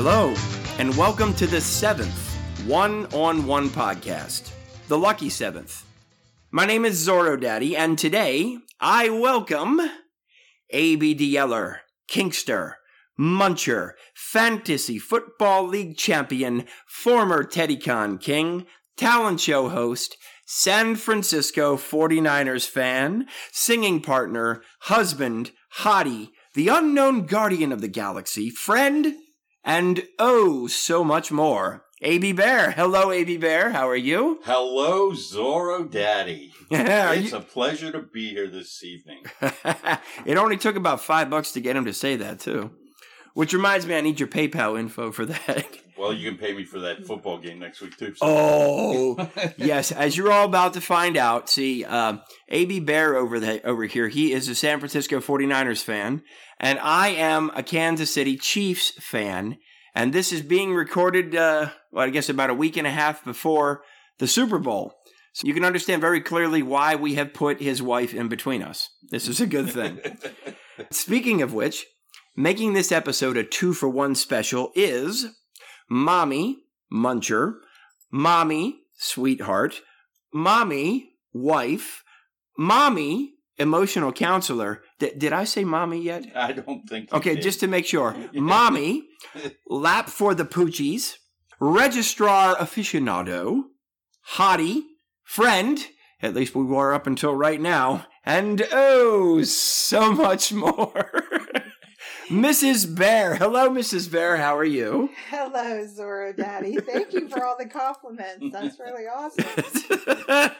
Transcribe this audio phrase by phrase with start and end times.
[0.00, 0.32] Hello,
[0.78, 2.32] and welcome to the seventh
[2.68, 4.52] one on one podcast,
[4.86, 5.84] the lucky seventh.
[6.52, 9.80] My name is Zorro Daddy, and today I welcome
[10.72, 12.74] ABDLer, Kinkster,
[13.18, 23.26] Muncher, Fantasy Football League champion, former TeddyCon king, talent show host, San Francisco 49ers fan,
[23.50, 29.16] singing partner, husband, hottie, the unknown guardian of the galaxy, friend,
[29.64, 31.84] and oh, so much more.
[32.00, 32.70] AB Bear.
[32.70, 33.70] Hello, AB Bear.
[33.70, 34.38] How are you?
[34.44, 36.52] Hello, Zorro Daddy.
[36.70, 39.24] It's a pleasure to be here this evening.
[40.26, 42.70] it only took about five bucks to get him to say that, too.
[43.34, 45.66] Which reminds me, I need your PayPal info for that.
[45.96, 48.14] Well, you can pay me for that football game next week too.
[48.14, 49.90] so- Oh, yes.
[49.92, 54.08] As you're all about to find out, see, um, AB Bear over the, over here,
[54.08, 56.22] he is a San Francisco 49ers fan,
[56.60, 59.56] and I am a Kansas City Chiefs fan.
[59.94, 63.24] And this is being recorded, uh, well, I guess about a week and a half
[63.24, 63.82] before
[64.18, 64.94] the Super Bowl.
[65.32, 68.88] So you can understand very clearly why we have put his wife in between us.
[69.10, 70.00] This is a good thing.
[70.90, 71.84] Speaking of which,
[72.38, 75.26] making this episode a two for one special is
[75.90, 76.60] Mommy,
[76.90, 77.54] Muncher,
[78.12, 79.80] Mommy, Sweetheart,
[80.32, 82.04] Mommy, Wife,
[82.56, 84.82] Mommy, Emotional Counselor.
[85.00, 86.26] D- did I say Mommy yet?
[86.36, 87.12] I don't think.
[87.12, 87.42] Okay, did.
[87.42, 88.14] just to make sure.
[88.32, 89.08] Mommy,
[89.66, 91.14] Lap for the Poochies,
[91.58, 93.62] Registrar Aficionado,
[94.34, 94.82] Hottie,
[95.24, 95.84] Friend,
[96.22, 101.24] at least we were up until right now, and oh, so much more.
[102.28, 102.94] Mrs.
[102.94, 103.36] Bear.
[103.36, 104.10] Hello, Mrs.
[104.10, 104.36] Bear.
[104.36, 105.08] How are you?
[105.30, 106.76] Hello, Zorro Daddy.
[106.76, 108.46] Thank you for all the compliments.
[108.52, 110.52] That's really awesome.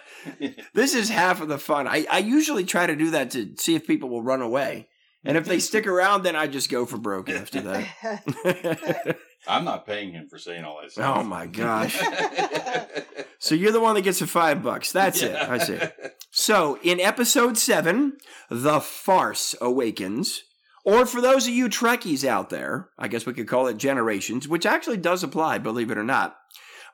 [0.74, 1.86] this is half of the fun.
[1.86, 4.88] I, I usually try to do that to see if people will run away.
[5.24, 9.18] And if they stick around, then I just go for broke after that.
[9.48, 12.00] I'm not paying him for saying all that oh my gosh.
[13.40, 14.90] So you're the one that gets the five bucks.
[14.90, 15.34] That's it.
[15.36, 15.78] I see.
[16.32, 18.16] So in episode seven,
[18.50, 20.42] The Farce Awakens.
[20.88, 24.48] Or for those of you Trekkies out there, I guess we could call it generations,
[24.48, 26.38] which actually does apply, believe it or not.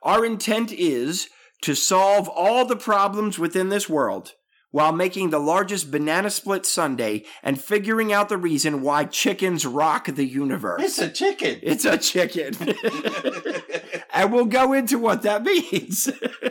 [0.03, 1.29] Our intent is
[1.61, 4.33] to solve all the problems within this world
[4.71, 10.07] while making the largest banana split Sunday and figuring out the reason why chickens rock
[10.07, 10.81] the universe.
[10.83, 11.61] It's a chicken.
[11.63, 12.53] It's a chicken.
[14.13, 16.09] and we'll go into what that means.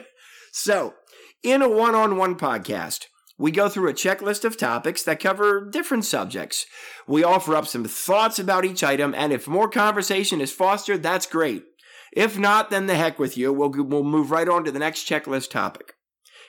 [0.50, 0.94] so,
[1.42, 3.04] in a one on one podcast,
[3.36, 6.66] we go through a checklist of topics that cover different subjects.
[7.06, 11.26] We offer up some thoughts about each item, and if more conversation is fostered, that's
[11.26, 11.64] great.
[12.12, 13.52] If not, then the heck with you.
[13.52, 15.94] We'll, we'll move right on to the next checklist topic.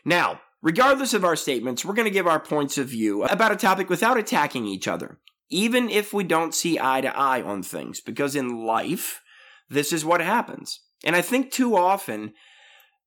[0.03, 3.55] Now, regardless of our statements, we're going to give our points of view about a
[3.55, 5.17] topic without attacking each other,
[5.49, 9.21] even if we don't see eye to eye on things, because in life,
[9.69, 10.81] this is what happens.
[11.03, 12.33] And I think too often,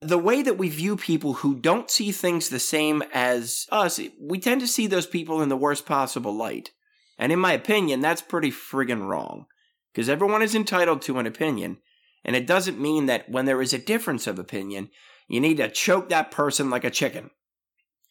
[0.00, 4.38] the way that we view people who don't see things the same as us, we
[4.38, 6.70] tend to see those people in the worst possible light.
[7.18, 9.46] And in my opinion, that's pretty friggin' wrong.
[9.92, 11.78] Because everyone is entitled to an opinion,
[12.24, 14.90] and it doesn't mean that when there is a difference of opinion,
[15.26, 17.30] you need to choke that person like a chicken.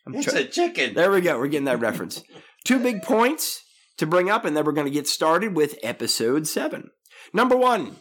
[0.06, 0.94] I'm It's cho- a chicken.
[0.94, 1.38] there we go.
[1.38, 2.22] We're getting that reference.
[2.66, 3.64] Two big points
[3.98, 6.90] to bring up, and then we're going to get started with episode seven.
[7.34, 7.98] Number one,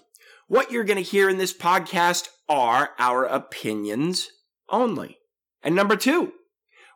[0.48, 4.28] what you're going to hear in this podcast are our opinions
[4.70, 5.18] only.
[5.62, 6.32] And number two,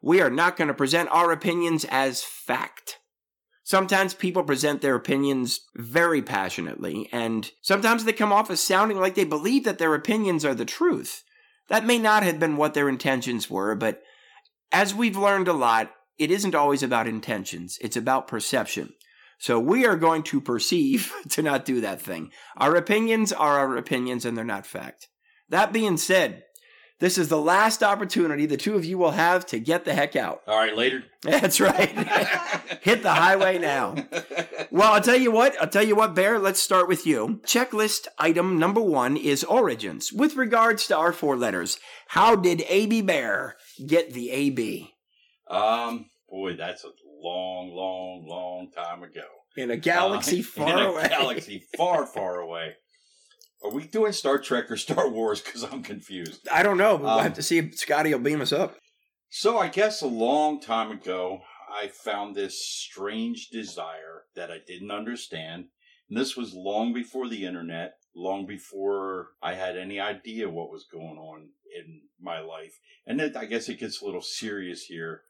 [0.02, 2.98] we are not going to present our opinions as fact.
[3.64, 9.14] Sometimes people present their opinions very passionately, and sometimes they come off as sounding like
[9.14, 11.22] they believe that their opinions are the truth.
[11.68, 14.02] That may not have been what their intentions were, but
[14.72, 18.94] as we've learned a lot, it isn't always about intentions, it's about perception.
[19.40, 22.30] So we are going to perceive to not do that thing.
[22.58, 25.08] Our opinions are our opinions and they're not fact.
[25.48, 26.44] That being said,
[27.00, 30.14] this is the last opportunity the two of you will have to get the heck
[30.14, 30.42] out.
[30.46, 31.04] All right, later.
[31.22, 31.88] That's right.
[32.82, 33.94] Hit the highway now.
[34.70, 37.40] Well, I'll tell you what, I'll tell you what, Bear, let's start with you.
[37.46, 40.12] Checklist item number one is origins.
[40.12, 41.78] With regards to our four letters,
[42.08, 44.92] how did AB Bear get the AB?
[45.48, 46.88] um, boy, that's a
[47.22, 49.24] long, long, long time ago.
[49.56, 52.74] In a galaxy Uh, far in a galaxy far, far away.
[53.62, 55.40] Are we doing Star Trek or Star Wars?
[55.40, 56.48] Because I'm confused.
[56.50, 58.76] I don't know, but we'll Um, have to see if Scotty will beam us up.
[59.28, 64.90] So I guess a long time ago, I found this strange desire that I didn't
[64.90, 65.66] understand.
[66.08, 70.86] And this was long before the internet, long before I had any idea what was
[70.90, 72.80] going on in my life.
[73.06, 75.22] And it, I guess it gets a little serious here.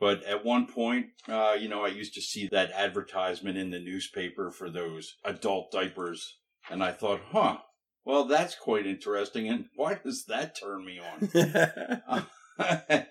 [0.00, 3.78] But at one point, uh, you know, I used to see that advertisement in the
[3.78, 6.38] newspaper for those adult diapers.
[6.70, 7.58] And I thought, huh,
[8.04, 9.48] well, that's quite interesting.
[9.48, 12.26] And why does that turn me on?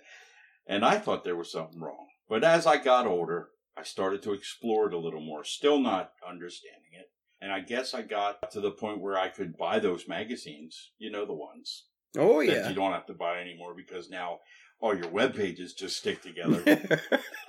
[0.68, 2.08] and I thought there was something wrong.
[2.30, 6.12] But as I got older, I started to explore it a little more, still not
[6.28, 7.08] understanding it.
[7.42, 11.12] And I guess I got to the point where I could buy those magazines, you
[11.12, 11.86] know, the ones
[12.18, 12.70] oh that yeah.
[12.70, 14.40] you don't have to buy anymore because now
[14.84, 16.62] all your web pages just stick together.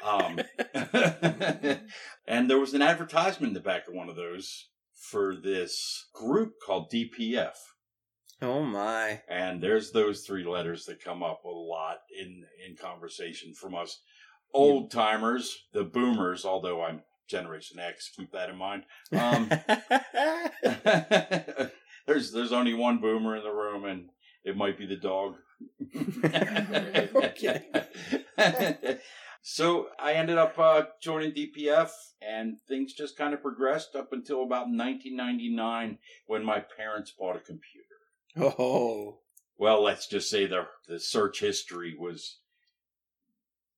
[0.04, 0.38] um,
[2.28, 6.52] and there was an advertisement in the back of one of those for this group
[6.64, 7.56] called DPF.
[8.40, 9.20] oh my.
[9.28, 13.98] And there's those three letters that come up a lot in in conversation from us
[14.52, 16.44] old timers, the boomers.
[16.44, 18.84] Although I'm Generation X, keep that in mind.
[19.10, 19.48] Um,
[22.06, 24.10] there's there's only one boomer in the room, and
[24.44, 25.34] it might be the dog.
[27.14, 27.62] Okay.
[29.42, 31.90] so I ended up uh, joining DPF,
[32.22, 37.40] and things just kind of progressed up until about 1999 when my parents bought a
[37.40, 38.56] computer.
[38.58, 39.18] oh.
[39.56, 42.38] Well, let's just say the the search history was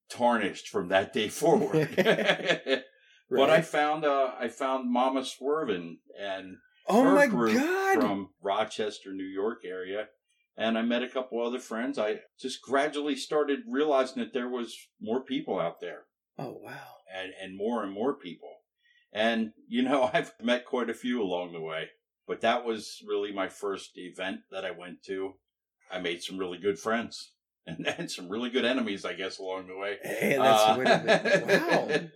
[0.09, 1.91] tarnished from that day forward.
[3.29, 8.01] But I found uh, I found Mama Swirvin and oh her my group god.
[8.01, 10.07] from Rochester, New York area,
[10.57, 11.99] and I met a couple other friends.
[11.99, 16.05] I just gradually started realizing that there was more people out there,
[16.39, 16.97] oh wow.
[17.15, 18.51] and and more and more people.
[19.13, 21.89] And you know, I've met quite a few along the way,
[22.27, 25.35] but that was really my first event that I went to.
[25.91, 27.33] I made some really good friends
[27.67, 29.99] and, and some really good enemies, I guess, along the way.
[30.03, 32.13] Hey, that's Uh, wait a minute.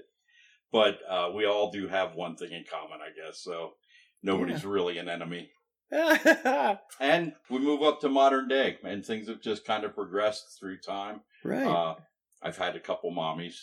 [0.73, 3.41] but uh, we all do have one thing in common, I guess.
[3.41, 3.75] So
[4.23, 5.51] nobody's really an enemy.
[7.01, 10.79] And we move up to modern day, and things have just kind of progressed through
[10.79, 11.21] time.
[11.45, 11.67] right.
[11.67, 11.95] Uh,
[12.43, 13.57] I've had a couple mommies,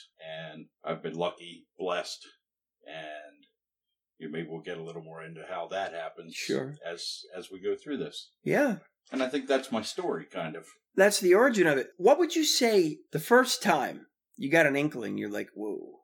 [0.51, 2.27] and I've been lucky, blessed,
[2.85, 3.43] and
[4.19, 6.75] you maybe we'll get a little more into how that happens Sure.
[6.85, 8.31] as as we go through this.
[8.43, 8.77] yeah.
[9.09, 10.65] And I think that's my story, kind of.
[10.97, 11.91] That's the origin of it.
[11.95, 15.17] What would you say the first time you got an inkling?
[15.17, 15.99] You're like, whoa.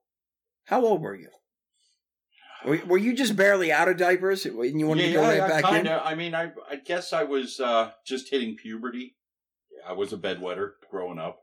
[0.68, 1.28] How old were you?
[2.66, 5.64] Were, were you just barely out of diapers and you wanted to go right back
[5.66, 5.76] in?
[5.76, 6.02] kinda.
[6.04, 9.16] I mean, I I guess I was uh, just hitting puberty.
[9.88, 11.40] I was a bedwetter growing up,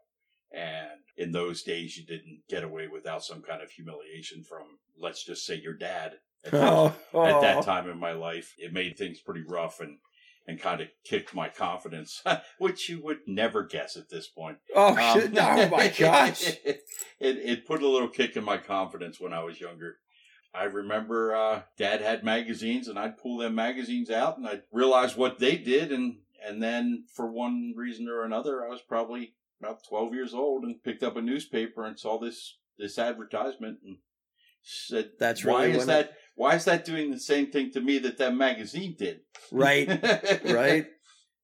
[0.52, 4.62] and in those days, you didn't get away without some kind of humiliation from,
[4.99, 6.14] let's just say, your dad.
[6.44, 7.25] At, that- Oh, oh.
[7.26, 9.99] at that time in my life, it made things pretty rough and
[10.46, 12.23] and kind of kicked my confidence,
[12.58, 14.56] which you would never guess at this point.
[14.75, 15.38] Oh, Um, shit.
[15.38, 16.49] oh my gosh.
[16.64, 16.81] it,
[17.20, 19.99] it put a little kick in my confidence when I was younger.
[20.52, 25.17] I remember uh, Dad had magazines, and I'd pull them magazines out, and I'd realize
[25.17, 26.17] what they did, and
[26.47, 30.82] and then for one reason or another, I was probably about twelve years old and
[30.82, 33.99] picked up a newspaper and saw this this advertisement and
[34.62, 36.12] said, That's why really is that?
[36.35, 39.20] Why is that doing the same thing to me that that magazine did?"
[39.52, 39.88] Right,
[40.44, 40.87] right.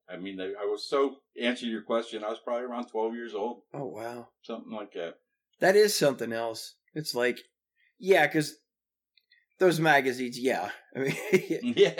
[0.08, 2.24] I mean, I, I was so answer your question.
[2.24, 4.28] I was probably around twelve years old, Oh, wow.
[4.42, 5.14] something like that.
[5.60, 6.74] That is something else.
[6.94, 7.38] It's like,
[7.98, 8.56] yeah, because
[9.58, 10.70] those magazines, yeah.
[10.96, 11.14] I mean,
[11.76, 11.92] Yeah.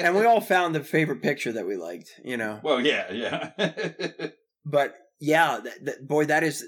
[0.00, 2.60] and we all found the favorite picture that we liked, you know.
[2.62, 3.50] Well, yeah, yeah.
[4.66, 6.64] But yeah, that, that, boy, that is.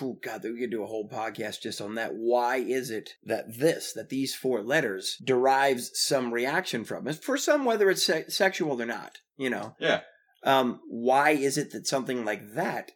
[0.00, 2.12] God, we could do a whole podcast just on that.
[2.14, 7.22] Why is it that this, that these four letters, derives some reaction from it?
[7.22, 9.76] For some, whether it's se- sexual or not, you know.
[9.78, 10.00] yeah.
[10.42, 12.92] Um, why is it that something like that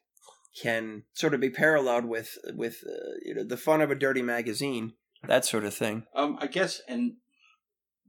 [0.63, 4.23] can sort of be paralleled with with uh, you know the fun of a dirty
[4.23, 4.95] magazine,
[5.27, 6.05] that sort of thing?
[6.15, 7.15] Um, I guess, and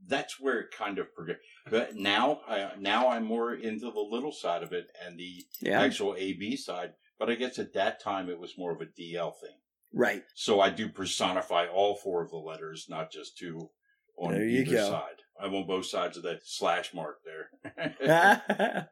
[0.06, 1.40] that's where it kind of progressed.
[1.70, 5.80] But now, I, now I'm more into the little side of it and the Yeah,
[5.80, 6.92] actual AB side.
[7.18, 9.56] But I guess at that time it was more of a DL thing.
[9.92, 10.22] right.
[10.34, 13.70] So I do personify all four of the letters, not just two
[14.18, 15.16] on There either side.
[15.40, 17.96] I'm on both sides of that slash mark there.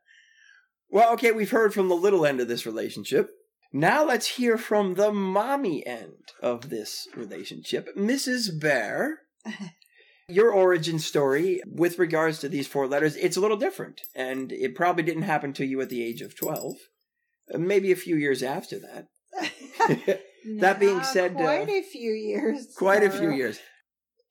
[0.90, 3.30] well, okay, we've heard from the little end of this relationship.
[3.72, 8.60] Now let's hear from the mommy end of this relationship, Mrs.
[8.60, 9.20] Bear.
[10.28, 14.76] Your origin story with regards to these four letters, it's a little different, and it
[14.76, 16.74] probably didn't happen to you at the age of 12.
[17.52, 20.20] Uh, Maybe a few years after that.
[20.58, 22.74] That being said, uh, quite a few years.
[22.76, 23.58] Quite a few years.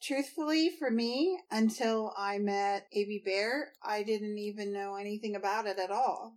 [0.02, 5.78] Truthfully, for me, until I met AB Bear, I didn't even know anything about it
[5.78, 6.36] at all.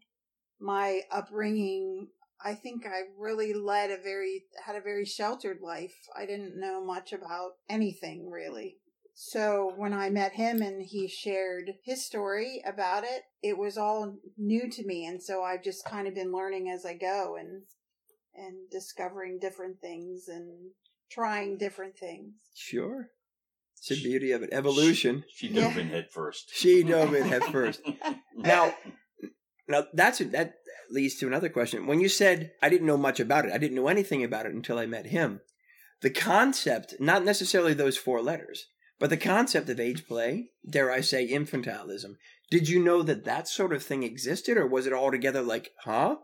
[0.60, 2.08] My upbringing,
[2.44, 5.94] I think I really led a very, had a very sheltered life.
[6.16, 8.76] I didn't know much about anything really.
[9.14, 14.16] So when I met him and he shared his story about it, it was all
[14.38, 15.04] new to me.
[15.06, 17.62] And so I've just kind of been learning as I go and,
[18.34, 20.70] and discovering different things and
[21.10, 22.32] trying different things.
[22.54, 23.08] Sure.
[23.76, 24.50] It's the beauty of it.
[24.52, 25.24] Evolution.
[25.34, 25.80] She dove Yeah.
[25.82, 26.50] in head first.
[26.54, 27.82] She dove in head first.
[28.34, 28.74] Now,
[29.68, 30.54] now that's a, that
[30.92, 31.86] leads to another question.
[31.86, 34.54] When you said I didn't know much about it, I didn't know anything about it
[34.54, 35.40] until I met him.
[36.02, 38.66] The concept, not necessarily those four letters,
[38.98, 42.16] but the concept of age play, dare I say, infantilism.
[42.50, 46.16] Did you know that that sort of thing existed, or was it altogether like, huh?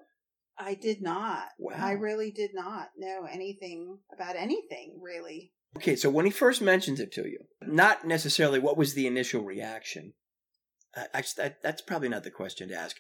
[0.59, 1.47] I did not.
[1.59, 1.77] Wow.
[1.79, 5.53] I really did not know anything about anything, really.
[5.77, 9.43] Okay, so when he first mentions it to you, not necessarily what was the initial
[9.43, 10.15] reaction.
[10.97, 12.97] Uh, that, that's probably not the question to ask.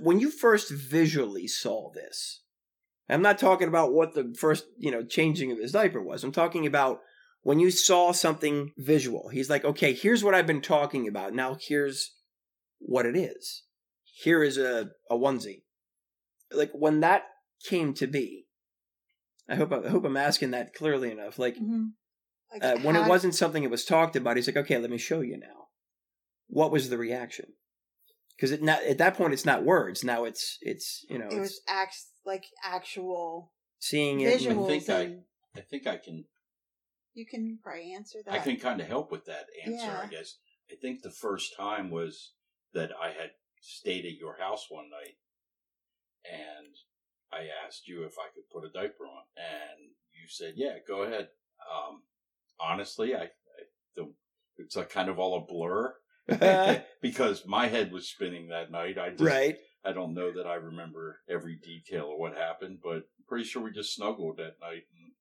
[0.00, 2.42] When you first visually saw this,
[3.08, 6.22] I'm not talking about what the first, you know, changing of his diaper was.
[6.22, 7.00] I'm talking about
[7.42, 9.28] when you saw something visual.
[9.28, 11.34] He's like, okay, here's what I've been talking about.
[11.34, 12.12] Now here's
[12.78, 13.64] what it is.
[14.04, 15.62] Here is a, a onesie.
[16.52, 17.24] Like when that
[17.64, 18.46] came to be,
[19.48, 21.38] I hope I hope I'm asking that clearly enough.
[21.38, 21.86] Like Mm-hmm.
[22.52, 24.98] Like uh, when it wasn't something that was talked about, he's like, okay, let me
[24.98, 25.68] show you now.
[26.48, 27.52] What was the reaction?
[28.40, 30.02] Because it not, at that point, it's not words.
[30.02, 31.94] Now it's it's you know it it's was act
[32.24, 34.32] like actual seeing it.
[34.46, 36.24] and- visuals, think I- I think I can
[37.12, 38.32] you can probably answer that.
[38.32, 40.00] I can kind of help with that answer, Yeah.
[40.04, 40.38] I guess.
[40.70, 42.32] I think the first time was
[42.72, 45.16] that I had stayed at your house one night
[46.24, 46.74] and
[47.32, 51.02] I asked you if I could put a diaper on and you said, yeah, go
[51.02, 51.28] ahead.
[51.70, 52.04] Um,
[52.60, 53.28] honestly, I, I
[53.96, 54.14] the,
[54.56, 55.94] it's a kind of all a blur
[57.02, 58.98] because my head was spinning that night.
[58.98, 59.56] I just, right.
[59.84, 63.62] I don't know that I remember every detail of what happened, but I'm pretty sure
[63.62, 64.84] we just snuggled that night.
[64.94, 65.12] And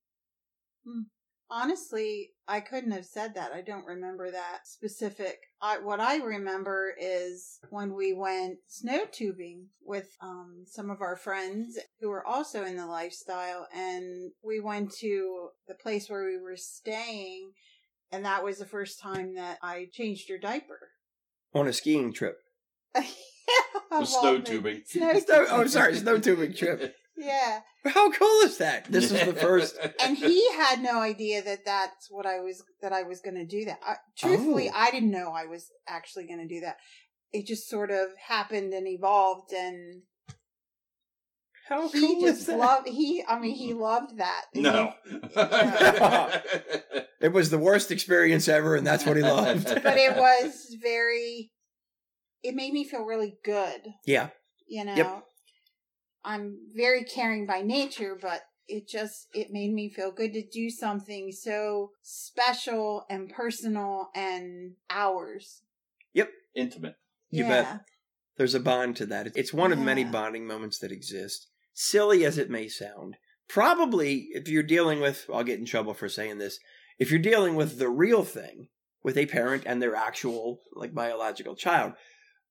[1.51, 3.51] Honestly, I couldn't have said that.
[3.53, 5.39] I don't remember that specific.
[5.61, 11.15] I, what I remember is when we went snow tubing with um, some of our
[11.15, 16.37] friends who were also in the lifestyle, and we went to the place where we
[16.37, 17.51] were staying,
[18.11, 20.79] and that was the first time that I changed your diaper.
[21.53, 22.37] On a skiing trip.
[22.93, 23.03] the
[23.91, 24.81] Of snow tubing.
[24.85, 26.95] Snow Snow- oh, sorry, snow tubing trip.
[27.21, 27.59] Yeah.
[27.83, 28.85] How cool is that?
[28.89, 29.77] This is the first.
[30.01, 33.45] and he had no idea that that's what I was that I was going to
[33.45, 33.79] do that.
[33.85, 34.77] I, truthfully, Oh.
[34.77, 36.77] I didn't know I was actually going to do that.
[37.33, 40.03] It just sort of happened and evolved, and
[41.69, 42.57] How he cool is just that?
[42.57, 42.87] loved.
[42.89, 44.45] He, I mean, he loved that.
[44.55, 44.93] No.
[47.21, 49.65] It was the worst experience ever, and that's what he loved.
[49.83, 51.51] but it was very.
[52.43, 53.81] It made me feel really good.
[54.05, 54.29] yeah.
[54.69, 55.23] You know, Yep.
[56.23, 60.69] I'm very caring by nature, but it just it made me feel good to do
[60.69, 65.63] something so special and personal and ours.
[66.13, 66.29] Yep.
[66.55, 66.95] Intimate.
[67.31, 67.81] You bet.
[68.37, 69.35] There's a bond to that.
[69.35, 71.48] It's one of many bonding moments that exist.
[71.73, 73.15] Silly as it may sound.
[73.47, 76.59] Probably, if you're dealing with, I'll get in trouble for saying this,
[76.99, 78.67] if you're dealing with the real thing,
[79.03, 81.93] with a parent and their actual, like, biological child,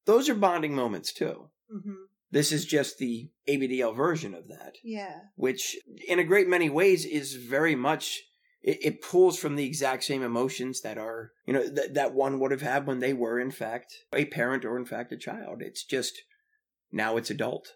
[0.07, 1.51] those are bonding moments too.
[1.71, 5.21] hmm This is just the ABDL version of that, Yeah.
[5.37, 8.23] which in a great many ways is very much,
[8.63, 12.41] it, it pulls from the exact same emotions that are, you know, that that one
[12.41, 15.63] would have had when they were, in fact, a parent or, in fact, a child.
[15.63, 16.23] It's just
[16.91, 17.75] now it's adult.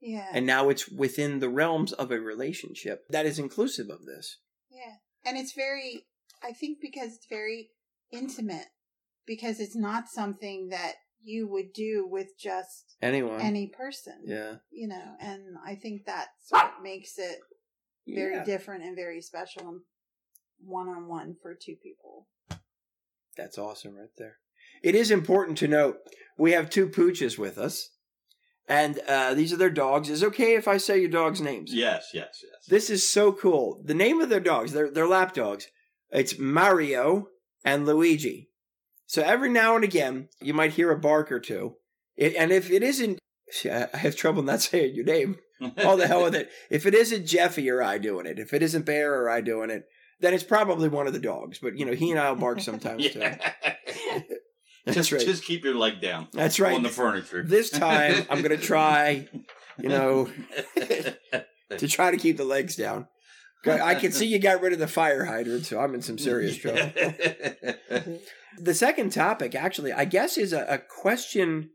[0.00, 0.28] Yeah.
[0.32, 4.38] And now it's within the realms of a relationship that is inclusive of this.
[4.70, 4.94] yeah.
[5.24, 6.06] And it's very
[6.42, 7.68] I think because it's very
[8.10, 8.68] intimate
[9.26, 13.40] because it's not something that you would do with just Anyone.
[13.42, 14.22] any person.
[14.24, 14.54] yeah.
[14.70, 17.38] You know, and I think that's what makes it
[18.08, 18.44] very Yeah.
[18.44, 19.80] different and very special and
[20.64, 22.26] one on one for two people.
[23.36, 24.38] That's awesome right there.
[24.82, 25.98] It is important to note
[26.38, 27.90] we have two pooches with us.
[28.70, 30.08] And uh, these are their dogs.
[30.08, 31.74] Is it okay if I say your dogs' names?
[31.74, 32.66] Yes, yes, yes.
[32.68, 33.82] This is so cool.
[33.84, 35.66] The name of their dogs, they're, they're lap dogs.
[36.12, 37.26] It's Mario
[37.64, 38.48] and Luigi.
[39.06, 41.74] So every now and again, you might hear a bark or two.
[42.16, 43.18] It, and if it isn't,
[43.64, 45.38] I have trouble not saying your name.
[45.84, 46.48] All the hell with it.
[46.70, 49.70] If it isn't Jeffy or I doing it, if it isn't Bear or I doing
[49.70, 49.82] it,
[50.20, 51.58] then it's probably one of the dogs.
[51.58, 53.20] But you know, he and I'll bark sometimes too.
[54.84, 55.20] That's just, right.
[55.20, 56.74] just keep your leg down That's right.
[56.74, 57.42] on the furniture.
[57.42, 59.28] This time, I'm going to try,
[59.78, 60.30] you know,
[61.76, 63.06] to try to keep the legs down.
[63.66, 66.56] I can see you got rid of the fire hydrant, so I'm in some serious
[66.56, 66.90] trouble.
[68.58, 71.70] The second topic, actually, I guess, is a, a question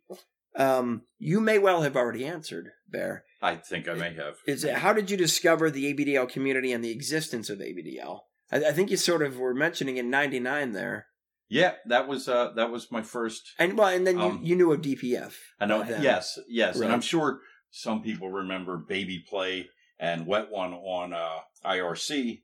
[0.56, 3.24] um, you may well have already answered, Bear.
[3.42, 4.36] I think I may have.
[4.48, 8.20] Is it, how did you discover the ABDL community and the existence of ABDL?
[8.52, 11.08] I, I think you sort of were mentioning in '99 there,
[11.48, 13.54] Yeah, that was uh, that was my first.
[13.60, 15.34] and well, and then Um, you, you knew of DPF.
[15.60, 15.84] I know.
[15.84, 16.86] Yes, yes, Right.
[16.86, 17.40] and I'm sure
[17.72, 22.42] some people remember Baby Play and Wet One on uh, IRC,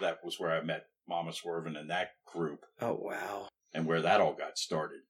[0.00, 3.48] that was where I met Mama Swirvin and that group, Oh wow.
[3.74, 5.00] and where that all got started.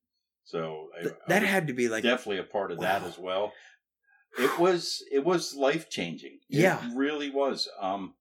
[0.45, 3.17] So Th- I that was had to be like definitely a part of that as
[3.19, 3.53] well.
[4.39, 6.41] It was it was life changing.
[6.49, 6.85] Yeah.
[6.85, 7.69] it really was.
[7.81, 8.15] Um,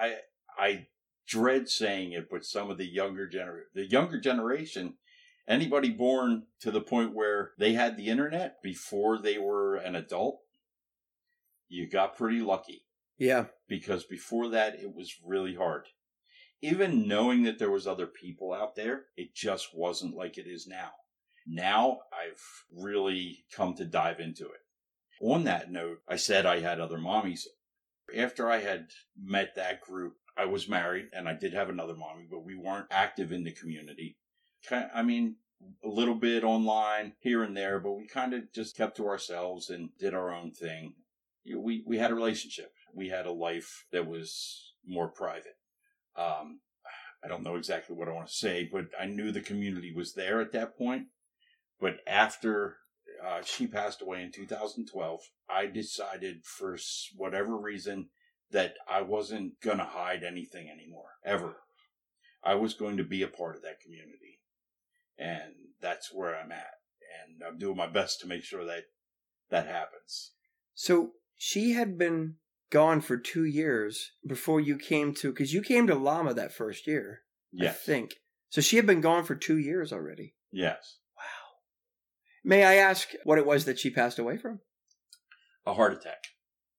[0.00, 0.16] I
[0.58, 0.86] I
[1.26, 4.94] dread saying it, but some of the younger gener the younger generation,
[5.48, 10.40] anybody born to the point where they had the internet before they were an adult,
[11.68, 12.84] you got pretty lucky
[13.18, 13.46] yeah.
[13.68, 15.86] because before that it was really hard.
[16.60, 20.66] Even knowing that there was other people out there, it just wasn't like it is
[20.66, 20.90] now.
[21.46, 24.60] Now I've really come to dive into it.
[25.20, 27.46] On that note, I said I had other mommies.
[28.16, 28.88] After I had
[29.20, 32.86] met that group, I was married and I did have another mommy, but we weren't
[32.90, 34.16] active in the community.
[34.70, 35.36] I mean,
[35.84, 39.70] a little bit online here and there, but we kind of just kept to ourselves
[39.70, 40.94] and did our own thing.
[41.44, 42.72] We we had a relationship.
[42.94, 45.56] We had a life that was more private.
[46.16, 46.60] Um,
[47.24, 50.14] I don't know exactly what I want to say, but I knew the community was
[50.14, 51.06] there at that point.
[51.80, 52.76] But after
[53.24, 56.76] uh, she passed away in 2012, I decided for
[57.16, 58.08] whatever reason
[58.52, 61.56] that I wasn't going to hide anything anymore, ever.
[62.44, 64.40] I was going to be a part of that community.
[65.18, 66.74] And that's where I'm at.
[67.24, 68.84] And I'm doing my best to make sure that
[69.50, 70.32] that happens.
[70.74, 72.36] So she had been
[72.70, 76.86] gone for two years before you came to because you came to Llama that first
[76.86, 77.20] year.
[77.70, 78.14] I think.
[78.48, 80.34] So she had been gone for two years already.
[80.50, 80.98] Yes.
[81.16, 81.22] Wow.
[82.44, 84.60] May I ask what it was that she passed away from?
[85.66, 86.24] A heart attack.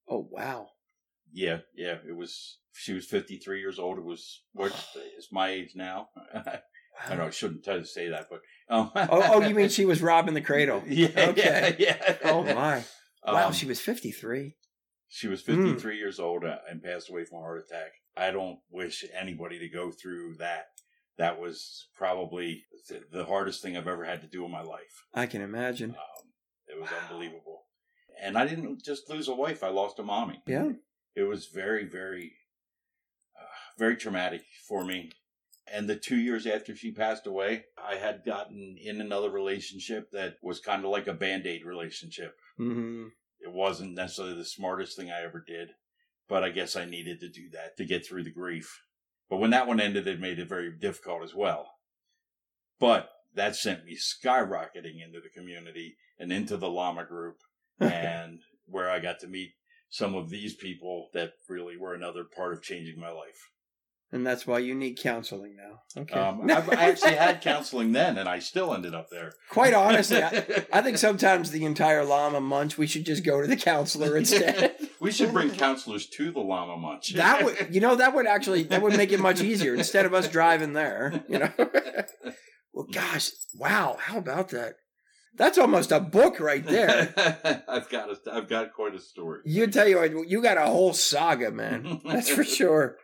[0.10, 0.70] Oh wow.
[1.34, 1.98] Yeah, yeah.
[2.08, 2.60] It was.
[2.76, 3.98] She was 53 years old.
[3.98, 4.72] It was what
[5.18, 6.10] is my age now.
[7.10, 9.70] I know I shouldn't tell you to say that, but um, oh, oh, you mean
[9.78, 10.84] she was robbing the cradle?
[10.88, 11.08] Yeah.
[11.30, 11.76] Okay.
[11.80, 11.96] Yeah.
[12.00, 12.18] yeah.
[12.26, 12.84] Oh my.
[13.26, 14.56] Wow, Um, she was 53.
[15.08, 15.66] She was Hmm.
[15.66, 17.92] 53 years old uh, and passed away from a heart attack.
[18.18, 20.66] I don't wish anybody to go through that.
[21.18, 22.64] That was probably
[23.12, 25.06] the hardest thing I've ever had to do in my life.
[25.14, 25.92] I can imagine.
[25.92, 26.32] Um,
[26.68, 26.98] it was Wow.
[27.08, 27.62] unbelievable.
[28.22, 30.42] And I didn't just lose a wife, I lost a mommy.
[30.48, 30.72] Yeah.
[31.16, 32.34] It was very, very,
[33.40, 33.46] uh,
[33.78, 35.12] very traumatic for me.
[35.72, 40.36] And the two years after she passed away, I had gotten in another relationship that
[40.42, 43.08] was kind of like a band aid relationship hmm
[43.44, 45.72] it wasn't necessarily the smartest thing I ever did,
[46.30, 48.82] but I guess I needed to do that to get through the grief.
[49.30, 51.68] But when that one ended, it made it very difficult as well.
[52.80, 57.38] But that sent me skyrocketing into the community and into the llama group,
[57.80, 59.52] and where I got to meet
[59.94, 63.52] some of these people that really were another part of changing my life.
[64.12, 66.02] And that's why you need counseling now.
[66.02, 66.20] Okay.
[66.20, 69.34] Um, I, I actually had counseling then, and I still ended up there.
[69.52, 73.48] Quite honestly, I, I think sometimes the entire llama munch, we should just go to
[73.48, 74.76] the counselor instead.
[75.00, 77.14] we should bring counselors to the llama munch.
[77.14, 80.14] that would, you know, that would actually that would make it much easier instead of
[80.16, 81.24] us driving there.
[81.30, 81.52] You know.
[82.74, 84.74] well, gosh, wow, how about that?
[85.36, 87.14] That's almost a book right there.
[87.68, 89.42] I've got a, I've got quite a story.
[89.46, 92.02] You tell you what, you got a whole saga, man.
[92.06, 92.98] That's for sure.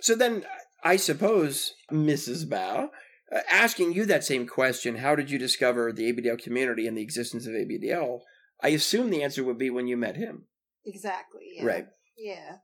[0.00, 0.44] So then,
[0.84, 2.48] I suppose, Mrs.
[2.48, 2.90] Bear,
[3.34, 7.02] uh, asking you that same question, how did you discover the ABDL community and the
[7.02, 8.20] existence of ABDL?
[8.62, 10.44] I assume the answer would be when you met him.
[10.86, 11.42] Exactly.
[11.56, 11.64] Yeah.
[11.64, 11.86] Right.
[12.16, 12.56] Yeah.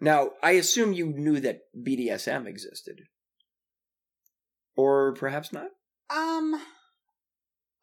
[0.00, 3.00] Now, I assume you knew that BDSM existed.
[4.76, 5.68] Or perhaps not?
[6.10, 6.60] Um,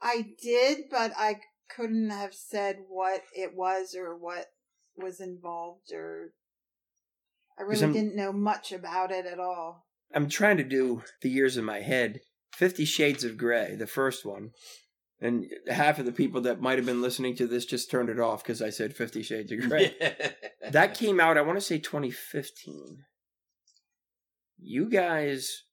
[0.04, 1.40] I did, but I
[1.74, 4.48] couldn't have said what it was or what
[4.98, 6.34] was involved, or
[7.58, 9.88] I really didn't know much about it at all.
[10.14, 12.20] I'm trying to do the years in my head.
[12.54, 14.52] Fifty Shades of Grey, the first one.
[15.20, 18.20] And half of the people that might have been listening to this just turned it
[18.20, 19.96] off because I said Fifty Shades of Grey.
[20.70, 23.06] that came out, I want to say 2015.
[24.60, 25.64] You guys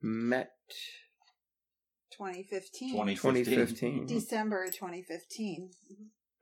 [0.00, 0.52] met
[2.20, 2.92] 2015.
[2.92, 3.44] 2015.
[3.44, 4.06] 2015.
[4.06, 5.70] December 2015.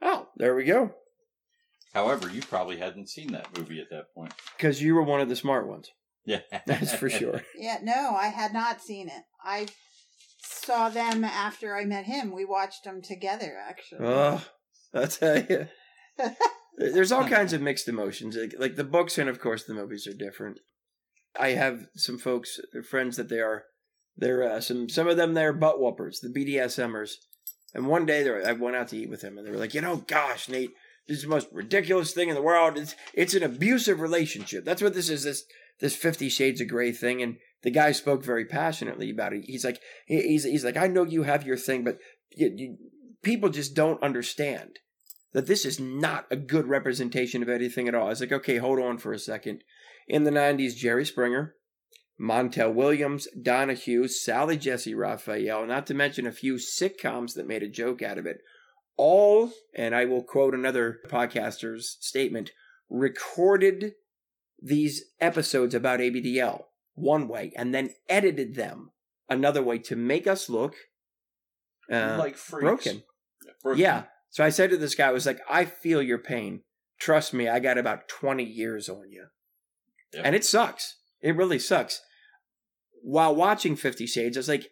[0.03, 0.91] Oh, there we go.
[1.95, 4.35] However, you probably hadn't seen that movie at that point.
[4.57, 5.91] Because you were one of the smart ones.
[6.25, 7.43] Yeah, That's for sure.
[7.57, 9.23] Yeah, no, I had not seen it.
[9.43, 9.69] I
[10.43, 12.33] saw them after I met him.
[12.33, 14.05] We watched them together, actually.
[14.05, 14.45] Oh,
[14.93, 15.69] I tell you.
[16.77, 18.37] There's all kinds of mixed emotions.
[18.37, 20.59] Like, like the books and, of course, the movies are different.
[21.39, 23.65] I have some folks, friends that they are,
[24.19, 27.13] they're uh, some some of them they're butt whoopers, the BDSMers.
[27.75, 29.75] And one day were, I went out to eat with them, and they were like,
[29.75, 30.73] you know, gosh, Nate,
[31.07, 32.77] this is the most ridiculous thing in the world.
[32.79, 34.65] It's it's an abusive relationship.
[34.65, 35.25] That's what this is.
[35.25, 35.45] This
[35.81, 37.23] this Fifty Shades of Grey thing.
[37.23, 39.45] And the guy spoke very passionately about it.
[39.47, 41.99] He's like, he's he's like, I know you have your thing, but
[42.31, 42.77] you, you,
[43.23, 44.79] people just don't understand.
[45.33, 48.07] that this is not a good representation of anything at all.
[48.07, 49.63] I was like, okay, hold on for a second.
[50.07, 51.55] In the 90s, Jerry Springer,
[52.21, 57.69] Montel Williams, Donahue, Sally Jessy Raphael, not to mention a few sitcoms that made a
[57.69, 58.41] joke out of it.
[58.97, 62.51] All, and I will quote another podcaster's statement,
[62.91, 63.93] recorded
[64.61, 68.91] these episodes about ABDL one way and then edited them
[69.29, 70.75] another way to make us look
[71.91, 72.63] uh, like freaks.
[72.63, 73.03] broken.
[73.63, 73.81] Broken.
[73.81, 74.05] Yeah.
[74.31, 76.63] So I said to this guy, I was like, I feel your pain.
[76.99, 79.27] Trust me, I got about 20 years on you.
[80.13, 80.23] Yep.
[80.27, 80.97] And it sucks.
[81.21, 82.03] It really sucks.
[83.03, 84.71] While watching Fifty Shades, I was like,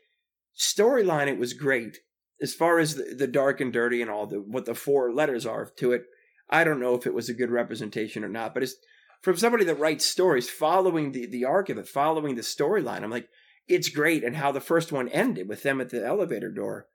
[0.56, 1.98] storyline, it was great.
[2.40, 5.46] As far as the, the dark and dirty and all the what the four letters
[5.46, 6.04] are to it,
[6.50, 8.54] I don't know if it was a good representation or not.
[8.54, 8.74] But it's
[9.22, 13.02] from somebody that writes stories, following the, the arc of it, following the storyline.
[13.02, 13.28] I'm like,
[13.66, 14.22] it's great.
[14.22, 16.86] And how the first one ended with them at the elevator door.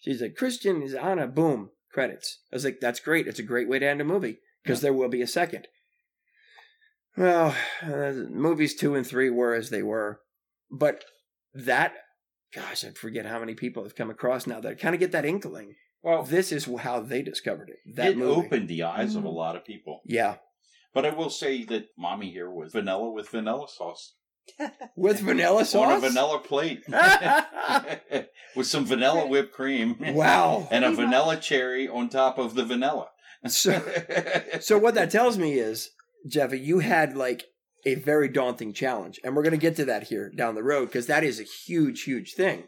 [0.00, 2.38] She's like, Christian is Ana, boom, credits.
[2.52, 3.26] I was like, that's great.
[3.26, 5.66] It's a great way to end a movie because there will be a second.
[7.16, 10.20] Well, uh, movies two and three were as they were.
[10.70, 11.04] But
[11.54, 11.94] that,
[12.54, 15.24] gosh, I forget how many people have come across now that kind of get that
[15.24, 15.74] inkling.
[16.02, 17.78] Well, This is how they discovered it.
[17.96, 18.46] That it movie.
[18.46, 19.34] opened the eyes of a Mhm.
[19.34, 20.02] lot of people.
[20.04, 20.36] Yeah.
[20.94, 24.14] But I will say that mommy here was vanilla with vanilla sauce
[24.96, 25.86] With vanilla sauce?
[25.90, 26.84] on a vanilla plate
[28.56, 29.96] with some vanilla whipped cream.
[30.14, 30.68] Wow.
[30.70, 33.08] And a vanilla cherry on top of the vanilla.
[33.48, 33.80] So,
[34.60, 35.90] so what that tells me is,
[36.26, 37.44] Jeffy, you had like
[37.86, 40.86] a very daunting challenge, and we're going to get to that here down the road
[40.86, 42.64] because that is a huge, huge thing.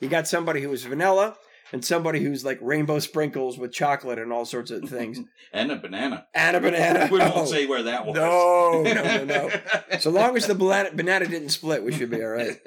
[0.00, 1.36] You got somebody who is vanilla
[1.72, 5.18] and somebody who's like rainbow sprinkles with chocolate and all sorts of things,
[5.52, 6.26] and a banana.
[6.34, 7.08] and a banana.
[7.12, 7.32] We Oh.
[7.34, 8.14] won't say where that was.
[8.16, 9.50] No, no, no, no.
[10.00, 12.58] So long as the banana, banana didn't split, we should be all right.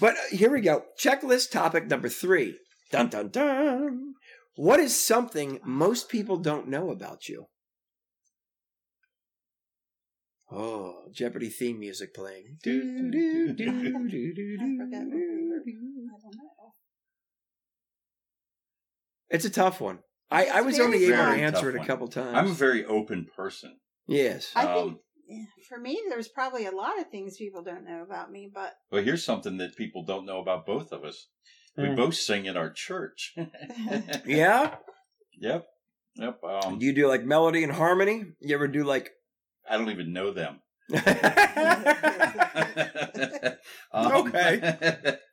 [0.00, 0.84] But uh, here we go.
[0.98, 2.56] Checklist topic number three.
[2.90, 4.14] Dun dun dun.
[4.56, 7.46] What is something most people don't know about you?
[10.56, 12.58] Oh, Jeopardy theme music playing.
[12.62, 16.08] Do, do, do, do, do, do, I forgot what we were- do.
[16.14, 16.72] I don't know.
[19.30, 19.98] It's a tough one.
[20.30, 21.86] I, I was Very only able to Very answer it a one.
[21.86, 22.36] couple times.
[22.36, 23.76] I'm a very open person.
[24.06, 24.52] yes.
[24.54, 28.02] I think Um, yeah, for me, there's probably a lot of things people don't know
[28.02, 31.28] about me, but Well, here's something that people don't know about both of us.
[31.76, 31.94] We Hmm.
[31.96, 33.34] both sing in our church.
[34.26, 34.76] Yeah.
[35.40, 35.66] Yep.
[36.16, 36.40] Yep.
[36.44, 38.24] Um, Do you do like melody and harmony?
[38.40, 39.10] You ever do like?
[39.68, 40.60] I don't even know them.
[43.94, 45.18] Okay.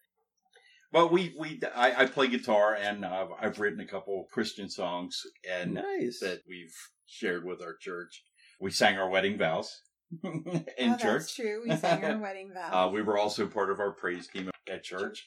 [0.94, 5.22] But we we I, I play guitar and uh, I've written a couple Christian songs
[5.50, 6.20] and nice.
[6.20, 8.26] that we've shared with our church.
[8.60, 9.84] We sang our wedding vows
[10.22, 11.00] in oh, church.
[11.00, 11.64] that's true.
[11.66, 12.72] We sang our wedding vows.
[12.74, 15.26] Uh, we were also part of our praise team at church.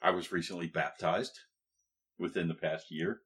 [0.00, 1.36] I was recently baptized
[2.16, 3.22] within the past year.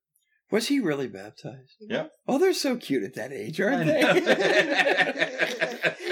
[0.51, 1.77] Was he really baptized?
[1.81, 2.07] yeah.
[2.27, 4.03] Oh, they're so cute at that age, aren't they?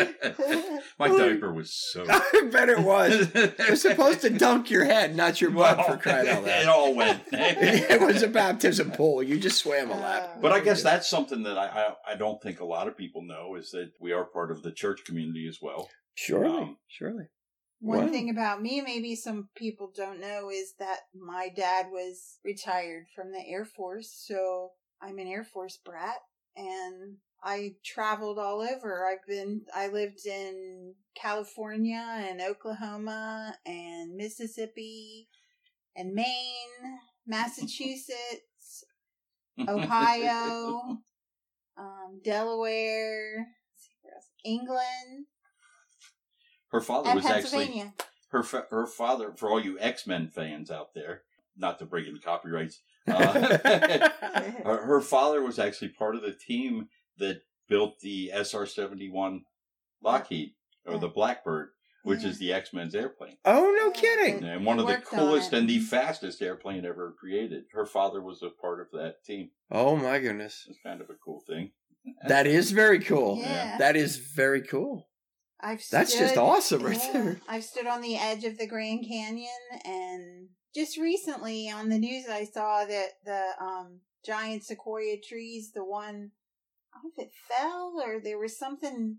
[0.98, 2.04] My Well, diaper was so.
[2.08, 3.30] I bet it was.
[3.34, 6.68] It was supposed to dunk your head, not your butt, for crying out that It
[6.68, 7.22] all went.
[7.32, 9.22] it was a baptism pool.
[9.22, 10.32] You just swam a lap.
[10.36, 12.96] Uh, But I guess that's something that I, I I don't think a lot of
[12.96, 15.88] people know is that we are part of the church community as well.
[16.14, 17.24] Surely, Um, surely.
[17.80, 18.12] One Wow.
[18.12, 23.30] thing about me, maybe some people don't know, is that my dad was retired from
[23.30, 24.10] the Air Force.
[24.10, 26.18] So I'm an Air Force brat
[26.56, 29.06] and I traveled all over.
[29.06, 35.28] I've been, I lived in California and Oklahoma and Mississippi
[35.94, 38.84] and Maine, Massachusetts,
[39.68, 40.98] Ohio,
[41.78, 44.30] um, Delaware, let's see where else?
[44.44, 45.26] England,
[46.70, 47.94] Her father and was actually Pennsylvania.
[48.30, 51.22] her fa- her father for all you X Men fans out there.
[51.56, 52.80] Not to bring in copyrights.
[53.08, 53.58] Uh,
[54.64, 59.44] her, her father was actually part of the team that built the SR seventy one
[60.02, 60.50] Lockheed
[60.84, 61.70] or the Blackbird,
[62.02, 63.36] which is the X Men's airplane.
[63.46, 64.44] Oh, no kidding.
[64.44, 65.58] And one of the Worked on coolest it.
[65.58, 67.64] and the fastest airplane ever created.
[67.72, 69.50] Her father was a part of that team.
[69.70, 70.66] Oh, my goodness.
[70.68, 71.70] It's kind of a cool thing.
[72.26, 73.38] That is very cool.
[73.38, 73.76] Yeah.
[73.78, 75.08] That is very cool.
[75.60, 77.40] I've That's stood, just awesome right yeah, there.
[77.48, 79.48] I've stood on the edge of the Grand Canyon,
[79.84, 85.84] and just recently on the news, I saw that the um, giant sequoia trees, the
[85.84, 86.30] one,
[86.94, 89.18] I don't know if it fell or there was something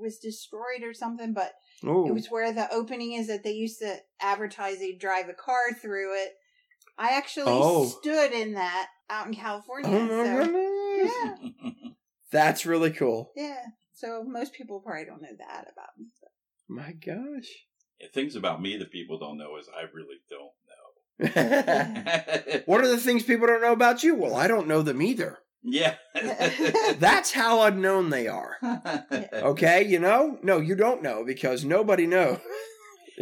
[0.00, 3.78] was destroyed or something, but it Oh, was where the opening is that they used
[3.80, 6.30] to advertise they drive a car through it.
[6.96, 7.84] I actually Oh.
[7.86, 9.90] stood in that out in California.
[9.90, 11.50] oh so yeah,
[12.30, 13.32] That's really cool.
[13.36, 13.64] yeah.
[14.02, 16.06] So most people probably don't know that about me.
[16.68, 17.48] My gosh.
[18.12, 22.62] Things about me that people don't know is I really don't know.
[22.66, 24.16] what are the things people don't know about you?
[24.16, 25.38] Well, I don't know them either.
[25.62, 25.94] yeah.
[26.98, 28.56] That's how unknown they are.
[29.32, 30.38] Okay, you know?
[30.42, 32.38] No, you don't know because nobody knows.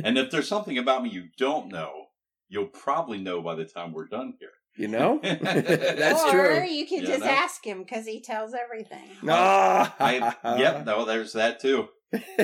[0.02, 2.06] and if there's something about me you don't know,
[2.48, 4.50] you'll probably know by the time we're done here.
[4.80, 5.20] You know?
[5.22, 6.64] That's or true.
[6.64, 9.10] you can Yeah, just that- ask him because he tells everything.
[9.28, 9.94] Ah.
[10.00, 11.88] I yep, no, there's that too.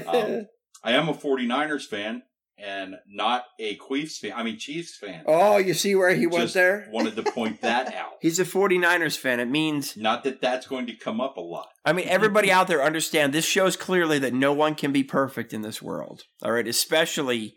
[0.07, 0.47] Um,
[0.85, 2.23] I am a 49ers fan
[2.59, 4.33] and not a Queefs fan.
[4.37, 5.25] I mean Chiefs fan.
[5.27, 6.87] oh, you see where he went Just there?
[6.91, 8.13] Wanted to point that out.
[8.21, 9.41] He's a 49ers fan.
[9.41, 11.69] It means, Not that that's going to come up a lot.
[11.87, 15.55] I mean, everybody out there understand this shows clearly that no one can be perfect
[15.55, 16.25] in this world.
[16.43, 17.55] All right, especially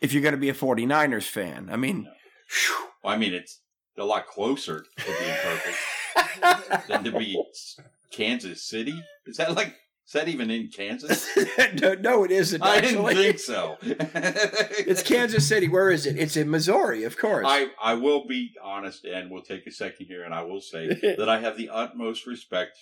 [0.00, 1.68] if you're going to be a 49ers fan.
[1.70, 2.08] I mean,
[2.50, 2.88] whew.
[3.04, 3.60] Well, I mean, it's
[3.98, 7.40] a lot closer to being perfect than to be
[8.10, 9.02] Kansas City.
[9.26, 9.74] Is that like?
[10.06, 11.26] Is that even in Kansas?
[11.80, 12.62] no, no, it isn't.
[12.62, 13.78] I didn't Actually, think so.
[13.82, 15.66] it's Kansas City.
[15.66, 16.18] Where is it?
[16.18, 17.46] It's in Missouri, of course.
[17.48, 20.88] I, I will be honest and we'll take a second here and I will say
[21.16, 22.76] that I have the utmost respect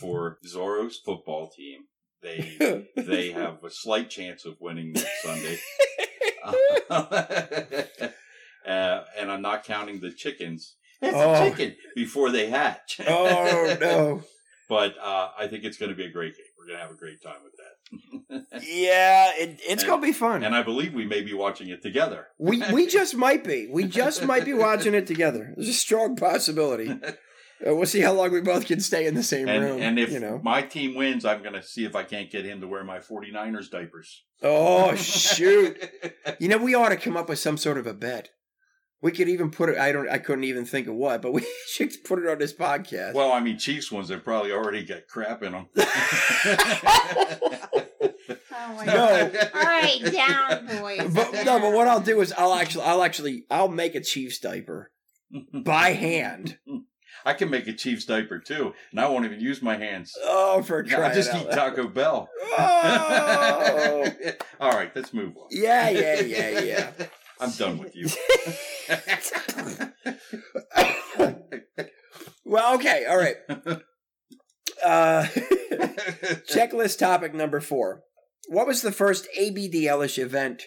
[0.00, 1.82] for Zorro's football team.
[2.22, 5.58] They they have a slight chance of winning next Sunday.
[8.66, 10.76] Uh, and I'm not counting the chickens.
[11.00, 11.34] It's Oh.
[11.34, 13.00] a chicken before they hatch.
[13.06, 14.22] oh no.
[14.68, 16.46] But uh, I think it's going to be a great game.
[16.58, 18.62] We're going to have a great time with that.
[18.66, 20.42] Yeah, it, it's And- gonna be fun.
[20.44, 22.28] and I believe we may be watching it together.
[22.38, 23.68] we we just might be.
[23.70, 25.52] We just might be watching it together.
[25.56, 26.88] There's a strong possibility.
[26.90, 29.82] Uh, we'll see how long we both can stay in the same And, room.
[29.82, 30.40] and if you know.
[30.42, 32.98] my team wins, I'm going to see if I can't get him to wear my
[32.98, 34.22] 49ers diapers.
[34.42, 35.76] Oh shoot!
[36.40, 38.30] You know, we ought to come up with some sort of a bet.
[39.02, 39.76] We could even put it.
[39.78, 40.08] I don't.
[40.08, 43.14] I couldn't even think of what, but we should put it on this podcast.
[43.14, 45.66] well, I mean, Chiefs ones, have probably already got crap in them.
[48.54, 48.92] Oh my No.
[48.94, 49.50] god!
[49.54, 51.12] All right, down, boys.
[51.14, 54.38] but no, but what I'll do is I'll actually, I'll actually, I'll make a Chiefs
[54.38, 54.90] diaper
[55.52, 56.58] by hand.
[57.24, 60.12] I can make a Chiefs diaper too, and I won't even use my hands.
[60.22, 60.98] Oh, for a crap.
[60.98, 61.54] I crying just out eat loud.
[61.54, 62.28] Taco Bell.
[62.58, 64.04] Oh,
[64.60, 65.46] All right, let's move on.
[65.50, 66.90] yeah, yeah, yeah, yeah.
[67.42, 68.08] I'm done with you.
[72.44, 73.36] well, okay, all right.
[74.84, 75.24] Uh,
[76.50, 78.02] checklist topic number four.
[78.48, 80.64] What was the first ABDLish event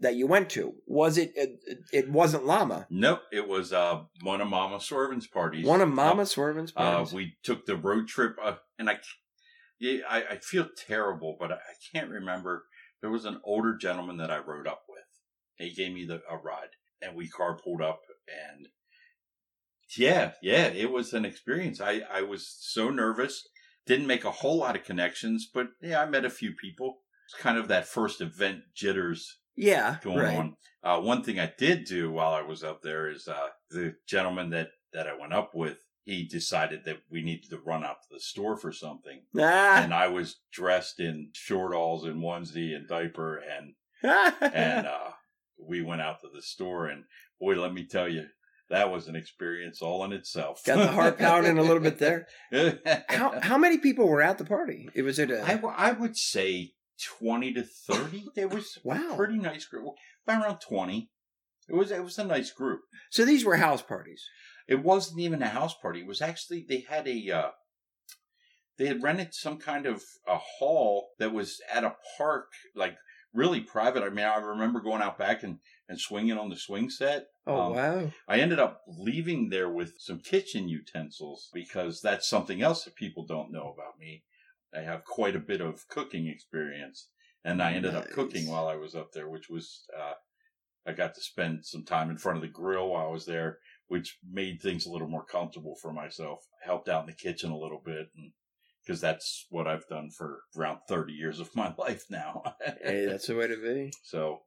[0.00, 0.74] that you went to?
[0.86, 1.32] Was it?
[1.34, 1.50] It,
[1.92, 2.86] it wasn't Llama.
[2.90, 5.66] nope, it was uh, one of Mama Swirvin's parties.
[5.66, 7.12] One of Mama Swirvin's Uh, parties.
[7.12, 8.98] we took the road trip, uh, and I,
[10.08, 12.64] I, I feel terrible, but I, I can't remember.
[13.00, 14.91] There was an older gentleman that I rode up with.
[15.56, 18.68] He gave me the a ride, and we carpooled up, and
[19.96, 21.80] yeah, yeah, it was an experience.
[21.80, 23.48] I I was so nervous,
[23.86, 26.98] didn't make a whole lot of connections, but yeah, I met a few people.
[27.26, 30.36] It's kind of that first event jitters yeah, going right.
[30.36, 30.56] on.
[30.82, 34.50] Uh, one thing I did do while I was up there is uh, the gentleman
[34.50, 38.08] that, that I went up with, he decided that we needed to run out to
[38.10, 39.22] the store for something.
[39.38, 39.82] Ah.
[39.82, 45.10] And I was dressed in short alls and onesie and diaper and, and, uh,
[45.66, 47.04] we went out to the store and
[47.40, 48.26] boy, let me tell you,
[48.70, 50.62] that was an experience all in itself.
[50.64, 52.26] Got the heart pounding a little bit there.
[53.08, 54.88] How how many people were at the party?
[54.94, 56.72] It was it a I, w- I would say
[57.18, 58.28] 20 to 30.
[58.34, 59.10] There was wow.
[59.12, 59.94] a pretty nice group,
[60.26, 61.10] By around 20.
[61.68, 62.80] It was, it was a nice group.
[63.10, 64.24] So these were house parties.
[64.68, 66.00] It wasn't even a house party.
[66.00, 67.50] It was actually they had a uh,
[68.78, 72.96] they had rented some kind of a hall that was at a park, like
[73.34, 74.02] really private.
[74.02, 77.26] I mean, I remember going out back and and swinging on the swing set.
[77.46, 78.10] Oh Um, wow.
[78.28, 83.26] I ended up leaving there with some kitchen utensils because that's something else that people
[83.26, 84.24] don't know about me.
[84.74, 87.08] I have quite a bit of cooking experience,
[87.44, 90.14] and I ended up cooking while I was up there, which was uh,
[90.86, 93.58] I got to spend some time in front of the grill while I was there,
[93.88, 96.46] which made things a little more comfortable for myself.
[96.62, 98.32] I helped out in the kitchen a little bit, and
[98.84, 102.42] because that's what I've done for around thirty years of my life now.
[102.84, 103.92] Hey, that's the way to be.
[104.02, 104.40] so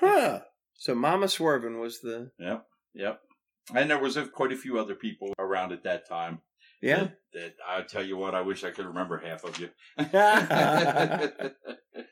[0.00, 0.40] Huh.
[0.76, 3.20] So Mama Swirvin was the Yep, yep.
[3.74, 6.40] And there was a, quite a few other people around at that time.
[6.82, 6.98] yeah.
[6.98, 9.70] That, that I tell you what, I wish I could remember half of you.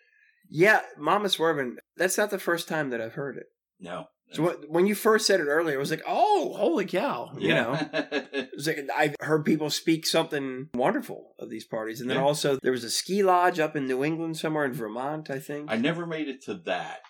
[0.55, 1.77] Yeah, Mama Swirvin.
[1.96, 3.46] That's not the first time that I've heard it.
[3.81, 4.05] no.
[4.31, 7.79] So when you first said it earlier, I was like, "Oh, holy cow!" You know,
[7.93, 12.23] it was like, I've heard people speak something wonderful of these parties, and then Yeah.
[12.25, 15.71] also there was a ski lodge up in New England somewhere in Vermont, I think.
[15.71, 17.01] I never made it to that,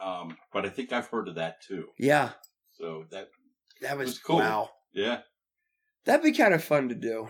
[0.00, 1.86] um, but I think I've heard of that too.
[2.00, 2.30] yeah,
[2.72, 3.28] So that,
[3.82, 4.38] that was, was cool.
[4.38, 5.20] Wow, yeah,
[6.04, 7.28] that'd be kind of fun to do.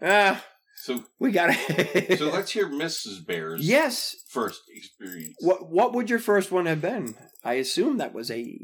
[0.00, 0.44] Ah,
[0.76, 3.24] So, We got so let's hear Mrs.
[3.26, 4.16] Bear's yes.
[4.28, 5.36] first experience.
[5.40, 7.14] What what would your first one have been?
[7.44, 8.58] I assume that was a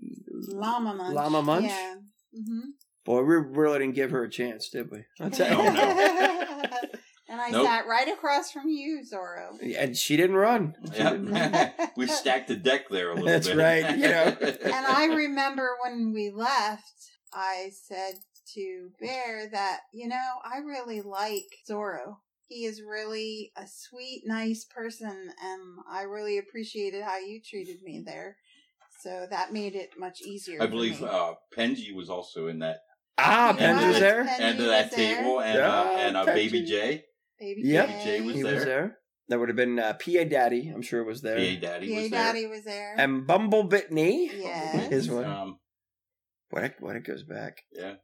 [0.49, 1.14] Llama munch.
[1.14, 1.66] Llama munch?
[1.66, 1.94] Yeah.
[2.35, 2.61] hmm
[3.05, 3.23] boy.
[3.23, 5.05] We really didn't give her a chance, did we?
[5.21, 5.61] I'll tell.
[5.61, 5.81] Oh, no.
[7.29, 7.66] and I Nope.
[7.66, 9.59] sat right across from you, Zorro.
[9.79, 10.75] And she didn't run.
[10.87, 13.57] She didn't we stacked the deck there a little That's bit.
[13.57, 14.37] right, you know.
[14.40, 16.92] and I remember when we left,
[17.33, 18.14] I said
[18.55, 22.17] to Bear that, you know, I really like Zorro.
[22.49, 25.11] He is really a sweet, nice person,
[25.43, 28.37] and I really appreciated how you treated me there.
[29.03, 30.61] So that made it much easier.
[30.63, 31.09] I for believe me.
[31.09, 32.79] uh, Penji was also in that
[33.19, 33.99] Ah, He Pens was was.
[34.01, 34.25] there.
[34.25, 35.17] Penji end of that there.
[35.17, 37.05] table, and uh, and uh, Baby J,
[37.39, 37.89] Baby Yep.
[37.89, 38.55] Jay, Jay was He there.
[38.55, 38.99] was there.
[39.29, 40.71] That would have been uh, PA Daddy.
[40.75, 41.37] I'm sure it was there.
[41.37, 42.19] PA Daddy was there.
[42.21, 42.95] PA was Daddy was there.
[42.97, 44.31] And Bumble Bitney.
[44.35, 44.89] Yes.
[44.89, 45.17] His there.
[45.17, 45.25] one.
[45.27, 45.59] Um,
[46.51, 47.59] What it, what it goes back.
[47.73, 47.97] yeah,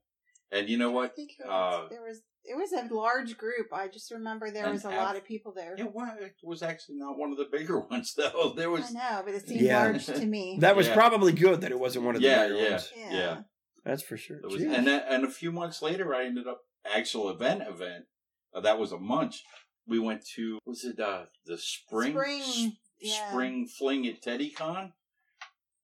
[0.55, 1.17] and you know I what?
[1.17, 3.69] think it Uh, there was it was a large group.
[3.73, 5.75] I just remember there was a Av- lot of people there.
[5.79, 8.53] It wa- it was actually not one of the bigger ones, though.
[8.55, 9.83] There was I know, but it seemed Yeah.
[9.83, 10.59] large to me.
[10.61, 10.95] That was Yeah.
[10.95, 12.71] probably good that it wasn't one of the Yeah, bigger yeah.
[12.71, 12.93] ones.
[12.97, 13.13] yeah.
[13.13, 13.41] yeah.
[13.85, 14.41] That's for sure.
[14.43, 18.05] Was, and then, and a few months later, I ended up actual event event.
[18.55, 19.43] Uh, that was a munch.
[19.87, 22.67] We went to was it uh the spring Spring, s-
[23.01, 23.29] yeah.
[23.31, 24.93] spring fling at TeddyCon?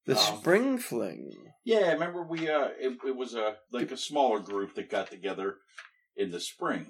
[0.07, 1.31] The um, spring fling.
[1.65, 5.11] Yeah, I remember we uh it, it was a like a smaller group that got
[5.11, 5.57] together
[6.17, 6.87] in the spring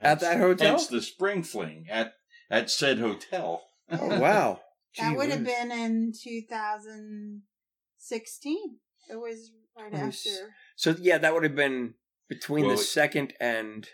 [0.00, 0.68] At that hotel?
[0.76, 2.14] Hence the spring fling at
[2.50, 3.62] at said hotel.
[3.90, 4.60] Oh wow.
[4.98, 8.56] That Gee would have been in 2016.
[9.08, 10.28] It was right Let after.
[10.76, 11.94] So yeah, that would have been
[12.28, 13.86] between Well, the it- second and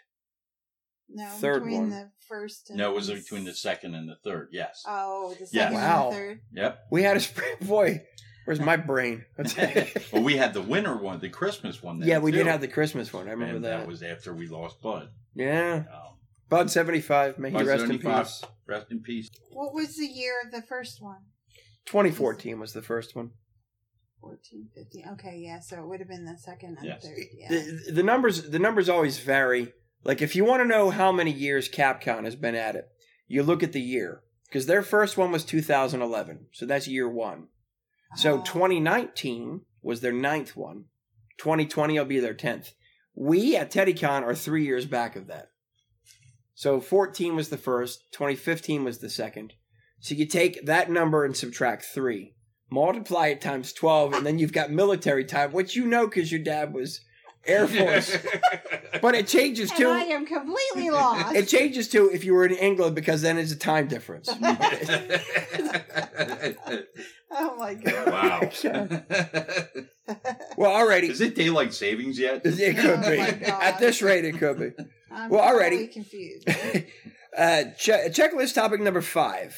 [1.09, 1.91] No, Third between one.
[1.91, 4.49] the first and No, it was between the second and the third.
[4.53, 4.83] Yes.
[4.87, 5.65] Oh, the Yeah.
[5.65, 6.05] second Wow.
[6.09, 6.41] and the third.
[6.53, 6.79] Yep.
[6.91, 7.55] we had a spring.
[7.63, 8.03] Boy,
[8.45, 9.25] where's my brain?
[10.13, 12.01] well, we had the winter one, the Christmas one.
[12.01, 12.51] Then yeah, we did too.
[12.51, 13.29] have the Christmas one.
[13.29, 13.79] I remember and that.
[13.81, 15.11] that was after we lost Bud.
[15.35, 17.39] yeah, Um, Bud seventy five.
[17.39, 18.25] May he Bud rest in 75.
[18.27, 18.45] peace.
[18.67, 19.31] rest in peace.
[19.53, 21.19] What was the year of the first one?
[21.85, 23.31] Twenty fourteen was the first one.
[24.23, 25.05] 14, 15.
[25.13, 27.03] Okay, yeah, so it would have been the second and Yes.
[27.05, 27.17] third.
[27.33, 27.49] Yeah.
[27.49, 29.73] The, the numbers the numbers always vary.
[30.07, 32.89] Like if you want to know how many years CAPCon has been at it,
[33.27, 37.49] you look at the year because their first one was 2011, so that's year one.
[38.15, 38.41] So ah.
[38.41, 38.45] Oh.
[38.45, 40.85] 2019 was their ninth one.
[41.39, 42.71] 2020 will be their tenth.
[43.17, 45.51] We at TeddyCon are three years back of that.
[46.55, 49.55] So 14 was the first, 2015 was the second.
[49.99, 52.37] So you take that number and subtract three,
[52.71, 56.43] multiply it times 12, and then you've got military time, which you know because your
[56.43, 57.01] dad was
[57.45, 58.17] Air Force.
[59.03, 59.89] but it changes And too.
[59.89, 61.35] I am completely lost.
[61.35, 64.29] It changes too if you were in England because then it's a time difference.
[67.31, 68.07] oh my god.
[68.09, 68.41] wow.
[70.57, 71.09] well, already.
[71.09, 72.43] Is it daylight savings yet?
[72.45, 73.19] It could Oh be.
[73.47, 74.71] At this rate, it could be.
[75.11, 76.49] I'm Well, already- totally confused.
[77.37, 79.57] uh, che- checklist topic number five.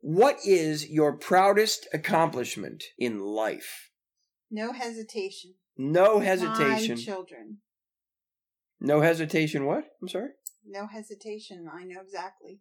[0.00, 3.90] What is your proudest accomplishment in life?
[4.50, 5.54] No hesitation.
[5.78, 6.96] No My hesitation.
[6.98, 7.58] children.
[8.84, 9.64] No hesitation.
[9.64, 9.84] What?
[10.02, 10.30] I'm sorry.
[10.66, 11.68] No hesitation.
[11.72, 12.60] I know exactly.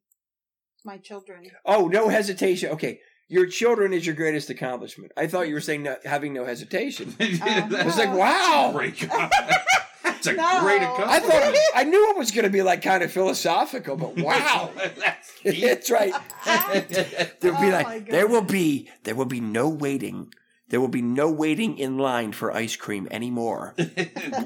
[0.86, 1.52] My children.
[1.66, 2.72] Oh, no hesitation.
[2.72, 3.00] Okay.
[3.28, 5.12] Your children is your greatest accomplishment.
[5.18, 7.14] I thought you were saying no, having no hesitation.
[7.20, 8.00] I was uh-huh.
[8.00, 8.72] like, wow.
[8.74, 9.00] Great.
[10.04, 10.62] That's a No.
[10.62, 14.16] great I thought I knew it was going to be like kind of philosophical, but
[14.18, 16.14] wow, That's it's right.
[17.42, 20.34] There'll be Oh like there will be there will be no waiting.
[20.74, 23.76] There will be no waiting in line for ice cream anymore.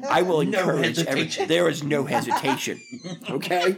[0.09, 2.81] I will No encourage every, there is no hesitation.
[3.29, 3.77] Okay?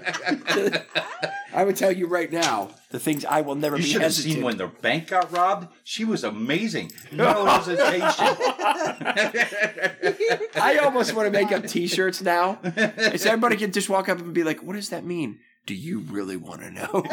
[1.54, 4.10] I would tell you right now the things I will never You be should have
[4.14, 4.34] hesitant.
[4.34, 5.68] seen when the bank got robbed.
[5.84, 6.92] She was amazing.
[7.12, 8.26] No hesitation.
[10.56, 14.34] I almost want to make up T-shirts now, so everybody can just walk up and
[14.34, 15.38] be like, "What does that mean?
[15.68, 17.04] Do you really want to know?"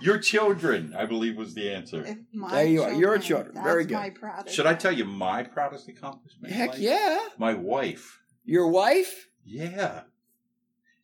[0.00, 2.16] Your children, I believe, was the answer.
[2.32, 2.92] My There you are.
[2.92, 3.54] Your children.
[3.54, 3.94] That's Very good.
[3.94, 6.52] My proudest Should I tell you my proudest accomplishment?
[6.52, 6.78] in Heck life?
[6.78, 7.18] yeah!
[7.38, 8.20] My wife.
[8.44, 10.02] Your wife Yeah.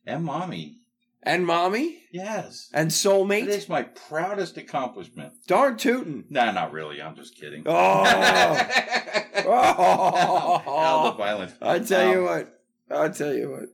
[0.05, 0.79] And mommy.
[1.23, 2.69] and mommy Yes.
[2.73, 3.47] and It soulmate.
[3.47, 5.33] is my proudest accomplishment.
[5.47, 6.25] Darn tootin'.
[6.29, 7.01] Nah, not really.
[7.01, 7.63] I'm just kidding.
[7.65, 7.71] Oh.
[9.47, 11.15] All the oh.
[11.17, 11.53] violence.
[11.61, 12.61] I tell you Um, what.
[12.91, 13.69] I tell you what.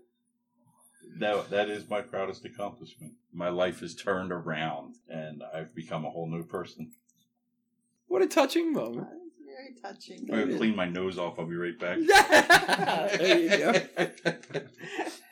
[1.21, 3.13] No, that is my proudest accomplishment.
[3.31, 6.93] My life has turned around and I've become a whole new person.
[8.07, 9.07] What a touching moment.
[9.07, 10.27] That's very touching.
[10.33, 11.37] I'm gonna clean my nose off.
[11.37, 11.99] I'll be right back.
[13.19, 13.71] there you go.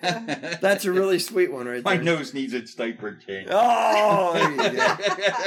[0.61, 2.03] That's a really sweet one right My there.
[2.03, 3.47] nose needs its diaper change.
[3.49, 4.95] Oh, there you go.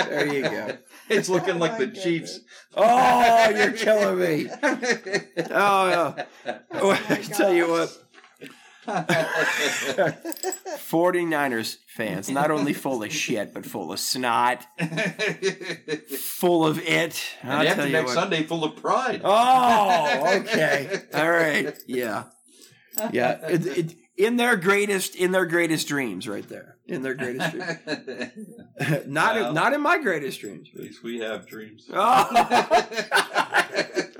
[0.09, 0.77] There you go.
[1.09, 2.05] It's looking Oh like the goodness.
[2.05, 2.41] Chiefs.
[2.75, 4.49] Oh, you're killing me.
[5.51, 6.25] Oh, yeah.
[6.73, 7.97] Oh, I my tell you what.
[10.79, 14.67] 49ers fans, not only full of shit, but full of snot,
[16.19, 17.23] full of it.
[17.45, 18.15] I'll and tell after next what.
[18.15, 19.21] Sunday, full of pride.
[19.25, 21.03] Oh, okay.
[21.15, 21.77] All right.
[21.87, 22.25] Yeah.
[23.13, 23.39] Yeah.
[23.49, 26.77] It, it, in their greatest, in their greatest dreams, right there.
[26.87, 27.79] In their greatest dreams.
[29.07, 29.49] not, Well.
[29.49, 30.69] in, not in my greatest dreams.
[30.75, 31.89] At least we have dreams.
[31.93, 32.29] Oh,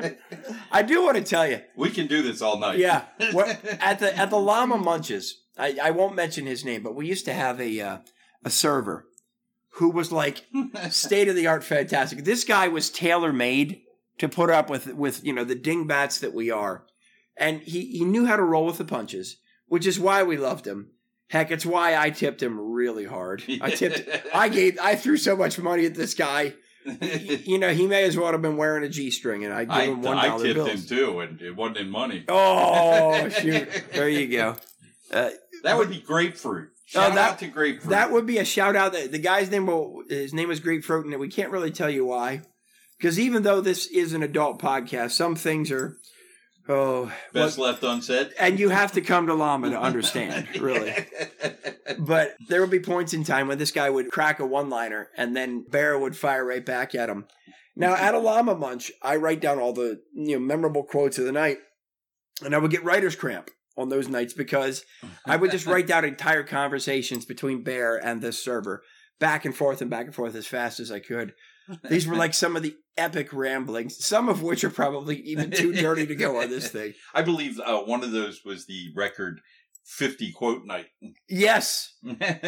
[0.71, 1.61] I do want to tell you.
[1.77, 2.79] we can do this all night.
[2.79, 3.05] Yeah.
[3.19, 7.25] At the at the Llama Munches, I, I won't mention his name, but we used
[7.27, 7.99] to have a uh,
[8.45, 9.07] a server
[9.77, 10.45] who was like
[10.91, 12.25] state of the art fantastic.
[12.25, 13.83] This guy was tailor made
[14.19, 16.85] to put up with with you know the dingbats that we are,
[17.37, 19.37] and he he knew how to roll with the punches,
[19.67, 20.91] which is why we loved him.
[21.29, 23.43] Heck, it's why I tipped him really hard.
[23.61, 24.03] I tipped.
[24.35, 24.79] I gave.
[24.81, 26.55] I threw so much money at this guy.
[27.45, 29.75] You know, he may as well have been wearing a g string, and I give
[29.75, 30.69] I, him one I tipped bills.
[30.69, 32.25] him too, and it wasn't in money.
[32.29, 33.69] Oh shoot!
[33.93, 34.57] There you go.
[35.13, 35.31] Uh,
[35.63, 36.69] That would be grapefruit.
[36.71, 37.91] Oh, Shout that- out to grapefruit.
[37.91, 38.93] That would be a shout out.
[38.93, 42.05] That the guy's name will his name was Grapefruit, and we can't really tell you
[42.05, 42.43] why,
[42.99, 45.97] because even though this is an adult podcast, some things are
[46.69, 48.33] oh, best well, left unsaid.
[48.39, 50.95] and you have to come to Llama to understand, really.
[51.99, 55.09] But there would be points in time when this guy would crack a one liner,
[55.17, 57.27] and then Bear would fire right back at him.
[57.75, 61.25] Now at a Llama Munch, I write down all the you know memorable quotes of
[61.25, 61.59] the night,
[62.43, 64.85] and I would get writer's cramp on those nights because
[65.27, 68.83] I would just write down entire conversations between Bear and this server,
[69.19, 71.35] back and forth and back and forth as fast as I could.
[71.89, 75.73] These were like some of the epic ramblings, some of which are probably even too
[75.73, 76.95] dirty to go on this thing.
[77.15, 79.41] I believe uh, one of those was the record
[79.85, 80.87] 50 quote night.
[81.29, 81.95] Yes,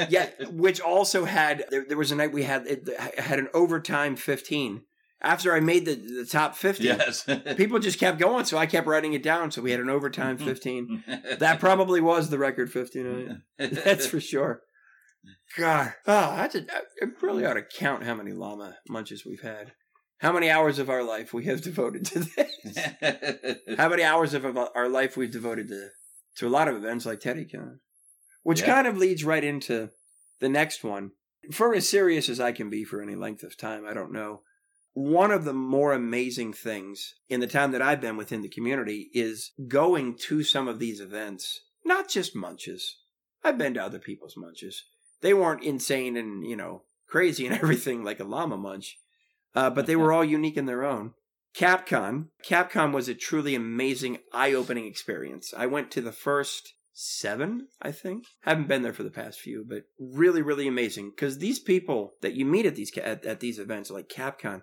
[0.09, 2.89] yeah, which also had there, there was a night we had it
[3.19, 4.83] had an overtime fifteen.
[5.21, 7.27] After I made the the top fifty, Yes.
[7.57, 9.51] people just kept going, so I kept writing it down.
[9.51, 11.03] So we had an overtime fifteen.
[11.39, 13.43] That probably was the record fifteen.
[13.59, 14.61] That's for sure.
[15.57, 19.73] God, oh, I, did, I really ought to count how many llama munches we've had.
[20.19, 23.59] How many hours of our life we have devoted to this?
[23.77, 25.89] How many hours of our life we've devoted to
[26.37, 27.79] to a lot of events like TeddyCon,
[28.43, 28.67] which Yeah.
[28.67, 29.91] kind of leads right into
[30.41, 31.13] the next one.
[31.53, 34.43] For as serious as I can be for any length of time, I don't know.
[34.95, 39.11] One of the more amazing things in the time that I've been within the community
[39.13, 42.97] is going to some of these events, not just munches.
[43.43, 44.83] I've been to other people's munches.
[45.25, 48.99] They weren't insane and, you know, crazy and everything like a llama munch,
[49.55, 51.14] uh, but they were all unique in their own.
[51.57, 52.27] CAPCon.
[52.47, 55.55] CAPCon was a truly amazing, eye-opening experience.
[55.57, 58.27] I went to the first seven, I think.
[58.43, 61.12] Haven't been there for the past few, but really, really amazing.
[61.16, 64.61] Because these people that you meet at these at, at these events, like CAPCon,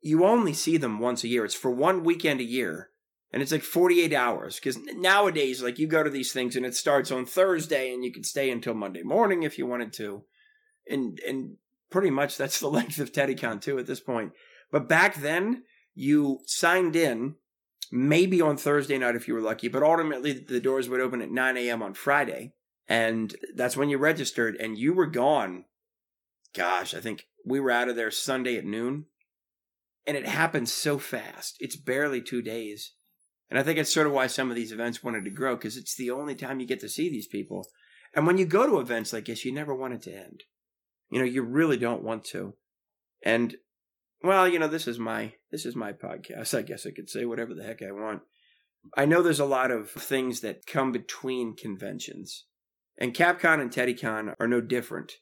[0.00, 1.44] you only see them once a year.
[1.44, 2.88] It's for one weekend a year,
[3.32, 4.56] and it's like forty-eight hours.
[4.56, 8.12] Because nowadays, like you go to these things, and it starts on Thursday, and you
[8.12, 10.24] can stay until Monday morning if you wanted to,
[10.88, 11.56] and and
[11.90, 14.32] pretty much that's the length of TeddyCon too at this point.
[14.70, 15.64] But back then,
[15.94, 17.34] you signed in
[17.90, 21.30] maybe on Thursday night if you were lucky, but ultimately the doors would open at
[21.30, 21.82] 9 a.m.
[21.82, 22.54] on Friday.
[22.88, 25.64] And that's when you registered and you were gone.
[26.54, 29.06] Gosh, I think we were out of there Sunday at noon.
[30.06, 31.56] And it happened so fast.
[31.60, 32.92] It's barely two days.
[33.50, 35.76] And I think it's sort of why some of these events wanted to grow because
[35.76, 37.66] it's the only time you get to see these people.
[38.14, 40.44] And when you go to events like this, you never want it to end.
[41.10, 42.54] You know, you really don't want to.
[43.22, 43.56] And
[44.22, 46.56] well, you know, this is my this is my podcast.
[46.56, 48.22] I guess I could say whatever the heck I want.
[48.96, 52.44] I know there's a lot of things that come between conventions.
[52.98, 55.12] And CAPCon and TeddyCon are no different.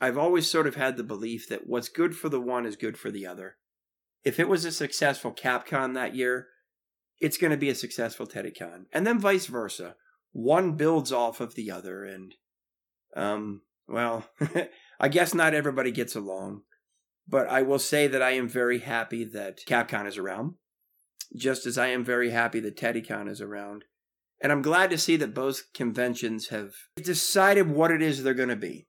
[0.00, 2.98] I've always sort of had the belief that what's good for the one is good
[2.98, 3.56] for the other.
[4.24, 6.48] If it was a successful CAPCon that year,
[7.20, 8.84] it's going to be a successful TeddyCon.
[8.92, 9.96] And then vice versa.
[10.32, 12.34] One builds off of the other and
[13.16, 14.26] um well,
[15.00, 16.62] I guess not everybody gets along.
[17.26, 20.54] But I will say that I am very happy that CAPCon is around,
[21.36, 23.84] just as I am very happy that TeddyCon is around.
[24.40, 28.48] And I'm glad to see that both conventions have decided what it is they're going
[28.48, 28.86] to be.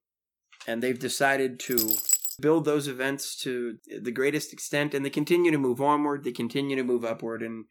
[0.68, 1.96] And they've decided to
[2.40, 6.78] build those events to the greatest extent, and they continue to move onward, they continue
[6.78, 7.42] to move upward.
[7.42, 7.66] And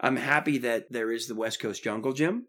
[0.00, 2.46] I'm happy that there is the West Coast Jungle Gym.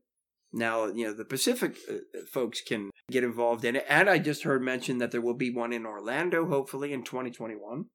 [0.54, 1.96] Now, you know, the Pacific uh,
[2.30, 3.86] folks can get involved in it.
[3.88, 7.86] And I just heard mention that there will be one in Orlando, hopefully in 2021.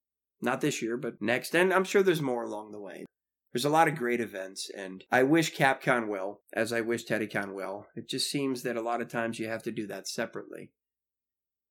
[0.40, 1.54] Not this year, but next.
[1.54, 3.04] And I'm sure there's more along the way.
[3.52, 7.54] There's a lot of great events, and I wish CAPCon well, as I wish TeddyCon
[7.54, 7.86] well.
[7.94, 10.72] It just seems that a lot of times you have to do that separately.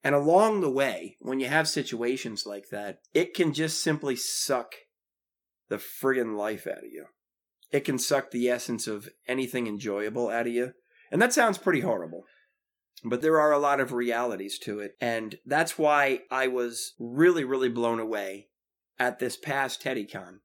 [0.03, 4.73] And along the way, when you have situations like that, it can just simply suck
[5.69, 7.05] the friggin' life out of you.
[7.75, 10.71] It can suck the essence of anything enjoyable out of you
[11.11, 12.23] And that sounds pretty horrible.
[13.03, 14.93] But there are a lot of realities to it.
[15.01, 18.47] And that's why I was really, really blown away
[18.97, 20.37] at this past TeddyCon.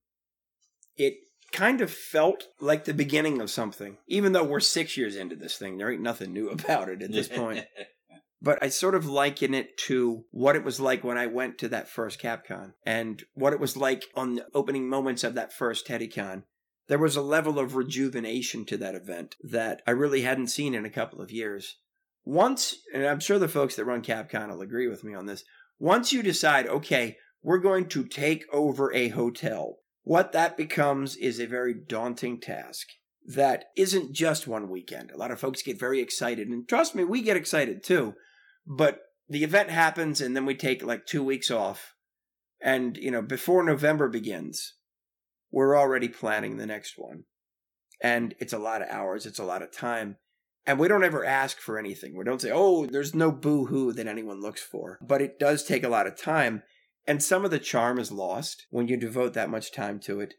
[0.96, 1.18] It
[1.52, 5.56] kind of felt like the beginning of something, even though we're six years into this
[5.56, 5.78] thing.
[5.78, 7.64] There ain't nothing new about it at this point.
[8.42, 11.68] But I sort of liken it to what it was like when I went to
[11.68, 15.86] that first CAPCon and what it was like on the opening moments of that first
[15.86, 16.42] TeddyCon.
[16.90, 20.84] There was a level of rejuvenation to that event that I really hadn't seen in
[20.84, 21.76] a couple of years.
[22.24, 25.44] Once, and I'm sure the folks that run CAPCon will agree with me on this,
[25.78, 31.38] once you decide, okay, we're going to take over a hotel, what that becomes is
[31.38, 32.88] a very daunting task
[33.24, 35.12] that isn't just one weekend.
[35.12, 38.14] A lot of folks get very excited, and trust me, we get excited too.
[38.66, 41.94] But the event happens, and then we take like two weeks off.
[42.60, 44.74] And, you know, before November begins,
[45.50, 47.24] we're already planning the next one.
[48.02, 50.16] And it's a lot of hours, it's a lot of time.
[50.66, 52.16] And we don't ever ask for anything.
[52.16, 54.98] We don't say, oh, there's no boo hoo that anyone looks for.
[55.02, 56.62] But it does take a lot of time.
[57.06, 60.34] And some of the charm is lost when you devote that much time to it.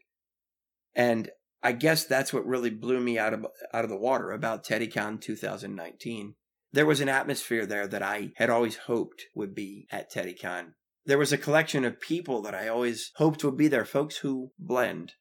[0.94, 1.30] And
[1.62, 5.20] I guess that's what really blew me out of out of the water about TeddyCon
[5.20, 6.34] 2019.
[6.72, 10.72] There was an atmosphere there that I had always hoped would be at TeddyCon.
[11.04, 14.52] There was a collection of people that I always hoped would be there, folks who
[14.58, 15.14] blend.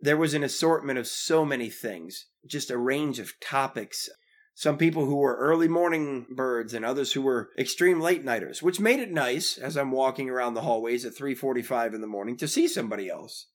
[0.00, 4.08] There was an assortment of so many things, just a range of topics.
[4.54, 8.80] Some people who were early morning birds and others who were extreme late nighters, which
[8.80, 12.48] made it nice as I'm walking around the hallways at 3:45 in the morning to
[12.48, 13.48] see somebody else.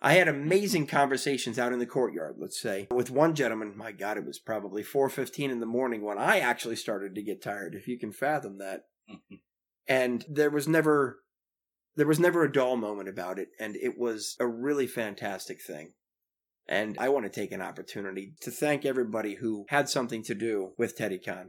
[0.00, 2.88] I had amazing conversations out in the courtyard, let's say.
[2.90, 6.76] With one gentleman, my god, it was probably 4:15 in the morning when I actually
[6.76, 8.86] started to get tired, if you can fathom that.
[9.88, 11.18] and there was never
[11.94, 15.92] there was never a dull moment about it and it was a really fantastic thing.
[16.68, 20.72] And I want to take an opportunity to thank everybody who had something to do
[20.78, 21.48] with TeddyCon.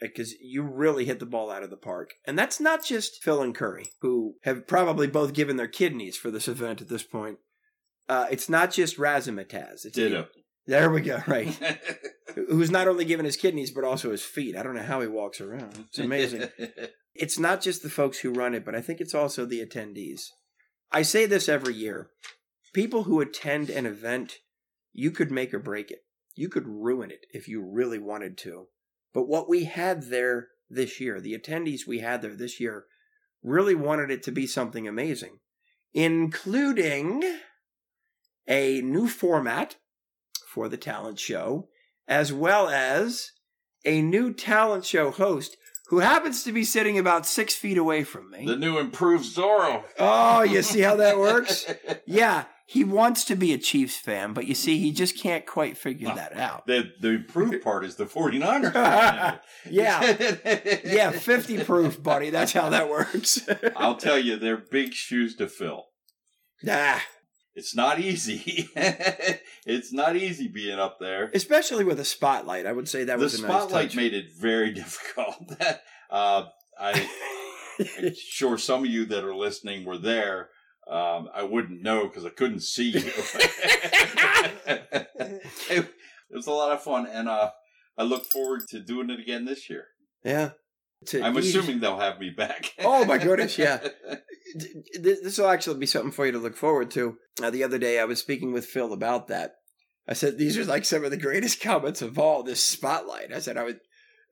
[0.00, 2.10] Because you really hit the ball out of the park.
[2.26, 6.30] And that's not just Phil and Curry, who have probably both given their kidneys for
[6.30, 7.38] this event at this point.
[8.08, 9.86] Uh, it's not just Razzmatazz.
[9.86, 10.26] It's Ditto.
[10.66, 11.48] There we go, right.
[12.34, 14.56] Who's not only given his kidneys, but also his feet.
[14.56, 15.86] I don't know how he walks around.
[15.88, 16.48] It's amazing.
[17.14, 20.30] it's not just the folks who run it, but I think it's also the attendees.
[20.90, 22.10] I say this every year.
[22.72, 24.38] People who attend an event,
[24.92, 26.04] you could make or break it.
[26.34, 28.66] You could ruin it if you really wanted to.
[29.12, 32.86] But what we had there this year, the attendees we had there this year,
[33.42, 35.38] really wanted it to be something amazing,
[35.92, 37.22] including
[38.48, 39.76] a new format
[40.46, 41.68] for the talent show,
[42.08, 43.30] as well as
[43.84, 45.56] a new talent show host
[45.88, 48.46] who happens to be sitting about six feet away from me.
[48.46, 49.84] the new improved Zorro.
[49.98, 51.66] Oh, you see how that works?
[52.06, 55.76] Yeah, he wants to be a Chiefs fan, but you see, he just can't quite
[55.76, 56.66] figure that out.
[56.66, 59.40] The the improved part is the 49ers.
[59.70, 60.16] Yeah,
[60.84, 62.30] yeah, 50 proof, buddy.
[62.30, 63.46] That's how that works.
[63.76, 65.86] I'll tell you, they're big shoes to fill.
[66.68, 67.02] ah,
[67.54, 68.68] It's not easy.
[69.64, 71.30] it's not easy being up there.
[71.34, 72.66] especially with a spotlight.
[72.66, 75.52] I would say that the was a spotlight nice made it very difficult.
[76.10, 76.46] uh,
[76.78, 77.08] I,
[77.98, 80.48] I'm sure some of you that are listening were there.
[80.90, 83.02] Um, I wouldn't know because I couldn't see you.
[85.70, 85.88] it,
[86.30, 87.50] was a lot of fun, and uh,
[87.96, 89.86] I look forward to doing it again this year.
[90.24, 90.50] yeah.
[91.14, 92.72] I'm ease- assuming they'll have me back.
[92.80, 93.78] Oh, my goodness, yeah.
[94.58, 97.16] Th- This will actually be something for you to look forward to.
[97.42, 99.56] Uh, the other day, I was speaking with Phil about that.
[100.06, 102.42] I said these are like some of the greatest comments of all.
[102.42, 103.32] This spotlight.
[103.32, 103.74] I said I was,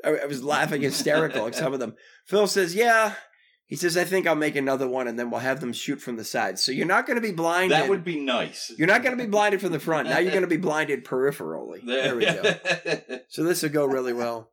[0.04, 1.94] I I was laughing hysterical at some of them.
[2.26, 3.14] Phil says, "Yeah."
[3.64, 6.16] He says, "I think I'll make another one, and then we'll have them shoot from
[6.16, 6.58] the side.
[6.58, 7.70] So you're not going to be blinded.
[7.78, 8.70] that would be nice.
[8.76, 10.10] You're not going to be blinded from the front.
[10.10, 11.80] Now you're going to be blinded peripherally.
[11.86, 12.54] There we go.
[13.30, 14.50] So this will go really well.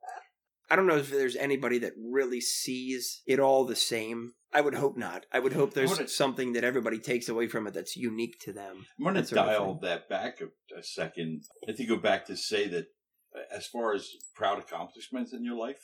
[0.70, 4.34] I don't know if there's anybody that really sees it all the same.
[4.54, 5.26] I would hope not.
[5.32, 8.40] I would hope there's I wanna- something that everybody takes away from it that's unique
[8.42, 8.86] to them.
[8.98, 10.46] I'm going to That sort of dial that back a,
[10.78, 11.44] a second.
[11.68, 12.88] I think go back to say that
[13.36, 15.82] uh, as far as proud accomplishments in your life,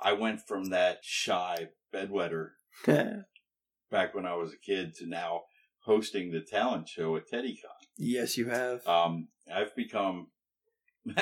[0.00, 2.50] I went from that shy bedwetter
[2.86, 5.42] back when I was a kid to now
[5.84, 7.86] hosting the talent show at TeddyCon.
[7.96, 8.86] yes, you have.
[8.86, 10.28] Um, I've become,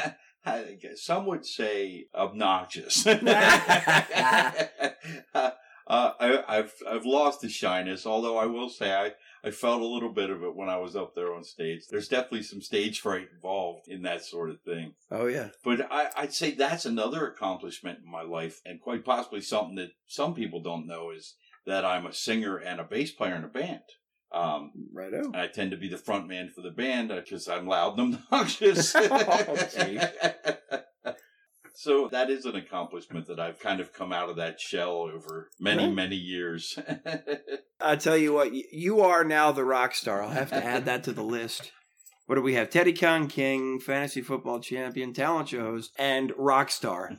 [0.96, 3.06] some would say, obnoxious.
[3.06, 5.50] uh,
[5.86, 9.12] I, I've I've lost the shyness, although I will say I,
[9.46, 11.82] I felt a little bit of it when I was up there on stage.
[11.88, 14.94] There's definitely some stage fright involved in that sort of thing.
[15.10, 15.48] oh yeah.
[15.62, 19.92] But I, I'd say that's another accomplishment in my life, and quite possibly something that
[20.06, 21.34] some people don't know is
[21.66, 23.82] that I'm a singer and a bass player in a band.
[24.34, 25.30] Um, Righto.
[25.34, 28.94] I tend to be the front man for the band because I'm loud and obnoxious.
[29.00, 29.68] Oh.
[31.76, 35.50] So that is an accomplishment that I've kind of come out of that shell over
[35.60, 35.94] many, Right.
[35.94, 36.78] many years.
[37.80, 40.22] I tell you what, you are now the rock star.
[40.22, 41.72] I'll have to add that to the list.
[42.26, 42.70] What do we have?
[42.70, 47.16] TeddyCon King, fantasy football champion, talent show host, and rock star.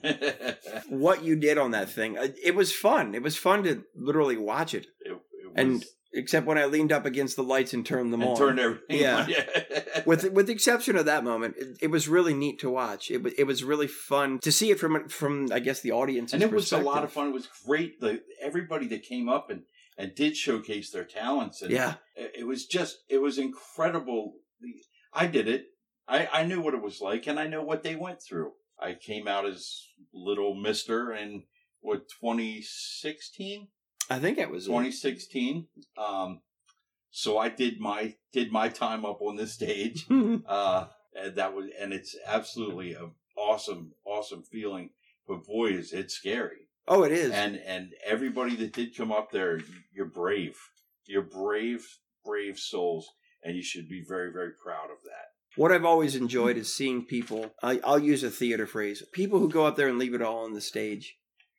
[0.90, 3.14] What you did on that thing, uh, it was fun.
[3.14, 4.88] It was fun to literally watch it.
[5.02, 5.16] it
[5.54, 5.86] And was-
[6.16, 8.38] except when I leaned up against the lights and turned them and on.
[8.38, 9.18] turned everything Yeah.
[9.24, 9.30] on.
[9.30, 10.02] Yeah.
[10.06, 13.12] with with the exception of that moment, it, it was really neat to watch.
[13.12, 16.34] It was it was really fun to see it from from I guess the audience.
[16.34, 17.28] and it was a lot of fun.
[17.28, 18.00] It was great.
[18.00, 19.62] The everybody that came up and
[19.98, 21.62] and did showcase their talents.
[21.62, 24.34] And Yeah, it it was just it was incredible.
[25.14, 25.68] I did it.
[26.08, 28.52] I I knew what it was like, and I know what they went through.
[28.80, 31.44] I came out as little Mister in
[31.82, 33.68] what 2016.
[34.10, 35.68] I think it was 2016.
[35.98, 36.42] Um,
[37.12, 40.06] so I did my did my time up on this stage.
[40.48, 44.90] Uh, and that was and it's absolutely a awesome awesome feeling.
[45.28, 46.68] But boy, is it scary.
[46.88, 47.32] oh, it is.
[47.32, 49.62] And and everybody that did come up there,
[49.94, 50.58] you're brave.
[51.06, 51.86] You're brave,
[52.26, 53.10] brave souls,
[53.44, 55.30] and you should be very very proud of that.
[55.56, 57.54] What I've always enjoyed is seeing people.
[57.64, 60.44] I, I'll use a theater phrase: people who go up there and leave it all
[60.44, 61.18] on the stage.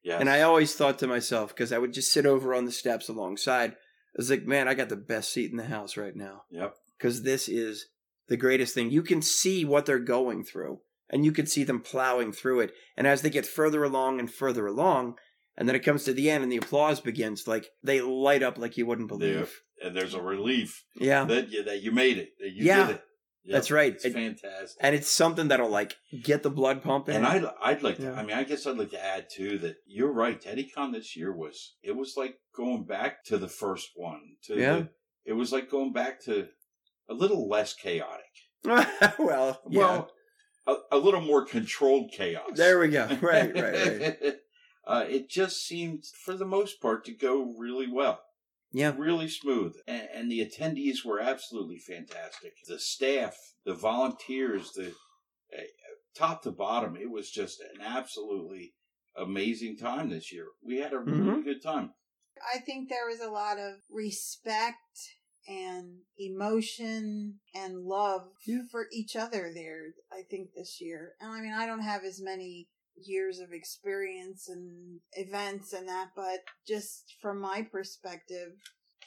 [0.08, 3.08] And I always thought to myself, because I would just sit over on the steps
[3.08, 3.76] alongside, I
[4.16, 6.42] was like, man, I got the best seat in the house right now.
[6.50, 6.74] Yep.
[6.96, 7.86] Because this is
[8.28, 8.90] the greatest thing.
[8.90, 10.80] You can see what they're going through,
[11.10, 12.72] and you can see them plowing through it.
[12.96, 15.16] And as they get further along and further along,
[15.56, 18.58] and then it comes to the end and the applause begins, like they light up
[18.58, 19.60] like you wouldn't believe.
[19.82, 21.24] And there's a relief Yeah.
[21.24, 22.30] that you, that you made it.
[22.40, 22.86] That you Yeah.
[22.86, 23.02] did it.
[23.46, 23.52] Yep.
[23.54, 23.92] That's right.
[23.94, 24.76] It's It- fantastic.
[24.80, 27.14] And it's something that'll like get the blood pumping.
[27.16, 28.12] And I'd, I'd like to, Yeah.
[28.14, 30.40] I mean, I guess I'd like to add too that you're right.
[30.40, 34.20] TeddyCon this year was, it was like going back to the first one.
[34.44, 34.76] To Yeah.
[34.76, 34.88] the,
[35.24, 36.48] it was like going back to
[37.08, 38.24] a little less chaotic.
[39.18, 39.80] well, yeah.
[39.80, 40.10] Well,
[40.66, 42.50] a, a little more controlled chaos.
[42.54, 43.06] there we go.
[43.22, 44.34] Right, right, right.
[44.86, 48.20] uh, it just seemed, for the most part, to go really well.
[48.72, 48.94] Yeah.
[48.96, 49.74] Really smooth.
[49.86, 52.52] And, and the attendees were absolutely fantastic.
[52.66, 54.88] The staff, the volunteers, the
[55.56, 55.62] uh,
[56.16, 58.74] top to bottom, it was just an absolutely
[59.16, 60.46] amazing time this year.
[60.62, 61.44] We had a really Mhm.
[61.44, 61.94] good time.
[62.54, 64.76] I think there was a lot of respect
[65.48, 68.62] and emotion and love Yeah.
[68.70, 71.14] for each other there, I think, this year.
[71.20, 76.08] And I mean, I don't have as many years of experience and events and that,
[76.16, 78.52] but just from my perspective,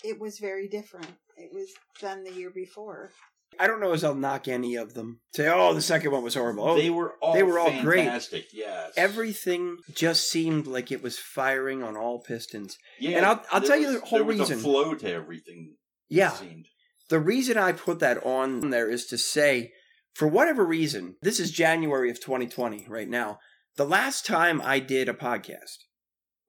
[0.04, 1.08] it was very different.
[1.38, 1.70] It was
[2.02, 3.12] than the year before.
[3.60, 5.22] I don't know as I'll knock any of them.
[5.34, 6.64] Say, oh, the second one was horrible.
[6.70, 8.06] Oh, they were all they were all great.
[8.54, 8.94] Yes.
[8.96, 12.78] everything just seemed like it was firing on all pistons.
[13.00, 14.58] yeah, and I'll- I'll there tell you the whole there was reason.
[14.60, 15.76] a flow to everything.
[16.10, 16.30] Yeah.
[16.32, 16.68] seemed.
[17.10, 19.72] The reason I put that on there is to say,
[20.14, 23.40] for whatever reason, this is January of 2020 right now.
[23.80, 25.86] The last time I did a podcast,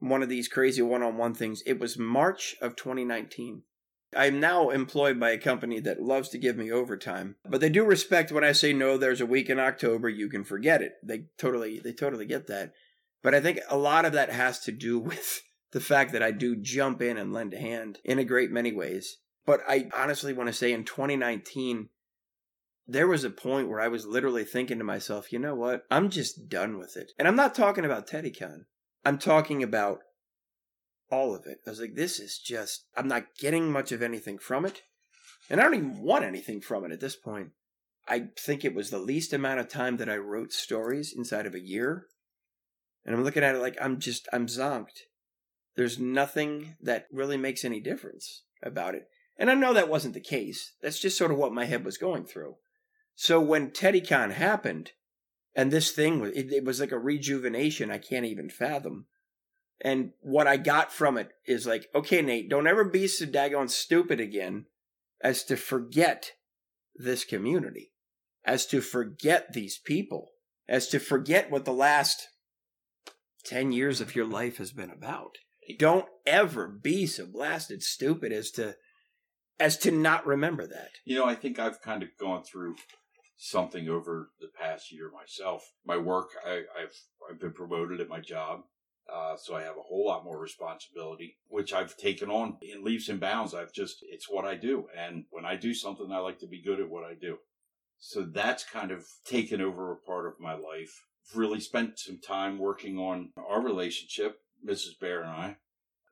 [0.01, 3.63] one of these crazy one on one things, it was March of 2019.
[4.17, 7.85] I'm now employed by a company that loves to give me overtime, but they do
[7.85, 10.95] respect when I say no, there's a week in October, you can forget it.
[11.05, 12.73] They totally, they totally get that.
[13.23, 16.33] But I think a lot of that has to do with the fact that I
[16.33, 19.19] do jump in and lend a hand in a great many ways.
[19.47, 21.91] But I honestly want to say in 2019,
[22.91, 25.85] there was a point where I was literally thinking to myself, you know what?
[25.91, 27.13] I'm just done with it.
[27.19, 28.65] And I'm not talking about TeddyCon.
[29.05, 30.01] I'm talking about
[31.09, 31.59] all of it.
[31.65, 34.83] I was like, this is just, I'm not getting much of anything from it.
[35.49, 37.51] And I don't even want anything from it at this point.
[38.09, 41.55] I think it was the least amount of time that I wrote stories inside of
[41.55, 42.07] a year.
[43.05, 45.07] And I'm looking at it like I'm just, I'm zonked.
[45.77, 49.05] There's nothing that really makes any difference about it.
[49.39, 50.73] And I know that wasn't the case.
[50.83, 52.57] That's just sort of what my head was going through.
[53.23, 54.93] So when TeddyCon happened,
[55.55, 59.09] and this thing was, it, it was like a rejuvenation I can't even fathom.
[59.79, 63.69] And what I got from it is like, okay, Nate, don't ever be so daggone
[63.69, 64.65] stupid again
[65.23, 66.33] as to forget
[66.95, 67.93] this community,
[68.43, 70.31] as to forget these people,
[70.67, 72.27] as to forget what the last
[73.45, 75.37] 10 years of your life has been about.
[75.79, 78.77] Don't ever be so blasted stupid as to
[79.59, 80.89] as to not remember that.
[81.05, 82.77] You know, I think I've kind of gone through
[83.43, 85.73] something over the past year myself.
[85.87, 86.95] My work, I, I've
[87.29, 88.61] I've been promoted at my job,
[89.13, 93.09] uh, so I have a whole lot more responsibility, which I've taken on in leaps
[93.09, 93.55] and bounds.
[93.55, 96.63] I've just it's what I do, and when I do something, I like to be
[96.63, 97.39] good at what I do.
[97.99, 101.05] So that's kind of taken over a part of my life.
[101.35, 104.99] Really spent some time working on our relationship, Mrs.
[105.01, 105.57] Bear and I.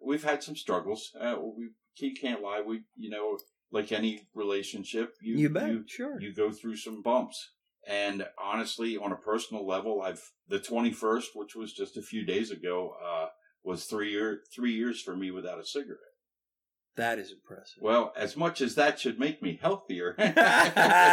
[0.01, 1.11] We've had some struggles.
[1.19, 1.37] Uh,
[1.99, 2.63] we can't lie.
[2.67, 3.39] We, you know,
[3.71, 5.69] like any relationship, you You bet.
[5.71, 6.21] you, sure.
[6.21, 7.53] you go through some bumps.
[7.87, 12.51] And honestly, on a personal level, I've the 21st, which was just a few days
[12.51, 13.27] ago, uh,
[13.65, 15.99] was three year three years for me without a cigarette.
[16.97, 17.81] That is impressive.
[17.81, 20.17] Well, as much as that should make me healthier,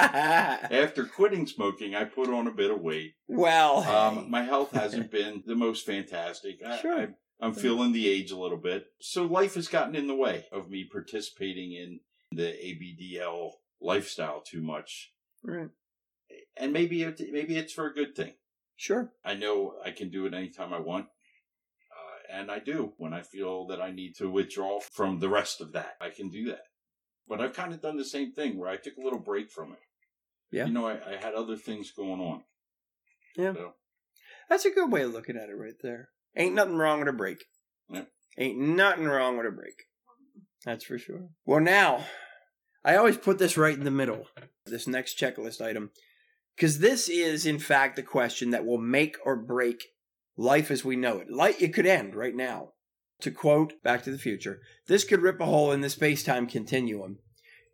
[0.06, 3.14] after quitting smoking, I put on a bit of weight.
[3.28, 6.58] well, Um, my health hasn't been the most fantastic.
[6.66, 7.02] I, Sure.
[7.02, 7.08] I,
[7.40, 8.86] I'm feeling the age a little bit.
[9.00, 12.00] So life has gotten in the way of me participating in
[12.36, 15.12] the ABDL lifestyle too much.
[15.44, 15.70] Right.
[16.58, 18.34] And maybe it, maybe it's for a good thing.
[18.76, 19.12] sure.
[19.24, 21.06] I know I can do it anytime I want.
[21.06, 25.62] Uh, and I do when I feel that I need to withdraw from the rest
[25.62, 25.94] of that.
[26.02, 26.64] I can do that.
[27.28, 29.72] But I've kind of done the same thing where I took a little break from
[29.72, 29.80] it.
[30.52, 30.66] Yeah.
[30.66, 32.44] You know, I, I had other things going on.
[33.38, 33.54] Yeah.
[33.54, 33.74] So,
[34.50, 36.10] That's a good way of looking at it right there.
[36.38, 37.46] Ain't nothing wrong with a break.
[37.90, 38.10] Yep.
[38.38, 39.84] Ain't nothing wrong with a break.
[40.66, 41.30] That's for sure.
[41.46, 42.06] Well, now,
[42.86, 44.28] I always put this right in the middle,
[44.68, 45.90] this next checklist item,
[46.56, 49.86] because this is, in fact, the question that will make or break
[50.38, 51.32] life as we know it.
[51.32, 52.74] Light, it could end right now.
[53.22, 56.46] To quote Back to the Future, this could rip a hole in the space time
[56.46, 57.20] continuum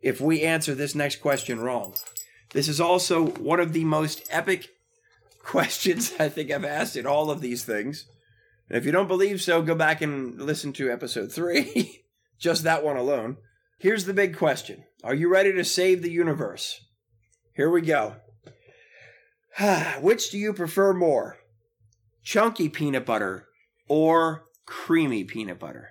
[0.00, 1.94] if we answer this next question wrong.
[2.52, 4.70] This is also one of the most epic
[5.42, 8.06] questions I think I've asked in all of these things.
[8.68, 12.04] And if you don't believe so, go back and listen to episode three,
[12.38, 13.36] just that one alone.
[13.82, 16.80] Here's the big question Are you ready to save the universe?
[17.52, 18.14] Here we go.
[20.00, 21.38] Which do you prefer more?
[22.22, 23.48] Chunky peanut butter
[23.88, 25.88] or creamy peanut butter?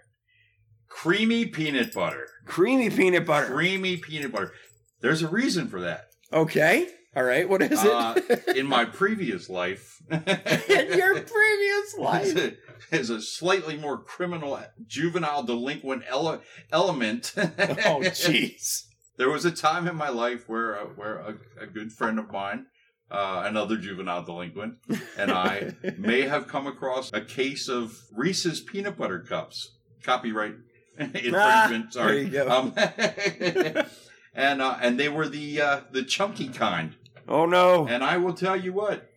[0.88, 2.28] creamy peanut butter.
[2.46, 3.48] Creamy peanut butter.
[3.48, 4.54] Creamy peanut butter.
[5.02, 6.06] There's a reason for that.
[6.32, 6.88] Okay.
[7.16, 7.48] All right.
[7.48, 8.56] What is Uh, it?
[8.58, 12.56] in my previous life, in your previous life.
[12.92, 17.34] as a slightly more criminal, juvenile, delinquent ele- element.
[17.38, 18.84] Oh, jeez.
[19.18, 22.32] there was a time in my life where uh, where a, a good friend of
[22.32, 22.66] mine,
[23.10, 24.76] uh, another juvenile delinquent,
[25.18, 29.78] and I may have come across a case of Reese's peanut butter cups.
[30.04, 30.56] Copyright
[30.98, 31.36] infringement.
[31.36, 32.24] Ah, sorry.
[32.26, 32.50] there you go.
[32.50, 33.86] Um,
[34.34, 36.96] and uh, and they were the uh, the chunky kind.
[37.28, 37.88] Oh, no.
[37.88, 39.10] And I will tell you what,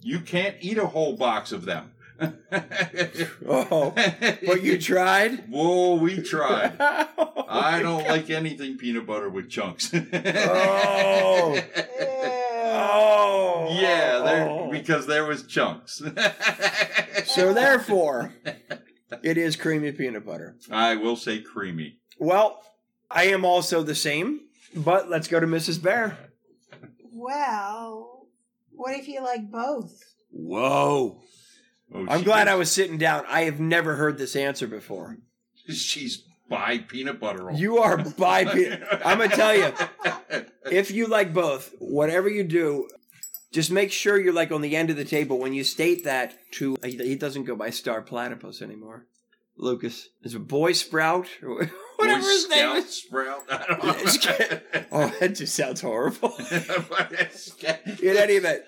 [0.00, 1.92] you can't eat a whole box of them.
[3.48, 3.92] Oh,
[4.46, 5.44] but you tried?
[5.50, 6.74] Whoa, we tried.
[7.44, 8.08] Oh, I don't God.
[8.10, 9.92] like anything peanut butter with chunks.
[10.14, 11.60] Oh.
[12.74, 13.68] Oh.
[13.78, 14.70] Yeah, there Oh.
[14.70, 16.00] because there was chunks.
[17.26, 18.32] So therefore,
[19.22, 20.56] it is creamy peanut butter.
[20.70, 21.98] I will say creamy.
[22.18, 22.62] Well,
[23.10, 24.40] I am also the same,
[24.74, 25.82] but let's go to Mrs.
[25.82, 26.16] Bear.
[27.12, 28.26] Well,
[28.74, 29.92] what if you like both?
[30.30, 31.20] Whoa.
[31.94, 33.24] Oh, I'm glad I was sitting down.
[33.28, 35.18] I have never heard this answer before.
[35.68, 37.44] She's by peanut butter.
[37.44, 37.56] roll.
[37.56, 38.82] You are by peanut.
[39.04, 39.72] I'm gonna tell you,
[40.70, 42.88] if you like both, whatever you do,
[43.52, 46.34] just make sure you're like on the end of the table when you state that
[46.52, 46.76] to.
[46.82, 49.06] He doesn't go by Star Platypus anymore.
[49.56, 53.02] Lucas is a boy sprout, or whatever Boy his name is.
[53.02, 53.42] Sprout.
[53.50, 54.84] I don't know.
[54.92, 56.34] Oh, that just sounds horrible.
[58.02, 58.62] In any event,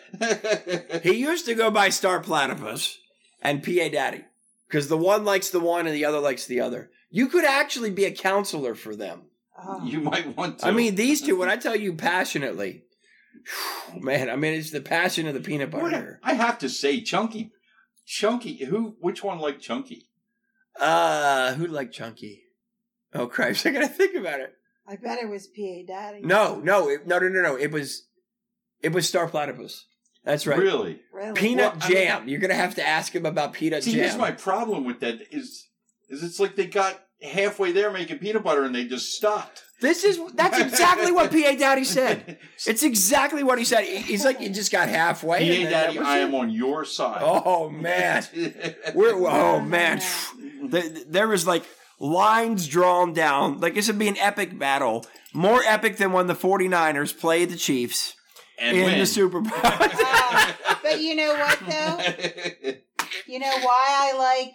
[1.02, 2.98] he used to go by Star Platypus
[3.45, 4.24] and PA Daddy
[4.66, 6.90] because the one likes the one and the other likes the other.
[7.11, 9.22] You could actually be a counselor for them.
[9.57, 9.84] Oh.
[9.84, 10.66] you might want to.
[10.66, 12.82] I mean, these two, when I tell you passionately,
[14.01, 16.18] man, I mean, it's the passion of the peanut What- butter.
[16.24, 17.53] I have to say, Chunky,
[18.05, 18.64] Chunky.
[18.64, 18.97] Who?
[19.01, 20.09] Which one liked Chunky?
[20.80, 22.42] Uh, who liked Chunky?
[23.14, 24.55] Oh, Christ, I gotta think about it.
[24.88, 26.20] I bet it was PA Daddy.
[26.22, 27.57] No, no, it, no, no, no, no.
[27.57, 28.07] It was,
[28.82, 29.86] it was Star Platypus.
[30.24, 30.58] That's right.
[30.58, 31.00] Really?
[31.12, 31.32] Really?
[31.34, 32.28] Peanut Well, I mean, jam.
[32.28, 33.92] You're gonna have to ask him about peanut jam.
[33.92, 35.68] See, here's my problem with that is,
[36.08, 39.62] is it's like they got halfway there making peanut butter and they just stopped.
[39.80, 42.38] This is that's exactly what PA Daddy said.
[42.66, 43.84] It's exactly what he said.
[43.84, 45.40] He's like, you just got halfway.
[45.40, 47.20] PA then Daddy, I am on your side.
[47.22, 48.24] Oh man,
[48.94, 50.00] we're oh man.
[50.62, 51.64] There, there was like
[51.98, 53.60] lines drawn down.
[53.60, 55.04] Like this would be an epic battle,
[55.34, 58.14] more epic than when the 49ers played the Chiefs
[58.59, 58.98] and in win.
[58.98, 59.52] the Super Bowl.
[60.82, 61.98] But you know what though?
[63.26, 64.55] You know why I like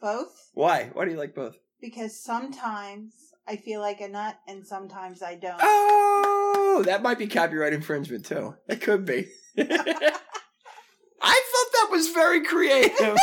[0.00, 0.32] both?
[0.54, 0.90] Why?
[0.92, 1.56] Why do you like both?
[1.80, 3.12] Because sometimes
[3.48, 5.58] I feel like a nut and sometimes I don't.
[5.60, 8.54] Oh, that might be copyright infringement too.
[8.68, 9.26] It could be.
[9.58, 13.16] I thought that was very creative.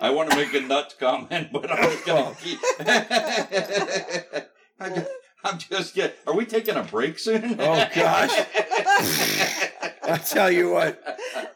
[0.00, 2.08] I want to make a nuts comment, but I'm just Oh.
[2.08, 2.60] gonna keep.
[5.44, 6.16] I'm just getting.
[6.26, 7.56] Are we taking a break soon?
[7.60, 8.30] Oh, gosh.
[10.02, 11.02] I tell you what.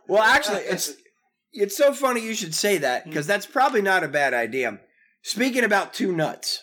[0.07, 0.93] Well, actually, it's
[1.53, 4.79] it's so funny you should say that because that's probably not a bad idea.
[5.23, 6.63] Speaking about two nuts,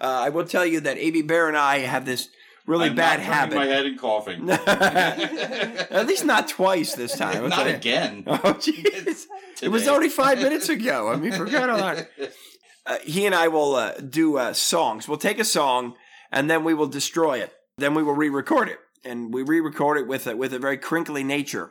[0.00, 2.28] uh, I will tell you that AB Bear and I have this
[2.66, 3.54] really I'm bad habit.
[3.56, 4.48] my head and coughing.
[4.50, 7.48] At least not twice this time.
[7.48, 7.74] not Okay.
[7.74, 8.24] again.
[8.26, 9.26] Oh, jeez.
[9.62, 11.08] It was only five minutes ago.
[11.08, 12.08] I mean, all that.
[12.86, 15.06] Uh, he and I will uh, do uh, songs.
[15.06, 15.94] We'll take a song
[16.30, 17.52] and then we will destroy it.
[17.78, 21.24] Then we will re-record it, and we re-record it with a, with a very crinkly
[21.24, 21.70] nature.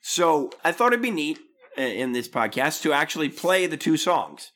[0.00, 1.38] So I thought it'd be neat
[1.78, 4.52] uh, in this podcast to actually play the two songs,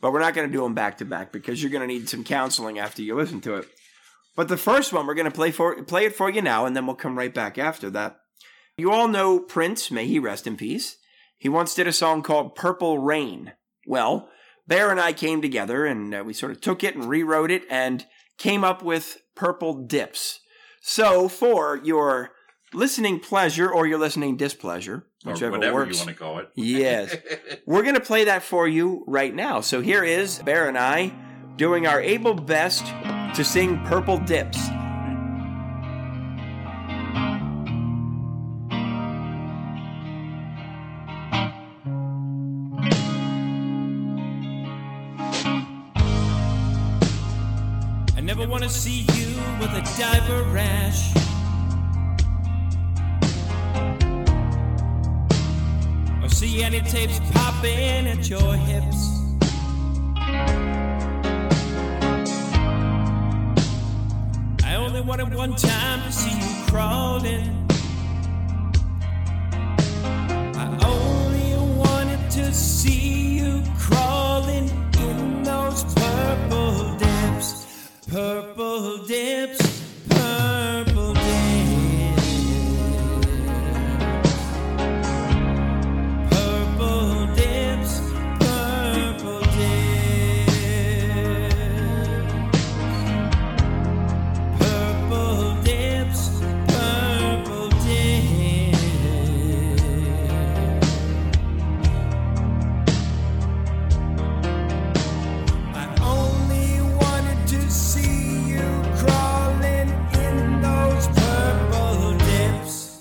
[0.00, 2.08] but we're not going to do them back to back because you're going to need
[2.08, 3.68] some counseling after you listen to it.
[4.36, 6.76] But the first one we're going to play for play it for you now, and
[6.76, 8.16] then we'll come right back after that.
[8.76, 10.96] You all know Prince, may he rest in peace.
[11.36, 13.52] He once did a song called Purple Rain.
[13.86, 14.28] Well,
[14.70, 17.64] Bear and I came together and uh, we sort of took it and rewrote it
[17.68, 18.06] and
[18.40, 20.40] came up with Purple Dips.
[20.80, 22.30] So, for your
[22.72, 26.00] listening pleasure or your listening displeasure, whichever whatever works.
[26.00, 26.50] you want to call it.
[26.54, 27.16] Yes.
[27.66, 29.60] We're going to play that for you right now.
[29.60, 31.12] So here is Bear and I
[31.56, 32.86] doing our able best
[33.34, 34.58] to sing Purple Dips.
[50.00, 51.12] Diaper rash.
[56.22, 59.00] Or see any tapes popping at your hips.
[64.64, 67.68] I only wanted one time to see you crawling.
[70.56, 77.66] I only wanted to see you crawling in those purple dips.
[78.08, 79.79] Purple dips,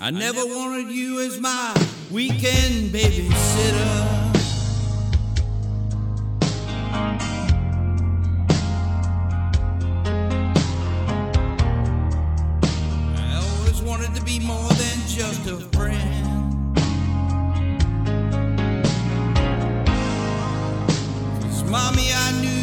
[0.01, 1.73] I never wanted you as my
[2.09, 4.33] weekend babysitter.
[13.17, 16.15] I always wanted to be more than just a friend.
[21.69, 22.58] Mommy, I knew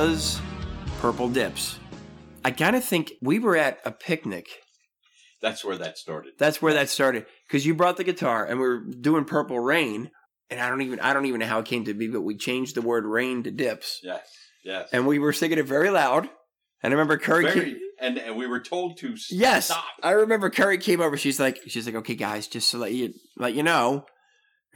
[0.00, 0.42] was
[1.00, 1.78] Purple Dips.
[2.44, 4.46] I kind of think we were at a picnic.
[5.40, 6.34] That's where that started.
[6.38, 10.10] That's where that started because you brought the guitar and we were doing Purple Rain.
[10.50, 12.36] And I don't even I don't even know how it came to be, but we
[12.36, 14.28] changed the word rain to dips, Yes,
[14.62, 14.90] yes.
[14.92, 16.28] and we were singing it very loud.
[16.82, 17.44] And I remember Curry.
[17.44, 19.82] Very, came- and and we were told to yes, stop.
[20.02, 21.16] I remember Curry came over.
[21.16, 24.04] She's like, she's like, okay, guys, just to let you let you know,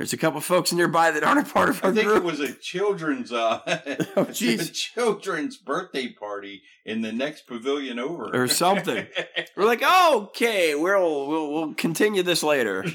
[0.00, 2.16] there's a couple folks nearby that aren't a part of our I think group.
[2.16, 3.60] it was a children's uh
[4.16, 9.06] Oh, a children's birthday party in the next pavilion over Or something.
[9.58, 12.86] We're like, okay, we'll we'll we'll continue this later.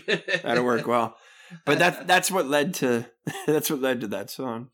[0.41, 1.15] That'll work well.
[1.63, 3.05] But that that's what led to
[3.45, 4.69] that's what led to that song.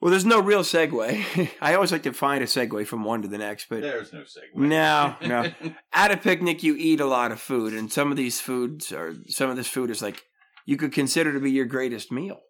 [0.00, 1.50] Well, there's no real segue.
[1.60, 4.22] I always like to find a segue from one to the next, but There's no
[4.22, 4.56] segue.
[4.56, 5.52] No, no.
[5.92, 9.14] at a picnic you eat a lot of food, and some of these foods are
[9.28, 10.24] some of this food is like
[10.64, 12.40] you could consider to be your greatest meal.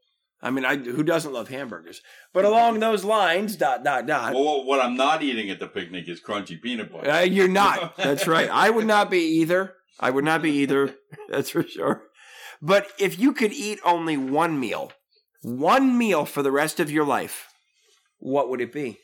[0.42, 2.02] I mean, I who doesn't love hamburgers?
[2.34, 4.34] But along those lines, dot dot dot.
[4.34, 7.10] well, what I'm not eating at the picnic is crunchy peanut butter.
[7.10, 7.96] Uh, you're not.
[7.96, 8.50] That's right.
[8.50, 9.74] I would not be either.
[9.98, 10.96] I would not be either.
[11.30, 12.02] That's for sure.
[12.60, 14.92] But if you could eat only one meal,
[15.42, 17.48] one meal for the rest of your life,
[18.18, 18.98] what would it be?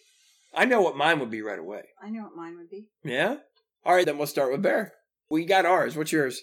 [0.55, 1.85] I know what mine would be right away.
[2.03, 2.89] I know what mine would be.
[3.05, 3.37] Yeah?
[3.85, 4.93] All right, then we'll start with Bear.
[5.31, 5.97] We got ours.
[5.97, 6.43] What's yours?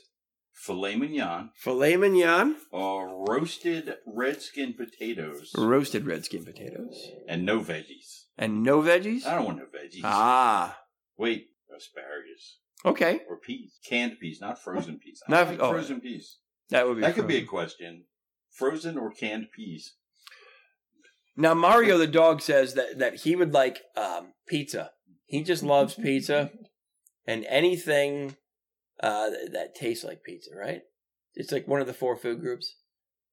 [0.58, 7.60] Filet mignon, Filet mignon, uh, roasted red skin potatoes, roasted red skin potatoes, and no
[7.60, 8.26] veggies.
[8.38, 9.26] and no veggies?
[9.26, 10.02] I don't want no veggies.
[10.04, 10.80] Ah,
[11.18, 13.22] Wait, asparagus okay.
[13.30, 15.22] or peas, canned peas, not frozen peas.
[15.28, 15.72] I Not- like oh.
[15.72, 16.38] frozen peas.
[16.70, 17.48] That would be That could be a fun.
[17.48, 18.04] question:
[18.52, 19.94] frozen or canned peas.
[21.36, 24.92] Now Mario the dog says that that he would like um, pizza.
[25.28, 26.52] He just loves pizza
[27.28, 28.36] and anything
[29.02, 30.52] uh, that, that tastes like pizza.
[30.56, 30.82] Right?
[31.36, 32.76] It's like one of the four food groups.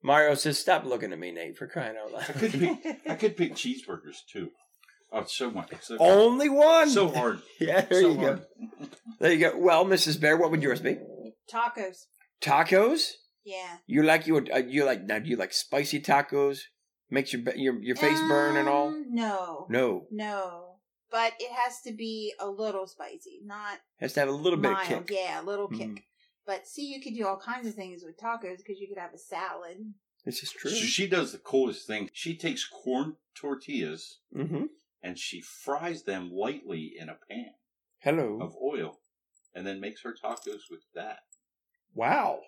[0.02, 3.00] Mario says, "Stop looking at me, Nate, for crying out loud." I could loud." pick.
[3.08, 4.50] I could pick cheeseburgers too.
[5.12, 5.70] Oh, so much.
[5.80, 6.90] So, Only one.
[6.90, 7.40] so hard.
[7.60, 8.40] Yeah, there so you go.
[9.20, 9.56] There you go.
[9.56, 10.20] Well, Mrs.
[10.20, 10.98] Bear, what would yours be?
[11.52, 12.06] Tacos.
[12.42, 13.10] Tacos?
[13.44, 13.76] Yeah.
[13.86, 14.36] You like you?
[14.52, 15.20] Uh, you like now?
[15.20, 16.60] Do you like spicy tacos?
[17.10, 18.88] Makes your your your face burn and all?
[18.88, 19.66] Um, No.
[19.70, 20.73] No, No.
[21.14, 24.72] But it has to be a little spicy, not has to have a little bit
[24.72, 25.10] of kick.
[25.12, 25.88] Yeah, a little kick.
[25.88, 26.02] Mhm.
[26.44, 29.14] But see, you could do all kinds of things with tacos because you could have
[29.14, 29.94] a salad.
[30.24, 30.72] This is true.
[30.72, 32.10] So she does the coolest thing.
[32.12, 34.64] She takes corn tortillas mm-hmm.
[35.04, 37.54] and she fries them lightly in a pan
[38.00, 38.40] Hello.
[38.40, 38.98] of oil,
[39.54, 41.20] and then makes her tacos with that.
[41.94, 42.40] Wow.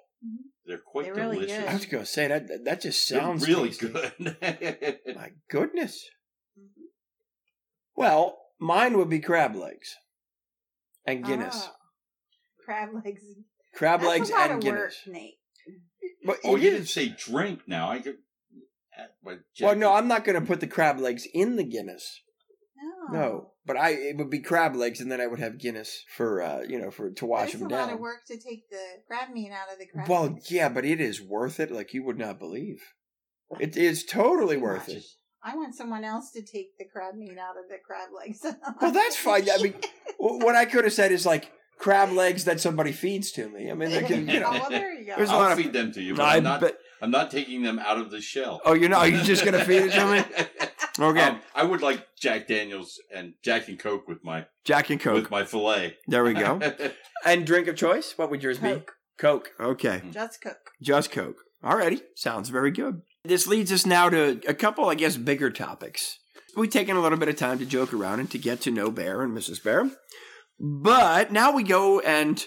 [0.64, 1.58] They're quite They're really delicious.
[1.58, 1.68] good.
[1.68, 2.64] I was gonna say that.
[2.64, 3.90] That just They're sounds really tasty.
[3.90, 4.36] good.
[5.14, 6.10] My goodness.
[6.58, 6.88] Mhm.
[7.94, 9.96] Well, mine would be crab legs
[11.06, 11.68] and Guinness.
[11.68, 11.76] Ah,
[12.64, 13.22] crab legs.
[13.74, 15.02] crab That's legs and Guinness.
[15.06, 15.34] work, Nate.
[16.24, 16.74] But oh, you is.
[16.74, 17.90] didn't say drink now.
[17.90, 18.16] I could.
[18.98, 22.22] uh, Well, no, I'm not going to put the crab legs in the Guinness.
[23.10, 23.18] No.
[23.18, 26.42] No, but I it would be crab legs, and then I would have Guinness for
[26.42, 27.94] uh, you know for to But wash it's them a lot down.
[27.94, 30.08] of work to take the crab meat out of the crab.
[30.08, 30.50] Well, legs.
[30.50, 31.70] yeah, but it is worth it.
[31.70, 32.82] Like you would not believe.
[33.60, 35.04] It is totally worth it.
[35.48, 38.44] I want someone else to take the crab meat out of the crab legs.
[38.82, 39.48] Well, that's fine.
[39.48, 39.74] I mean,
[40.18, 43.70] what I could have said is like crab legs that somebody feeds to me.
[43.70, 44.50] I mean, they can, you oh, know.
[44.60, 45.14] well, there you go.
[45.16, 46.60] There's a I'll lot of- feed them to you, but I I'm not.
[46.60, 48.60] bet- I'm not taking them out of the shell.
[48.64, 49.00] Oh, you're not.
[49.00, 50.46] Are you just gonna feed it to me?
[50.98, 54.98] Okay, Um, I would like Jack Daniels and Jack and Coke with my Jack and
[54.98, 55.14] Coke.
[55.14, 55.98] with my fillet.
[56.06, 56.58] There we go.
[57.26, 58.14] and drink of choice.
[58.16, 58.86] What would yours Coke.
[58.86, 58.92] be?
[59.18, 59.50] Coke.
[59.60, 60.70] Okay, Just Coke.
[60.80, 61.36] just Coke.
[61.62, 63.02] Alrighty, sounds very good.
[63.28, 66.18] This leads us now to a couple, I guess, bigger topics.
[66.56, 68.90] We've taken a little bit of time to joke around and to get to know
[68.90, 69.62] Bear and Mrs.
[69.62, 69.90] Bear,
[70.58, 72.44] but now we go and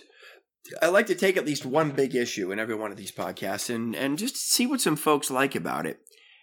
[0.82, 3.74] I like to take at least one big issue in every one of these podcasts
[3.74, 6.00] and and just see what some folks like about it.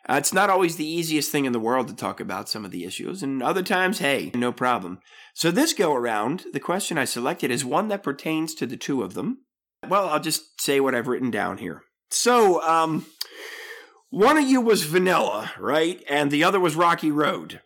[0.08, 2.70] Uh, it's not always the easiest thing in the world to talk about some of
[2.70, 5.00] the issues, and other times, hey, no problem.
[5.34, 9.02] So this go around, the question I selected is one that pertains to the two
[9.02, 9.38] of them.
[9.88, 11.82] Well, I'll just say what I've written down here.
[12.10, 13.06] So, um,
[14.10, 16.02] one of you was Vanilla, right?
[16.08, 17.60] And the other was Rocky Road.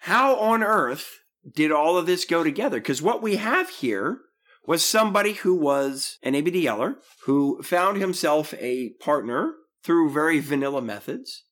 [0.00, 1.20] How on earth
[1.54, 2.78] did all of this go together?
[2.78, 4.20] Because what we have here
[4.66, 9.54] was somebody who was an ABDLer who found himself a partner
[9.84, 11.44] through very vanilla methods.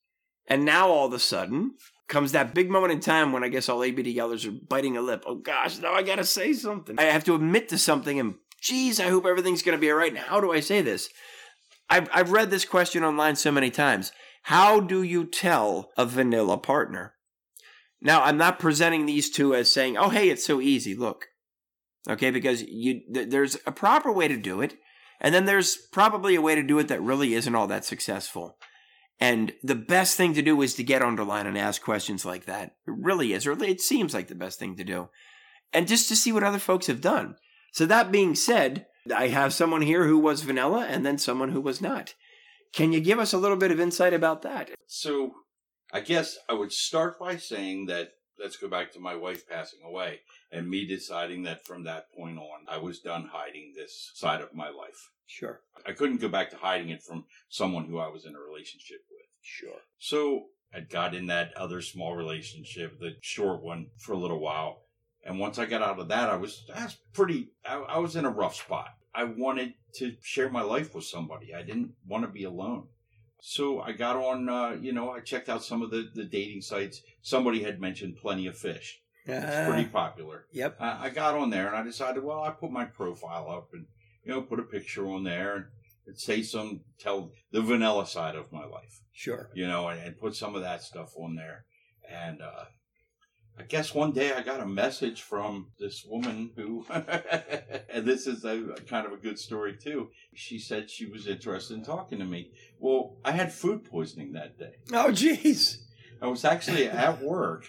[0.47, 1.71] And now all of a sudden
[2.07, 5.23] comes that big moment in time when I guess all ABDLers are biting a lip.
[5.25, 6.99] Oh gosh, now I gotta say something.
[6.99, 10.13] I have to admit to something and geez, I hope everything's gonna be all right.
[10.13, 11.09] Now, how do I say this?
[11.89, 14.11] I've, I've read this question online so many times.
[14.43, 17.13] How do you tell a vanilla partner?
[18.01, 20.95] Now, I'm not presenting these two as saying, oh, hey, it's so easy.
[20.95, 21.25] Look.
[22.07, 24.75] Okay, because you th- there's a proper way to do it,
[25.19, 28.57] and then there's probably a way to do it that really isn't all that successful.
[29.19, 32.75] And the best thing to do is to get underline and ask questions like that.
[32.85, 35.09] It really is, or it seems like the best thing to do.
[35.73, 37.35] And just to see what other folks have done.
[37.71, 41.61] So that being said, I have someone here who was vanilla and then someone who
[41.61, 42.13] was not.
[42.73, 44.71] Can you give us a little bit of insight about that?
[44.87, 45.33] So
[45.91, 49.79] I guess I would start by saying that let's go back to my wife passing
[49.85, 50.19] away
[50.51, 54.53] and me deciding that from that point on I was done hiding this side of
[54.53, 55.09] my life.
[55.27, 55.61] Sure.
[55.87, 58.99] I couldn't go back to hiding it from someone who I was in a relationship
[59.09, 59.25] with.
[59.41, 59.81] Sure.
[59.99, 64.81] So I got in that other small relationship, the short one, for a little while.
[65.25, 68.25] And once I got out of that, I was, that's pretty, I, I was in
[68.25, 68.89] a rough spot.
[69.13, 71.53] I wanted to share my life with somebody.
[71.53, 72.87] I didn't want to be alone.
[73.41, 76.61] So I got on, uh, you know, I checked out some of the, the dating
[76.61, 77.01] sites.
[77.21, 79.01] Somebody had mentioned Plenty of Fish.
[79.43, 80.45] It's pretty popular.
[80.51, 80.77] Yep.
[80.79, 83.85] I, I got on there and I decided, well, I put my profile up and,
[84.23, 85.65] you know, put a picture on there and,
[86.05, 89.49] and say some, tell the vanilla side of my life Sure.
[89.55, 91.65] you know, and, and put some of that stuff on there.
[92.11, 92.65] And uh,
[93.57, 98.43] I guess one day I got a message from this woman who, and this is
[98.43, 100.09] a, kind of a good story too.
[100.33, 102.51] She said she was interested in talking to me.
[102.79, 104.75] Well, I had food poisoning that day.
[104.91, 105.77] Oh, jeez.
[106.21, 107.65] I was actually at work,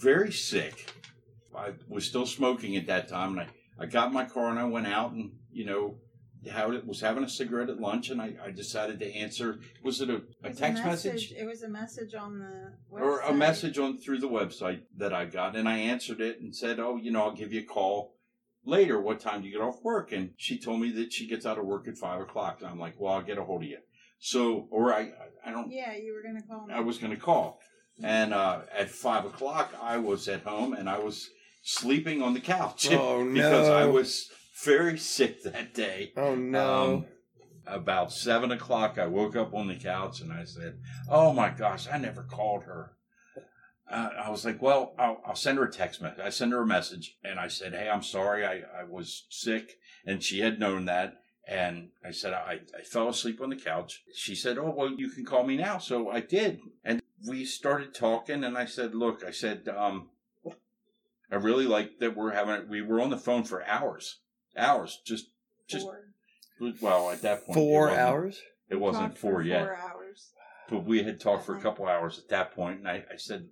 [0.00, 0.92] very sick.
[1.56, 3.48] I was still smoking at that time, and I,
[3.84, 5.96] I got in my car and I went out and, you know,
[6.52, 9.58] how it was having a cigarette at lunch, and I, I decided to answer.
[9.82, 11.32] Was it a, a It was text message?
[11.32, 13.02] It was a message on the website.
[13.02, 16.54] or a message on through the website that I got, and I answered it and
[16.54, 18.14] said, "Oh, you know, I'll give you a call
[18.64, 19.00] later.
[19.00, 21.58] What time do you get off work?" And she told me that she gets out
[21.58, 22.58] of work at five o'clock.
[22.60, 23.78] And I'm like, "Well, I'll get a hold of you."
[24.20, 25.12] So, or I,
[25.46, 26.74] I don't, Yeah, you were gonna call me.
[26.74, 27.60] I was going to call,
[28.02, 31.28] and uh, at five o'clock, I was at home and I was
[31.62, 34.28] sleeping on the couch Oh, because I was
[34.64, 36.12] very sick that day.
[36.16, 36.94] Oh, no.
[36.94, 37.06] Um,
[37.66, 40.78] about seven o'clock, I woke up on the couch and I said,
[41.10, 42.92] "Oh my gosh, I never called her."
[43.90, 46.62] Uh, I was like, "Well, I'll, I'll send her a text message." I sent her
[46.62, 50.58] a message and I said, "Hey, I'm sorry, I, I was sick," and she had
[50.58, 51.20] known that.
[51.46, 54.02] And I said, I, I fell asleep on the couch.
[54.14, 55.78] She said, Oh, well, you can call me now.
[55.78, 56.60] So I did.
[56.84, 58.44] And we started talking.
[58.44, 60.10] And I said, Look, I said, um,
[61.32, 64.20] I really like that we're having, we were on the phone for hours,
[64.58, 65.26] hours, just,
[65.68, 66.74] just, Four.
[66.80, 68.40] well, at that point, Four it hours?
[68.68, 70.30] It wasn't Talked for four yet Four hours.
[70.68, 71.62] but we had talked for a Uh-huh.
[71.62, 73.48] couple hours at that point, and I, I said,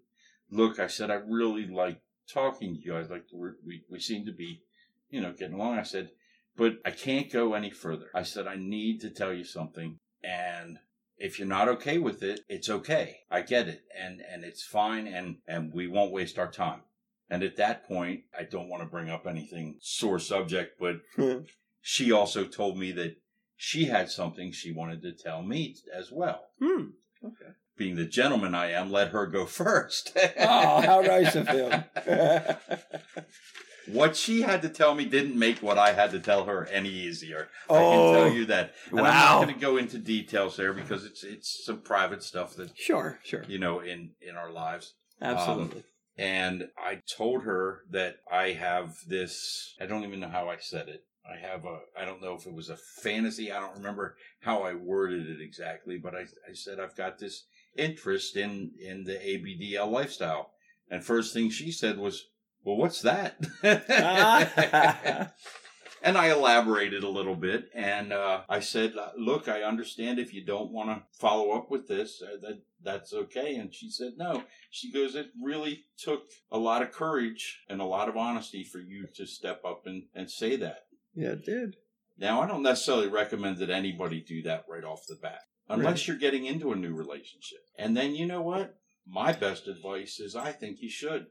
[0.51, 2.97] "Look, I said I really like talking to you.
[2.97, 4.63] I like we we seem to be,
[5.09, 6.11] you know, getting along." I said,
[6.57, 10.79] "But I can't go any further." I said, "I need to tell you something, and
[11.17, 13.21] if you're not okay with it, it's okay.
[13.31, 16.83] I get it, and and it's fine, and and we won't waste our time."
[17.29, 20.97] And at that point, I don't want to bring up anything sore subject, but
[21.81, 23.17] she also told me that
[23.57, 26.89] she had something she wanted to tell me as well Hmm.
[27.25, 27.53] Okay.
[27.77, 30.17] being the gentleman I am, let her go first.
[30.39, 31.85] Oh, how nice of him.
[33.89, 36.89] what she had to tell me didn't make what I had to tell her any
[36.91, 37.49] easier.
[37.71, 38.75] I can oh, tell you that.
[38.91, 42.55] And I'm not going to go into details there because it's it's some private stuff
[42.57, 43.45] that Sure, sure.
[43.49, 44.95] you know in in our lives.
[45.21, 45.83] Absolutely.
[46.19, 49.75] And I told her that I have this.
[49.81, 51.05] I don't even know how I said it.
[51.31, 51.81] I have a.
[51.99, 53.53] I don't know if it was a fantasy.
[53.53, 57.45] I don't remember how I worded it exactly, but I I said I've got this
[57.77, 60.53] interest in in the ABDL lifestyle.
[60.91, 62.29] And first thing she said was,
[62.65, 63.37] "Well, what's that?"
[66.03, 70.45] and I elaborated a little bit, and uh, I said, "Look, I understand if you
[70.45, 74.45] don't want to follow up with this, uh, that that's okay." And she said, "No."
[74.71, 78.79] She goes, "It really took a lot of courage and a lot of honesty for
[78.79, 81.77] you to step up and and say that." yeah, it did.
[82.19, 86.17] Now, I don't necessarily recommend that anybody do that right off the bat, unless you're
[86.17, 87.59] getting into a new relationship.
[87.79, 88.79] And then, you know what?
[89.07, 91.27] My best advice is I think you should.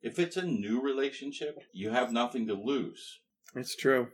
[0.00, 3.20] If it's a new relationship, you have nothing to lose.
[3.54, 4.08] It's true.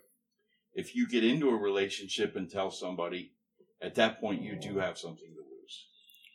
[0.74, 3.32] If you get into a relationship and tell somebody,
[3.80, 5.86] at that point, you do have something to lose.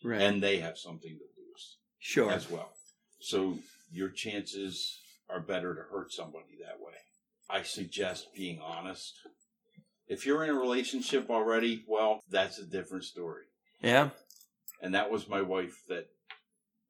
[0.03, 0.21] Right.
[0.21, 2.31] And they have something to lose sure.
[2.31, 2.71] as well.
[3.19, 3.59] So
[3.91, 4.99] your chances
[5.29, 6.93] are better to hurt somebody that way.
[7.49, 9.15] I suggest being honest.
[10.07, 13.43] If you're in a relationship already, well, that's a different story.
[13.81, 14.09] Yeah.
[14.81, 16.07] And that was my wife that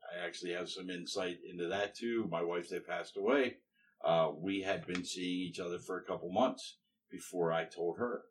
[0.03, 2.27] I actually have some insight into that too.
[2.31, 3.57] My wife that passed away,
[4.03, 6.77] uh, we had been seeing each other for a couple months
[7.11, 8.23] before I told her.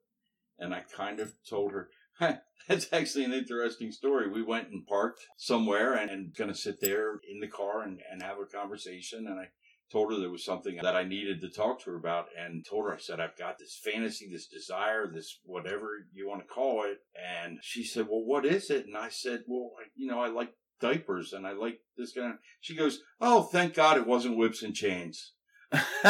[0.59, 1.91] And I kind of told her,
[2.69, 4.29] that's actually an interesting story.
[4.29, 8.01] We went and parked somewhere and, and going to sit there in the car and,
[8.11, 9.27] and have a conversation.
[9.27, 9.49] And I
[9.91, 12.85] told her there was something that I needed to talk to her about and told
[12.85, 16.85] her, I said, I've got this fantasy, this desire, this whatever you want to call
[16.85, 16.99] it.
[17.17, 18.87] And she said, Well, what is it?
[18.87, 22.39] And I said, Well, you know, I like diapers and I like this kind of.
[22.61, 25.33] She goes, Oh, thank God it wasn't whips and chains.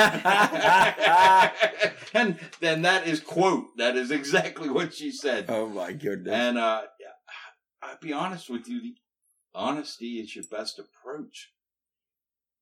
[2.15, 3.77] and then that is quote.
[3.77, 5.47] That is exactly what she said.
[5.49, 6.33] oh my goodness.
[6.33, 6.83] And uh,
[7.83, 8.95] I'll be honest with you, the
[9.55, 11.53] honesty is your best approach.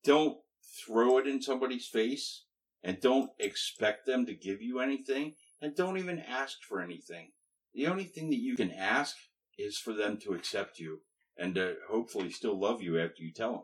[0.03, 0.37] Don't
[0.85, 2.43] throw it in somebody's face
[2.83, 7.31] and don't expect them to give you anything and don't even ask for anything.
[7.73, 9.15] The only thing that you can ask
[9.57, 11.01] is for them to accept you
[11.37, 13.61] and to hopefully still love you after you tell them.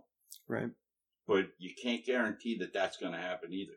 [0.47, 0.69] right.
[1.27, 3.73] But you can't guarantee that that's going to happen either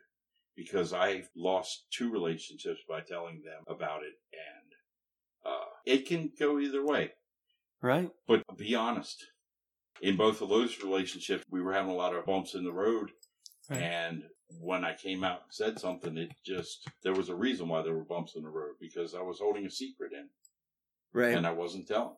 [0.55, 6.59] because I've lost two relationships by telling them about it and uh, it can go
[6.59, 7.11] either way.
[7.81, 8.09] Right.
[8.27, 9.23] But be honest.
[10.01, 13.11] In both of those relationships, we were having a lot of bumps in the road.
[13.69, 13.81] Right.
[13.81, 14.23] And
[14.59, 17.95] when I came out and said something, it just, there was a reason why there
[17.95, 20.27] were bumps in the road because I was holding a secret in
[21.13, 21.35] Right.
[21.35, 22.17] and I wasn't telling.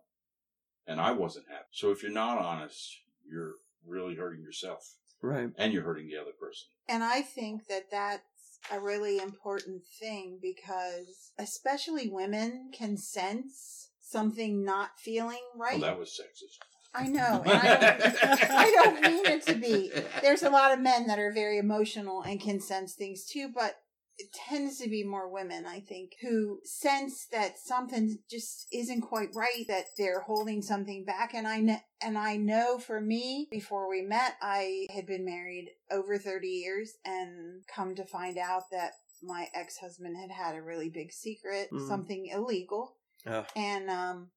[0.88, 1.68] And I wasn't happy.
[1.72, 2.98] So if you're not honest,
[3.30, 3.54] you're
[3.86, 5.50] really hurting yourself right.
[5.58, 6.68] and you're hurting the other person.
[6.88, 8.24] And I think that that's
[8.72, 15.80] a really important thing because especially women can sense something not feeling right.
[15.80, 16.58] Well, that was sexist.
[16.94, 17.44] I know.
[17.46, 19.92] And I don't, I don't mean it to be.
[20.22, 23.76] There's a lot of men that are very emotional and can sense things too, but
[24.20, 29.30] it tends to be more women, I think, who sense that something just isn't quite
[29.34, 31.34] right, that they're holding something back.
[31.34, 35.70] And I know, and I know for me, before we met, I had been married
[35.90, 38.92] over 30 years and come to find out that
[39.24, 41.88] my ex-husband had had a really big secret, Mhm.
[41.88, 42.98] something illegal.
[43.26, 43.46] Oh.
[43.56, 44.32] And, um,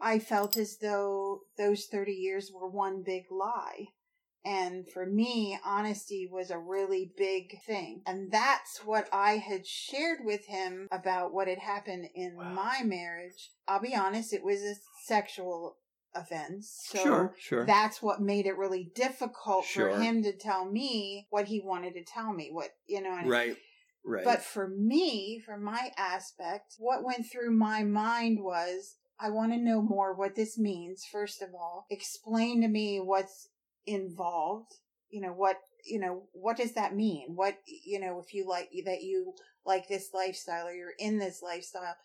[0.00, 3.88] I felt as though those 30 years were one big lie.
[4.44, 8.02] And for me, honesty was a really big thing.
[8.06, 12.52] And that's what I had shared with him about what had happened in Wow.
[12.54, 13.50] my marriage.
[13.68, 15.76] I'll be honest, it was a sexual
[16.14, 16.74] offense.
[16.88, 17.34] So sure.
[17.38, 17.66] Sure.
[17.66, 19.92] that's what made it really difficult Sure.
[19.92, 22.48] for him to tell me what he wanted to tell me.
[22.50, 23.56] What, you know, right.
[24.02, 24.24] Right.
[24.24, 29.58] but for me, for my aspect, what went through my mind was I want to
[29.58, 31.84] know more what this means, first of all.
[31.90, 33.48] Explain to me what's
[33.90, 34.72] involved.
[35.08, 37.34] You know, what, you know, what does that mean?
[37.34, 39.34] What, you know, if you like, that you
[39.66, 41.96] like this lifestyle or you're in this lifestyle.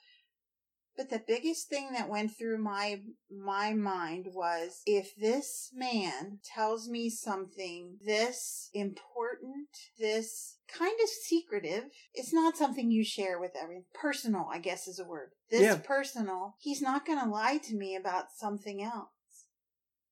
[0.97, 6.87] But the biggest thing that went through my my mind was if this man tells
[6.87, 9.67] me something this important,
[9.99, 13.85] this kind of secretive, it's not something you share with everyone.
[13.93, 15.31] Personal, I guess is a word.
[15.49, 15.75] This Yeah.
[15.83, 19.09] personal, he's not going to lie to me about something else.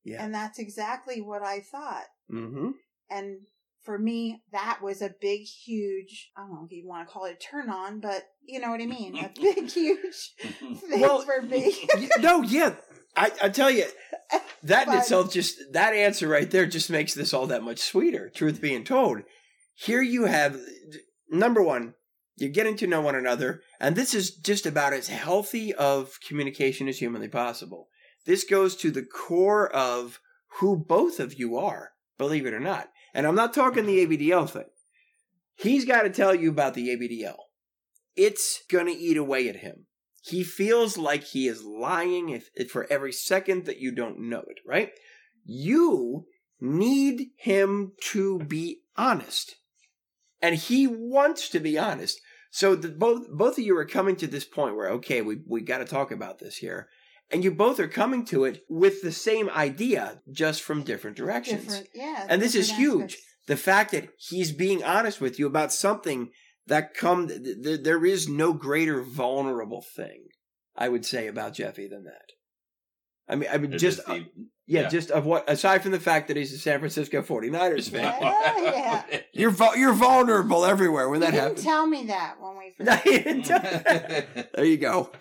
[0.03, 0.23] Yeah.
[0.23, 2.05] And that's exactly what I thought.
[2.31, 2.69] mm-hmm.
[3.09, 3.37] And
[3.83, 7.25] for me, that was a big, huge, I don't know if you want to call
[7.25, 9.17] it a turn on, but you know what I mean?
[9.17, 11.75] A big, huge thing Well, for me.
[12.19, 12.75] no, yeah.
[13.15, 13.85] I, I tell you,
[14.63, 18.31] that in itself just that answer right there just makes this all that much sweeter.
[18.33, 19.19] Truth being told,
[19.75, 20.57] here you have
[21.29, 21.93] number one,
[22.37, 26.87] you're getting to know one another, and this is just about as healthy of communication
[26.87, 27.87] as humanly possible.
[28.25, 30.19] This goes to the core of
[30.59, 32.89] who both of you are, believe it or not.
[33.13, 34.65] And I'm not talking the ABDL thing.
[35.55, 37.35] He's got to tell you about the ABDL.
[38.15, 39.85] It's going to eat away at him.
[40.21, 44.43] He feels like he is lying if, if for every second that you don't know
[44.47, 44.91] it, right?
[45.43, 46.27] You
[46.61, 49.55] need him to be honest.
[50.41, 52.21] And he wants to be honest.
[52.51, 55.61] So the, both both of you are coming to this point where okay, we we
[55.61, 56.87] got to talk about this here.
[57.33, 61.63] And you both are coming to it with the same idea just from different directions.
[61.63, 62.25] Different, yeah.
[62.29, 63.03] And this is huge.
[63.13, 63.27] aspects.
[63.47, 66.29] The fact that he's being honest with you about something
[66.67, 70.27] that come th- th- there is no greater vulnerable thing
[70.77, 72.31] I would say about Jeffy than that.
[73.27, 74.19] I mean I mean It just is the- uh,
[74.65, 74.89] yeah, yeah.
[74.89, 78.13] just of what aside from the fact that he's a San Francisco 49ers fan.
[78.21, 79.19] Oh, yeah, yeah.
[79.33, 81.63] You're vul- you're vulnerable everywhere when You that didn't happens.
[81.65, 83.05] tell me that when we first.
[83.05, 85.11] you didn't tell- there you go.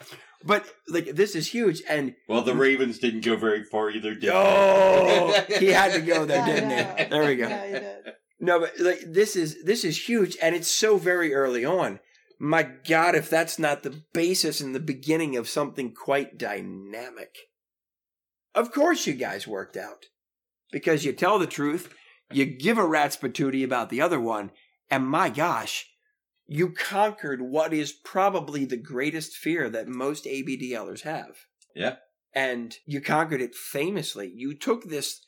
[0.44, 4.31] But like this is huge and well, the Ravens didn't go very far either, did
[4.32, 7.05] oh, he had to go there, didn't he?
[7.05, 7.48] There we go.
[7.48, 8.14] Yeah, you did.
[8.40, 12.01] No, but like this is this is huge, and it's so very early on.
[12.40, 17.36] My God, if that's not the basis and the beginning of something quite dynamic.
[18.52, 20.06] Of course, you guys worked out
[20.73, 21.94] because you tell the truth,
[22.32, 24.51] you give a rat's patootie about the other one,
[24.90, 25.86] and my gosh,
[26.53, 31.47] you conquered what is probably the greatest fear that most ABDLers have.
[31.74, 31.97] Yeah.
[32.35, 34.31] And you conquered it famously.
[34.35, 35.24] You took this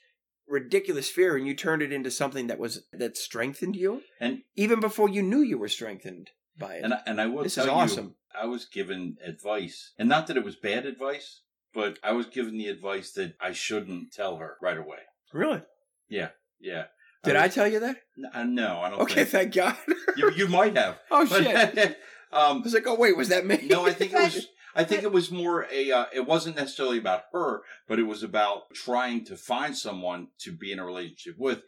[0.46, 4.80] ridiculous fear and you turned it into something that was that strengthened you And even
[4.80, 6.28] before you knew you were strengthened
[6.58, 6.84] by it.
[6.84, 8.04] and I, and I will this tell is awesome.
[8.04, 11.40] you, I was given advice, and not that it was bad advice,
[11.72, 14.98] but I was given the advice that I shouldn't tell her right away.
[15.32, 15.62] really?
[16.08, 16.30] Yeah,
[16.60, 16.84] yeah.
[17.24, 17.96] Did I was- tell you that?
[18.32, 19.00] Uh, no, I don't.
[19.02, 19.52] Okay, think.
[19.52, 19.76] thank God.
[20.16, 20.98] you, you might have.
[21.10, 21.98] oh But- shit.
[22.32, 23.60] I um, was like, oh wait, was that me?
[23.68, 24.46] no, I think it was.
[24.76, 25.92] I think it was more a.
[25.92, 30.50] Uh, it wasn't necessarily about her, but it was about trying to find someone to
[30.52, 31.62] be in a relationship with.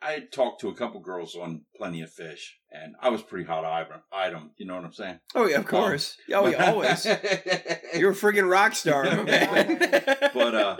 [0.00, 3.46] I had talked to a couple girls on Plenty of Fish, and I was pretty
[3.46, 4.02] hot item.
[4.12, 5.18] Item, you know what I'm saying?
[5.34, 6.16] oh yeah, of course.
[6.32, 7.04] oh yeah, always.
[7.96, 9.78] You're a friggin' rock star, man.
[10.32, 10.76] But, uh,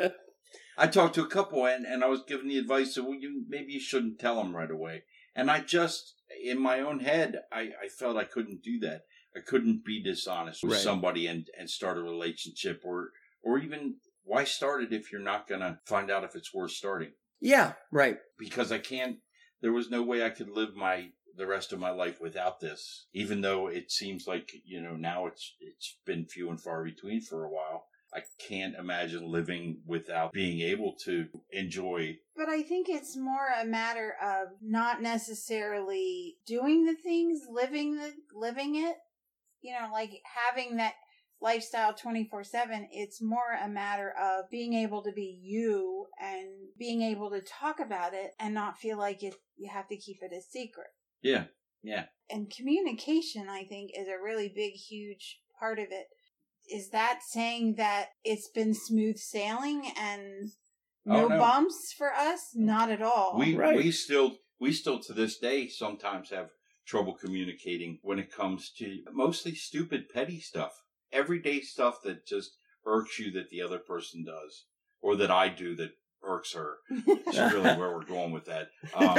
[0.76, 3.44] I talked to a couple, and, and I was given the advice that well, you
[3.48, 5.04] maybe you shouldn't tell them right away.
[5.34, 9.02] And I just, in my own head, I, I felt I couldn't do that.
[9.36, 10.80] I couldn't be dishonest with Right.
[10.80, 13.10] somebody and, and start a relationship, or
[13.42, 17.12] or even why start it if you're not gonna find out if it's worth starting?
[17.40, 18.18] yeah, right.
[18.38, 19.16] Because I can't.
[19.62, 23.06] There was no way I could live my the rest of my life without this.
[23.14, 27.20] Even though it seems like you know now it's it's been few and far between
[27.22, 27.86] for a while.
[28.14, 32.18] I can't imagine living without being able to enjoy.
[32.36, 38.12] But I think it's more a matter of not necessarily doing the things, living the
[38.34, 38.96] living it.
[39.60, 40.94] You know, like having that
[41.40, 42.88] lifestyle 24/7.
[42.92, 46.48] It's more a matter of being able to be you and
[46.78, 50.22] being able to talk about it and not feel like it you have to keep
[50.22, 50.88] it a secret.
[51.22, 51.46] Yeah,
[51.82, 52.06] Yeah.
[52.30, 56.06] And communication I think is a really big huge part of it.
[56.70, 60.50] Is that saying that it's been smooth sailing and
[61.06, 61.38] oh, no, Oh, no.
[61.38, 62.50] bumps for us?
[62.54, 63.36] Not at all.
[63.38, 63.76] we right.
[63.76, 66.50] we still we still to this day sometimes have
[66.86, 70.72] trouble communicating when it comes to mostly stupid petty stuff,
[71.12, 72.52] everyday stuff that just
[72.86, 74.64] irks you that the other person does
[75.00, 75.90] or that I do that
[76.24, 76.76] irks her.
[76.90, 78.68] Is really where we're going with that.
[78.94, 79.14] Um,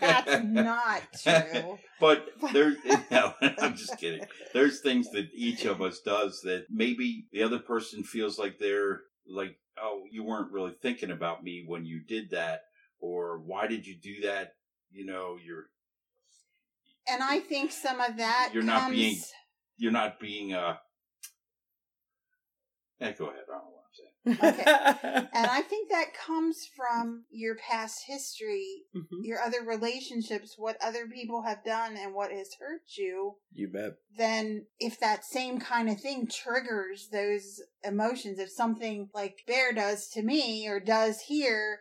[0.00, 1.78] That's not true.
[2.00, 2.76] But there,
[3.10, 4.24] no, I'm just kidding.
[4.52, 9.00] There's things that each of us does that maybe the other person feels like they're
[9.26, 12.62] like, oh, you weren't really thinking about me when you did that,
[13.00, 14.54] or why did you do that?
[14.90, 15.66] You know, you're
[17.08, 19.20] And I think some of that You're not being-
[19.78, 20.76] you're not being uh.
[23.00, 23.40] Yeah, go ahead.
[23.48, 23.81] I don't know
[24.24, 24.38] what
[25.34, 29.24] and I think that comes from your past history, Mhm.
[29.24, 33.36] your other relationships, what other people have done and what has hurt you.
[33.52, 33.92] You bet.
[34.16, 40.08] then if that same kind of thing triggers those emotions, if something like Bear does
[40.10, 41.80] to me or does here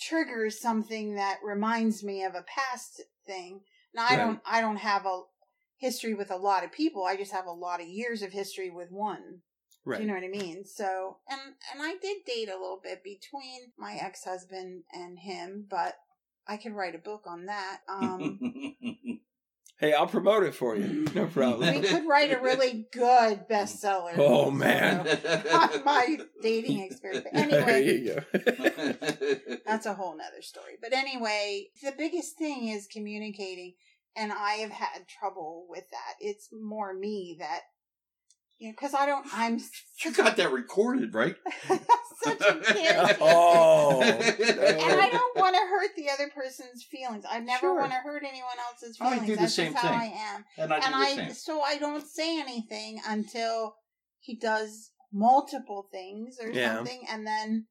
[0.00, 3.60] triggers something that reminds me of a past thing.
[3.94, 4.18] Now I Right.
[4.18, 5.22] don't I don't have a
[5.76, 7.04] history with a lot of people.
[7.04, 9.42] I just have a lot of years of history with one.
[9.86, 10.64] Do you know what I mean?
[10.64, 11.40] So and
[11.72, 15.94] and I did date a little bit between my ex husband and him, but
[16.46, 17.80] I could write a book on that.
[17.88, 18.38] Um
[19.80, 21.06] Hey, I'll promote it for you.
[21.14, 21.72] No problem.
[21.72, 24.14] we could write a really good bestseller.
[24.16, 25.06] Oh, man.
[25.52, 27.24] on my dating experience.
[27.32, 29.56] But there anyway, you go.
[29.64, 30.78] that's a whole nother story.
[30.82, 33.74] But anyway, the biggest thing is communicating,
[34.16, 36.14] and I have had trouble with that.
[36.20, 37.60] It's more me that,
[38.58, 39.60] you know, because I don't, I'm
[40.04, 41.36] you got that recorded, right?
[42.22, 42.96] such a kid.
[43.20, 44.02] oh.
[44.02, 47.24] And I don't want to hurt the other person's feelings.
[47.30, 47.78] I never Sure.
[47.78, 49.22] want to hurt anyone else's oh, feelings.
[49.22, 49.26] I feelings.
[49.26, 50.00] do the That's same just how thing.
[50.00, 50.44] I am.
[50.58, 51.34] And I do and the I same.
[51.34, 53.76] so I don't say anything until
[54.20, 56.76] he does multiple things or Yeah.
[56.76, 57.66] something, and then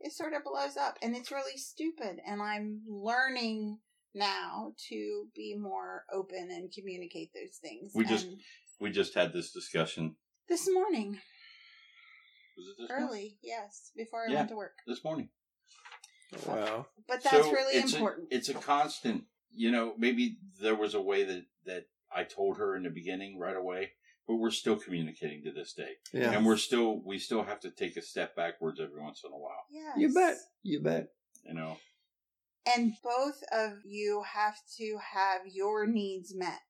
[0.00, 2.18] it sort of blows up, and it's really stupid.
[2.26, 3.78] And I'm learning
[4.14, 7.92] now to be more open and communicate those things.
[7.94, 8.28] We just-
[8.78, 10.16] We just had this discussion.
[10.48, 11.20] This morning,
[12.56, 13.08] Was it this morning?
[13.08, 14.36] early, yes, before I Yeah.
[14.38, 14.78] went to work.
[14.86, 15.28] This morning.
[16.46, 16.86] Wow.
[17.06, 18.28] But that's So really it's a- important.
[18.30, 19.26] it's a constant.
[19.50, 23.38] You know, maybe there was a way that that I told her in the beginning
[23.38, 23.92] right away,
[24.26, 26.32] but we're still communicating to this day, Yeah.
[26.32, 29.36] and we're still we still have to take a step backwards every once in a
[29.38, 29.66] while.
[29.70, 29.96] yes.
[29.98, 30.36] You bet.
[30.62, 31.08] You bet.
[31.44, 31.78] You know,
[32.66, 36.60] and both of you have to have your needs met.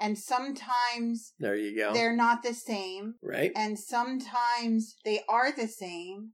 [0.00, 1.92] And sometimes There you go.
[1.92, 3.52] they're not the same, Right?
[3.56, 6.32] and sometimes they are the same.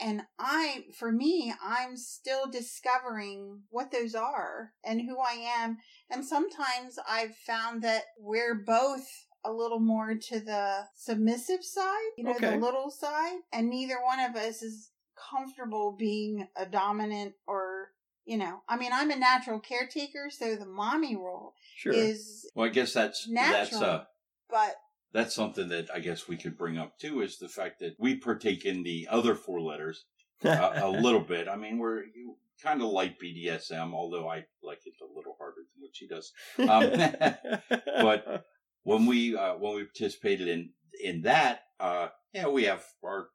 [0.00, 5.78] And I, for me, I'm still discovering what those are and who I am.
[6.10, 9.06] And sometimes I've found that we're both
[9.44, 12.50] a little more to the submissive side, you know, Okay.
[12.50, 14.90] the little side, and neither one of us is
[15.30, 17.90] comfortable being a dominant or,
[18.24, 21.92] you know, I mean, I'm a natural caretaker, so the mommy role Sure.
[21.92, 24.04] is well, I guess that's that's natural, uh
[24.48, 24.76] but
[25.12, 28.16] that's something that I guess we could bring up too is the fact that we
[28.16, 30.04] partake in the other four letters.
[30.42, 31.48] a, a little bit.
[31.48, 35.62] I mean, we're you kind of like BDSM, although I like it a little harder
[35.74, 36.32] than what she does.
[36.58, 37.60] Um,
[38.02, 38.44] but
[38.82, 40.70] when we uh, when we participated in
[41.02, 43.28] in that, uh, yeah, we have our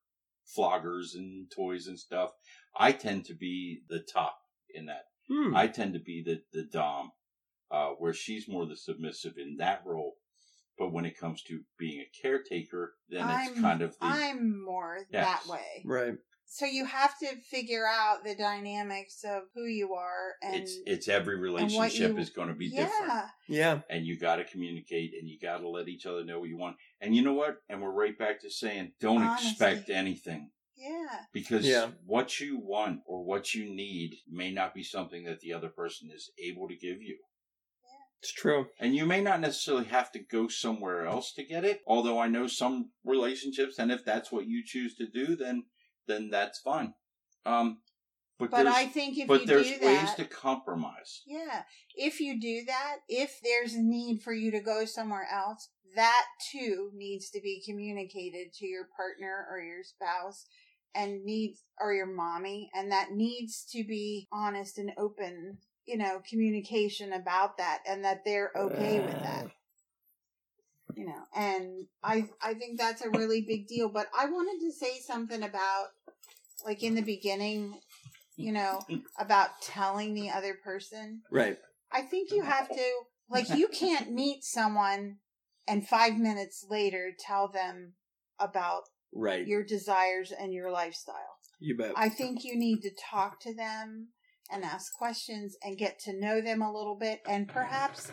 [0.57, 2.32] floggers and toys and stuff.
[2.78, 4.38] I tend to be the top
[4.74, 5.06] in that.
[5.30, 5.56] Hmm.
[5.56, 7.11] I tend to be the the dom,
[7.72, 10.16] uh, where she's more the submissive in that role.
[10.78, 14.64] But when it comes to being a caretaker, then it's I'm- kind of the I'm
[14.64, 15.44] more Yes.
[15.46, 15.82] that way.
[15.86, 16.14] right.
[16.52, 21.08] So you have to figure out the dynamics of who you are and it's it's
[21.08, 23.26] every relationship you- is going to be yeah, different.
[23.48, 23.82] Yeah.
[23.88, 26.58] and you got to communicate and you got to let each other know what you
[26.58, 26.78] want.
[27.02, 27.58] And you know what?
[27.70, 29.50] And we're right back to saying don't Honesty.
[29.50, 31.20] expect anything yeah.
[31.34, 31.91] because Yeah.
[32.06, 36.10] what you want or what you need may not be something that the other person
[36.12, 37.18] is able to give you.
[38.22, 38.68] It's true.
[38.80, 41.82] And you may not necessarily have to go somewhere else to get it.
[41.88, 45.64] Although I know some relationships, and if that's what you choose to do, then
[46.08, 46.94] then that's fine.
[47.46, 47.80] Um,
[48.38, 51.22] but, But there's, I think if but you there's do ways that, to compromise.
[51.28, 51.64] yeah,
[51.96, 56.26] if you do that, if there's a need for you to go somewhere else, that
[56.52, 60.46] too needs to be communicated to your partner or your spouse
[60.96, 65.58] and needs or your mommy and that needs to be honest and open,
[65.90, 69.48] you know, communication about that and that they're okay with that.
[70.95, 74.72] You know, and I I think that's a really big deal, but I wanted to
[74.72, 75.88] say something about
[76.66, 77.80] like in the beginning,
[78.36, 78.82] you know,
[79.18, 81.22] about telling the other person.
[81.32, 81.57] Right.
[81.91, 82.91] I think you have to,
[83.30, 85.18] like, you can't meet someone
[85.68, 87.94] and five minutes later tell them
[88.40, 89.48] about Right.
[89.48, 91.40] your desires and your lifestyle.
[91.60, 91.94] you bet.
[91.95, 94.10] I think you need to talk to them
[94.52, 97.22] and ask questions and get to know them a little bit.
[97.28, 98.12] And perhaps,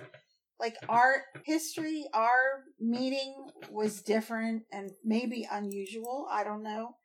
[0.60, 3.34] like, our history, our meeting
[3.70, 6.26] was different and maybe unusual.
[6.30, 6.96] I don't know.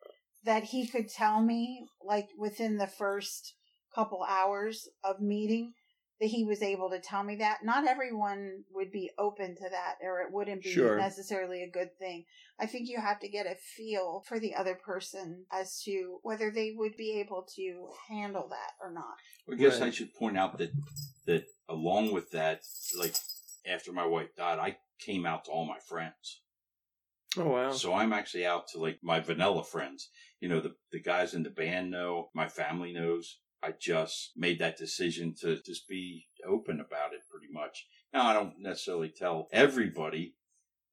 [0.43, 3.55] That he could tell me, like, within the first
[3.93, 5.73] couple hours of meeting,
[6.21, 7.63] that he was able to tell me that.
[7.63, 10.95] Not everyone would be open to that, or it wouldn't be Sure.
[10.97, 12.25] necessarily a good thing.
[12.59, 16.51] I think you have to get a feel for the other person as to whether
[16.51, 19.15] they would be able to handle that or not.
[19.51, 20.71] I guess I should point out that
[21.25, 22.61] that along with that,
[22.97, 23.15] like
[23.65, 26.43] after my wife died, I came out to all my friends.
[27.37, 27.71] oh wow.
[27.71, 30.09] So I'm actually out to like my vanilla friends.
[30.39, 33.39] You know, the the guys in the band know, my family knows.
[33.63, 37.85] I just made that decision to just be open about it pretty much.
[38.13, 40.35] Now I don't necessarily tell everybody,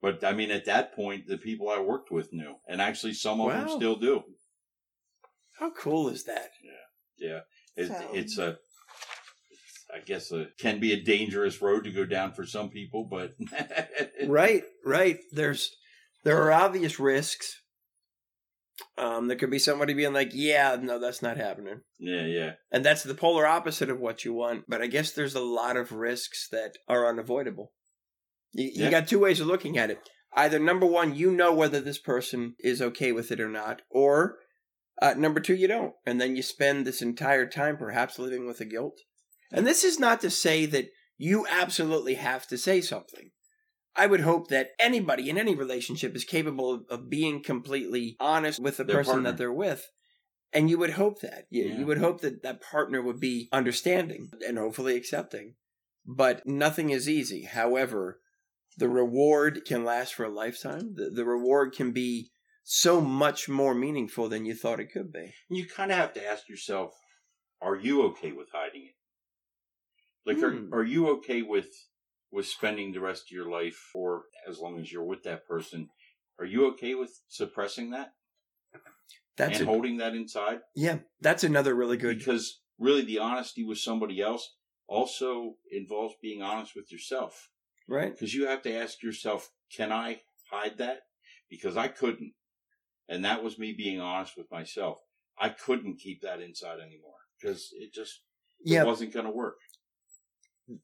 [0.03, 2.57] but I mean at that point the people I worked with knew.
[2.69, 4.23] And actually some of them still do.
[5.59, 6.51] How cool is that?
[7.19, 7.41] Yeah.
[7.77, 8.59] It, So- It's a,
[9.93, 13.35] I guess, a, can be a dangerous road to go down for some people, but
[14.27, 15.19] right, right.
[15.33, 15.71] There's
[16.25, 17.57] there are obvious risks.
[18.97, 22.85] Um, there could be somebody being like, "Yeah, no, that's not happening," yeah, yeah, and
[22.85, 24.65] that's the polar opposite of what you want.
[24.69, 27.73] But I guess there's a lot of risks that are unavoidable.
[28.53, 30.01] You, you got two ways of looking at it.
[30.35, 34.37] Either number one, you know whether this person is okay with it or not, or
[35.01, 38.59] uh, number two, you don't, and then you spend this entire time perhaps living with
[38.59, 38.99] the guilt.
[39.53, 43.31] And this is not to say that you absolutely have to say something.
[43.99, 48.61] I would hope that anybody in any relationship is capable of, of being completely honest
[48.61, 49.31] with the Their person partner.
[49.31, 49.91] that they're with.
[50.53, 51.47] And you would hope that.
[51.51, 51.79] You, Yeah.
[51.81, 55.57] you would hope that that partner would be understanding and hopefully accepting.
[56.07, 57.43] But nothing is easy.
[57.43, 58.21] However,
[58.79, 60.95] the reward can last for a lifetime.
[60.95, 62.31] The, the reward can be
[62.63, 65.35] so much more meaningful than you thought it could be.
[65.51, 66.95] you kind of have to ask yourself:
[67.61, 68.95] Are you okay with hiding it?
[70.25, 70.73] Like, Hmm.
[70.73, 71.69] are are you okay with
[72.31, 75.89] with spending the rest of your life, or as long as you're with that person?
[76.39, 78.13] Are you okay with suppressing that
[79.37, 80.61] That's and a, holding that inside?
[80.75, 84.55] yeah, that's another really good Because really, the honesty with somebody else
[84.87, 87.49] also involves being honest with yourself.
[87.89, 88.13] right.
[88.13, 91.01] because you have to ask yourself, can I hide that?
[91.51, 92.33] Because I couldn't.
[93.09, 94.99] And that was me being honest with myself.
[95.41, 98.21] I couldn't keep that inside anymore because it just
[98.61, 99.57] it Yeah, wasn't going to work.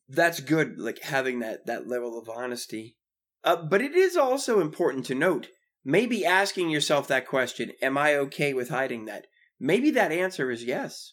[0.09, 2.97] That's good like having that that level of honesty.
[3.43, 5.49] Uh, but it is also important to note
[5.85, 9.27] maybe asking yourself that question am i okay with hiding that?
[9.61, 11.13] Maybe that answer is yes.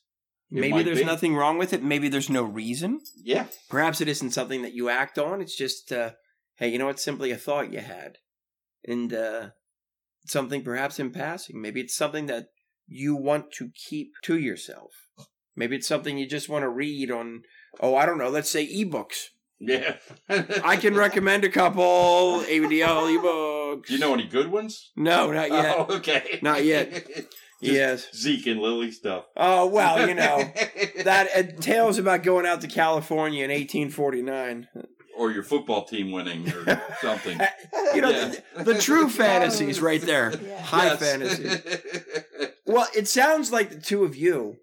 [0.51, 1.05] It maybe there's be.
[1.05, 1.83] nothing wrong with it.
[1.83, 2.99] Maybe there's no reason.
[3.15, 3.45] Yeah.
[3.69, 5.41] perhaps it isn't something that you act on.
[5.41, 6.11] It's just uh,
[6.55, 8.17] hey you know it's simply a thought you had.
[8.85, 9.49] And uh,
[10.25, 11.61] something perhaps in passing.
[11.61, 12.47] Maybe it's something that
[12.87, 14.91] you want to keep to yourself
[15.55, 17.41] maybe it's something you just want to read on
[17.79, 19.27] oh i don't know let's say ebooks
[19.59, 19.97] Yeah.
[20.63, 23.85] I can recommend a couple ABDL ebooks.
[23.85, 24.91] Do you know any good ones?
[24.95, 25.75] No, not yet.
[25.77, 26.39] Oh, okay.
[26.41, 27.05] Not yet.
[27.15, 27.27] Just
[27.61, 28.07] yes.
[28.15, 29.25] Zeke and Lily stuff.
[29.37, 30.51] Oh well, you know
[31.03, 34.67] that uh, tales about going out to California in 1849.
[35.15, 37.39] or your football team winning or something.
[37.93, 38.33] You know Yeah.
[38.57, 40.33] the, the true fantasies right there.
[40.43, 40.59] Yeah.
[40.63, 40.99] High Yes.
[40.99, 42.47] fantasy.
[42.65, 44.57] Well, it sounds like the two of you,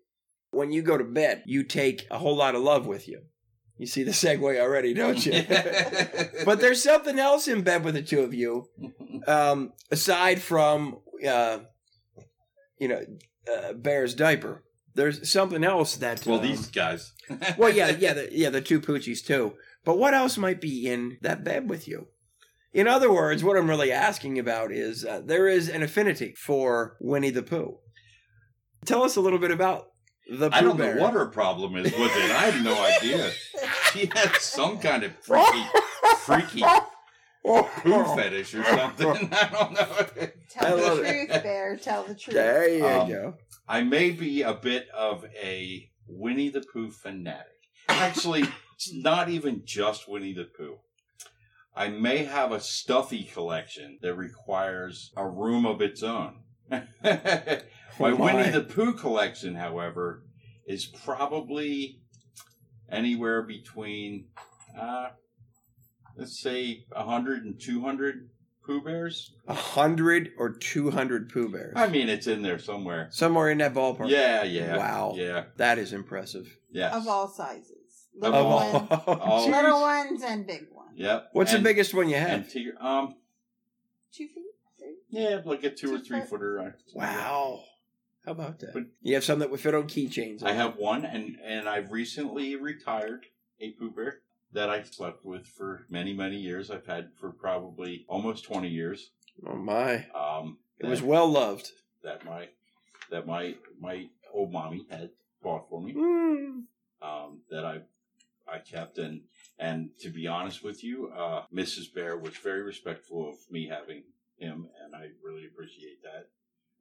[0.51, 3.23] when you go to bed, you take a whole lot of love with you.
[3.77, 5.45] You see the segue already, don't you?
[6.45, 8.69] but there's something else in bed with the two of you,
[9.29, 11.61] um, aside from, uh,
[12.79, 13.05] you know,
[13.51, 14.65] uh, Bear's diaper.
[14.95, 16.27] There's something else that.
[16.27, 17.13] well, um, these guys.
[17.59, 19.55] well, yeah, yeah, the, yeah, the two poochies too.
[19.85, 22.09] But what else might be in that bed with you?
[22.73, 26.97] In other words, what I'm really asking about is uh, there is an affinity for
[27.01, 27.79] Winnie the Pooh.
[28.85, 29.88] Tell us a little bit about
[30.29, 30.95] the Pooh I don't Bear.
[30.97, 32.31] know what her problem is with it.
[32.31, 33.31] I have no idea.
[33.93, 35.65] She has some kind of freaky,
[36.19, 36.63] freaky
[37.45, 39.07] poo fetish or something.
[39.33, 40.29] I don't know.
[40.51, 41.27] Tell I love the it.
[41.29, 41.77] truth, Bear.
[41.77, 42.35] Tell the truth.
[42.35, 43.35] There you Um, go.
[43.67, 47.47] I may be a bit of a Winnie the Pooh fanatic.
[47.89, 48.45] Actually,
[48.75, 50.77] it's not even just Winnie the Pooh.
[51.75, 56.41] I may have a stuffy collection that requires a room of its own.
[58.01, 58.13] my.
[58.13, 60.23] Winnie the Pooh collection, however,
[60.67, 62.01] is probably
[62.91, 64.27] anywhere between,
[64.79, 65.09] uh,
[66.17, 68.31] let's say, 100 and 200
[68.65, 69.33] Pooh Bears.
[69.47, 71.73] A hundred or two hundred Pooh Bears.
[71.75, 73.09] I mean, it's in there somewhere.
[73.11, 74.11] Somewhere in that ballpark.
[74.11, 74.77] Yeah, yeah.
[74.77, 75.15] Wow.
[75.17, 76.47] Yeah, That is impressive.
[76.71, 76.95] yes.
[76.95, 77.73] Of all sizes.
[78.21, 80.91] Of Little, all- ones, all- little ones and big ones.
[80.97, 81.31] Yep.
[81.33, 82.41] What's and, the biggest one you have?
[82.43, 83.15] tigger, um,
[84.13, 84.45] Two feet?
[84.79, 84.97] Three?
[85.09, 86.29] yeah, like a two or three foot.
[86.29, 86.61] footer.
[86.61, 87.61] I- Wow.
[88.29, 88.75] How about that?
[88.75, 90.43] But- you have some that would fit on keychains.
[90.43, 93.25] I have one, and and I've recently retired
[93.59, 94.21] a Pooh Bear
[94.53, 96.71] that I slept with for many many years.
[96.71, 99.13] I've had for probably almost twenty years.
[99.47, 100.07] Oh my!
[100.15, 101.71] Um, It was well loved.
[102.03, 102.51] that my
[103.11, 105.09] that my my old mommy had
[105.43, 105.95] bought for me.
[105.95, 106.65] Mm.
[107.01, 107.81] um, that I
[108.47, 109.23] I kept and
[109.59, 111.95] and to be honest with you, uh, Mrs.
[111.95, 114.03] Bear was very respectful of me having
[114.37, 116.29] him, and I really appreciate that.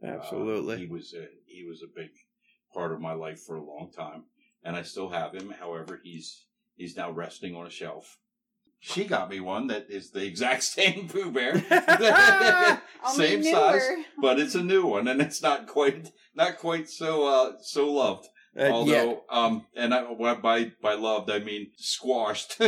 [0.03, 0.77] Uh, Absolutely.
[0.77, 2.09] he was a, he was a big
[2.73, 4.23] part of my life for a long time,
[4.63, 5.53] and I still have him.
[5.59, 6.45] However, he's
[6.75, 8.17] he's now resting on a shelf.
[8.79, 11.55] She got me one that is the exact same Pooh Bear,
[13.15, 13.87] same size,
[14.21, 18.27] but it's a new one, and it's not quite not quite so uh, so loved.
[18.57, 18.71] Uh, yeah.
[18.71, 22.59] Although, um, and I, by by loved I mean squashed.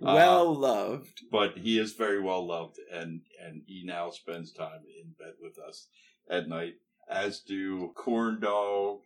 [0.00, 1.20] Well loved.
[1.30, 5.58] but he is very well loved, and and he now spends time in bed with
[5.58, 5.88] us
[6.30, 6.74] at night,
[7.08, 9.00] as do Corn Dog,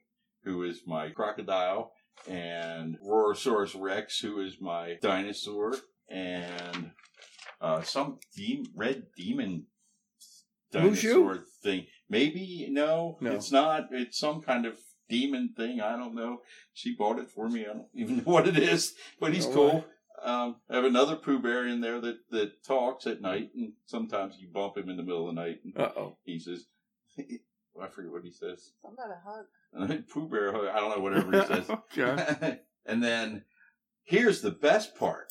[0.45, 1.93] who is my crocodile,
[2.29, 5.75] and Rorosaurus Rex, who is my dinosaur,
[6.09, 6.91] and
[7.61, 9.67] uh, some de- red demon
[10.73, 11.87] dinosaur thing.
[12.09, 13.33] Maybe no, No.
[13.33, 13.89] it's not.
[13.93, 14.79] It's some kind of
[15.09, 15.81] demon thing.
[15.81, 16.41] I don't know.
[16.75, 17.63] She bought it for me.
[17.63, 19.85] I don't even know what it is, but he's Oh, cool.
[20.25, 24.37] Um, I have another Pooh Bear in there that, that talks at night, and sometimes
[24.39, 26.17] you bump him in the middle of the night, and Uh oh.
[26.25, 26.67] he says,
[27.19, 28.73] I forget what he says.
[28.83, 30.05] Something about a hug.
[30.13, 30.67] Pooh Bear, hug.
[30.69, 31.71] I don't know, whatever he says.
[31.99, 32.59] okay.
[32.87, 33.45] and then
[34.05, 35.27] here's the best part.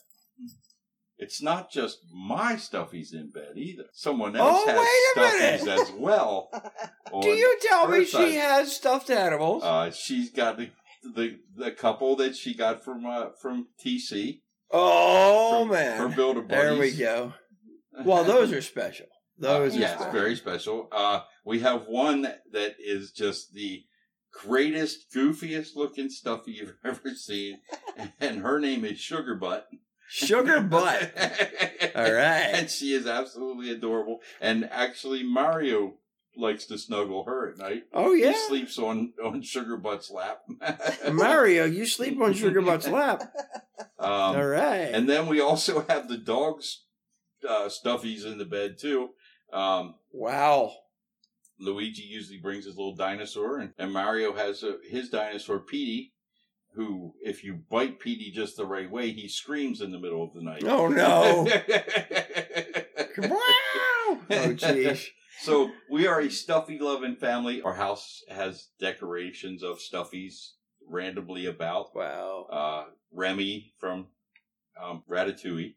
[1.17, 3.85] It's not just my stuffies in bed either.
[3.93, 5.81] Someone else Oh, has wait a stuffies minute.
[5.81, 6.49] as well.
[7.21, 8.27] Do you tell her me side.
[8.27, 9.63] she has stuffed animals?
[9.63, 10.71] Uh, she's got the,
[11.03, 14.40] the the couple that she got from uh, from TC.
[14.73, 15.97] Oh from, man.
[15.97, 17.33] from Build a there we go.
[18.05, 19.07] Well, those are special.
[19.37, 20.11] Those Uh, are yes, special.
[20.13, 20.87] very special.
[20.91, 22.21] Uh, we have one
[22.51, 23.83] that is just the
[24.31, 27.59] greatest, goofiest looking stuffy you've ever seen,
[28.19, 29.67] and her name is Sugar Butt.
[30.07, 31.11] Sugar butt.
[31.95, 32.51] All right.
[32.53, 34.19] and she is absolutely adorable.
[34.41, 35.95] And actually, Mario
[36.35, 37.83] likes to snuggle her at night.
[37.93, 38.31] Oh yeah.
[38.31, 40.41] He sleeps on on Sugar Butt's lap.
[41.11, 43.33] Mario, you sleep on Sugar Butt's lap.
[43.99, 44.89] Um, All right.
[44.93, 46.83] And then we also have the dogs
[47.47, 49.09] uh, stuffies in the bed too.
[49.51, 50.71] Um, wow.
[51.59, 56.11] Luigi usually brings his little dinosaur, and, and Mario has a, his dinosaur Petey,
[56.73, 60.33] who, if you bite Petey just the right way, he screams in the middle of
[60.33, 60.63] the night.
[60.65, 61.43] Oh no.
[63.19, 64.19] wow.
[64.31, 65.05] Oh jeez.
[65.41, 67.61] So we are a stuffy loving family.
[67.61, 70.51] Our house has decorations of stuffies
[70.87, 71.95] randomly about.
[71.95, 72.47] Wow.
[72.51, 74.07] Uh, Remy from
[74.81, 75.75] um, Ratatouille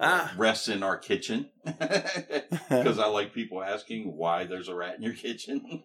[0.00, 0.34] Ah.
[0.36, 5.12] rests in our kitchen because I like people asking why there's a rat in your
[5.14, 5.84] kitchen.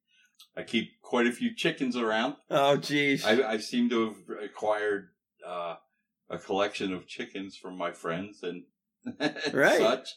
[0.56, 2.36] I keep quite a few chickens around.
[2.50, 3.24] oh jeez.
[3.24, 5.08] I, I seem to have acquired
[5.46, 5.76] uh,
[6.28, 8.64] a collection of chickens from my friends and
[9.54, 9.78] Right.
[9.78, 10.08] such.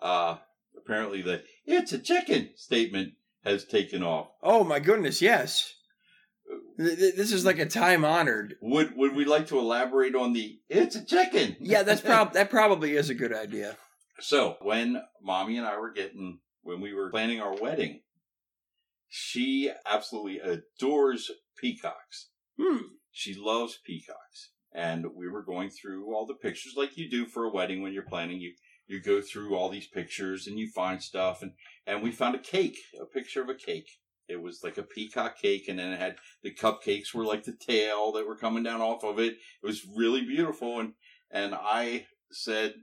[0.00, 0.36] Uh,
[0.76, 4.28] apparently the "it's a chicken" statement has taken off.
[4.42, 5.74] Oh my goodness, yes.
[6.78, 8.54] Th- th- This is like a time honored.
[8.62, 11.56] Would would we like to elaborate on the "it's a chicken"?
[11.60, 13.76] Yeah, that's prob that probably is a good idea.
[14.20, 18.02] So when mommy and I were getting when we were planning our wedding,
[19.08, 22.28] she absolutely adores peacocks.
[22.60, 22.78] Hmm.
[23.10, 24.50] She loves peacocks.
[24.74, 27.92] And we were going through all the pictures like you do for a wedding when
[27.92, 28.40] you're planning.
[28.40, 28.54] You
[28.92, 31.52] you go through all these pictures and you find stuff and
[31.86, 33.90] and we found a cake, a picture of a cake.
[34.28, 37.56] It was like a peacock cake and then it had the cupcakes were like the
[37.56, 39.34] tail that were coming down off of it.
[39.62, 40.92] It was really beautiful and
[41.30, 42.74] and I said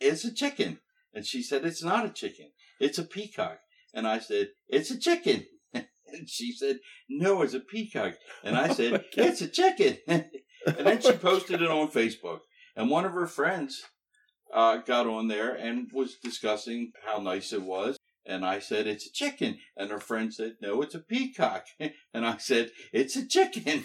[0.00, 0.78] it's a chicken.
[1.14, 2.52] And she said it's not a chicken.
[2.80, 3.58] It's a peacock.
[3.92, 5.46] And I said it's a chicken.
[6.14, 8.16] And she said, no, it's a peacock.
[8.44, 9.96] And I oh said, Oh it's a chicken.
[10.06, 10.26] and
[10.66, 12.40] then she posted it on Facebook.
[12.76, 13.82] And one of her friends
[14.52, 17.96] uh, got on there and was discussing how nice it was.
[18.24, 19.58] And I said, it's a chicken.
[19.76, 21.66] And her friend said, no, it's a peacock.
[22.14, 23.84] And I said, it's a chicken.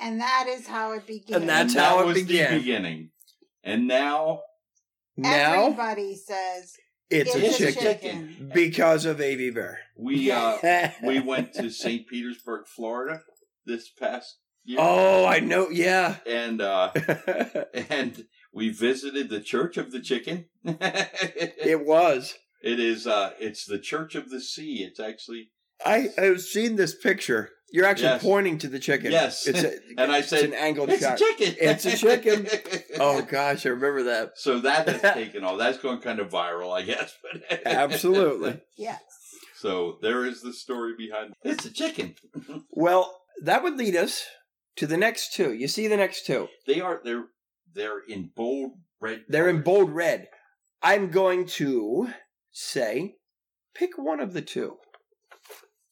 [0.00, 1.42] And that is how it began.
[1.42, 2.54] And that's that how it was began.
[2.54, 3.10] the beginning.
[3.62, 4.40] And now
[5.16, 6.74] now Everybody says
[7.10, 8.50] it's, It's a a chicken, chicken.
[8.54, 9.76] because of ABBear.
[9.96, 12.06] we uh, we went to St.
[12.08, 13.20] Petersburg, Florida
[13.66, 14.78] this past year.
[14.80, 15.68] oh, I know.
[15.68, 16.16] Yeah.
[16.26, 16.90] And uh,
[17.90, 20.46] and we visited the Church of the Chicken.
[20.64, 22.34] it was.
[22.62, 24.84] it is uh it's the Church of the Sea.
[24.88, 25.50] It's actually
[25.84, 27.50] I I've seen this picture.
[27.72, 28.22] You're actually Yes.
[28.22, 29.10] pointing to the chicken.
[29.12, 29.46] Yes.
[29.46, 31.14] It's a, And I it's said, an angled it's shot.
[31.14, 31.54] a chicken.
[31.58, 32.46] It's a chicken.
[33.00, 34.32] Oh gosh, I remember that.
[34.36, 35.58] So that has taken off.
[35.58, 37.14] That's going kind of viral, I guess.
[37.22, 38.60] But Absolutely.
[38.76, 39.00] yes.
[39.56, 42.14] So there is the story behind it's a chicken.
[42.70, 44.24] Well, that would lead us
[44.76, 45.52] to the next two.
[45.54, 46.48] You see the next two.
[46.66, 47.24] They are they're
[47.74, 49.24] they're in bold red.
[49.28, 50.28] They're in bold red.
[50.82, 52.08] I'm going to
[52.50, 53.16] say
[53.74, 54.76] pick one of the two.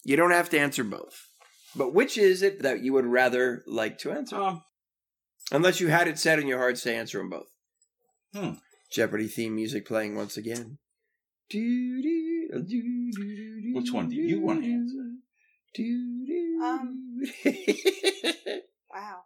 [0.05, 1.29] You don't have to answer both.
[1.77, 4.37] But which is it that you would rather like to answer?
[4.37, 4.63] Um,
[5.53, 7.49] Unless you had it set in your hearts to answer them both.
[8.35, 8.53] Hmm.
[8.91, 10.79] Jeopardy theme music playing once again.
[13.73, 14.97] Which one do you want to answer?
[16.63, 17.21] Um.
[18.93, 19.21] Wow.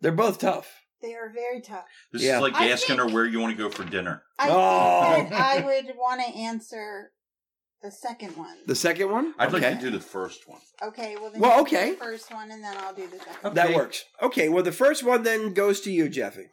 [0.00, 0.85] They're both tough.
[1.06, 1.84] They are very tough.
[2.12, 2.36] this Yeah.
[2.36, 4.22] is like I asking her where you want to go for dinner.
[4.38, 5.28] I Oh.
[5.32, 7.12] I would want to answer
[7.82, 8.56] the second one.
[8.66, 9.34] The second one?
[9.38, 9.70] I'd okay.
[9.70, 10.60] like to do the first one.
[10.82, 11.90] Okay, well then Well, you okay.
[11.90, 13.54] do the first one and then I'll do the second.
[13.54, 14.02] That works.
[14.20, 16.46] Okay, well, the first one then goes to you, Jeffy.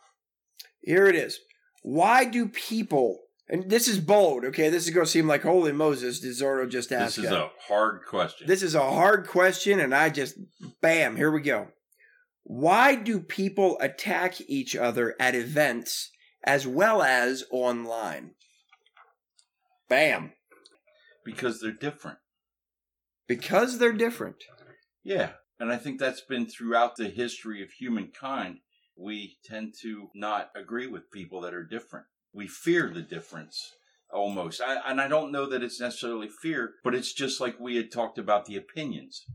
[0.82, 1.40] Here it is.
[1.82, 3.20] Why do people,
[3.50, 4.70] and this is bold, okay?
[4.70, 7.40] This is going to seem like holy Moses, did Zorro just ask This is that.
[7.46, 8.48] a hard question.
[8.48, 10.36] This is a hard question, and I just,
[10.82, 11.70] bam, here we go.
[12.44, 16.12] Why do people attack each other at events
[16.44, 18.32] as well as online?
[19.90, 20.34] Bam.
[21.26, 22.18] because they're different.
[23.28, 24.44] Because they're different.
[25.04, 25.34] Yeah.
[25.60, 28.58] And I think that's been throughout the history of humankind.
[28.98, 32.08] We tend to not agree with people that are different.
[32.34, 33.72] We fear the difference
[34.12, 34.62] almost.
[34.62, 37.92] I, and I don't know that it's necessarily fear, but it's just like we had
[37.92, 39.26] talked about the opinions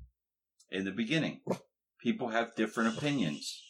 [0.70, 1.40] in the beginning.
[2.02, 3.62] People have different opinions.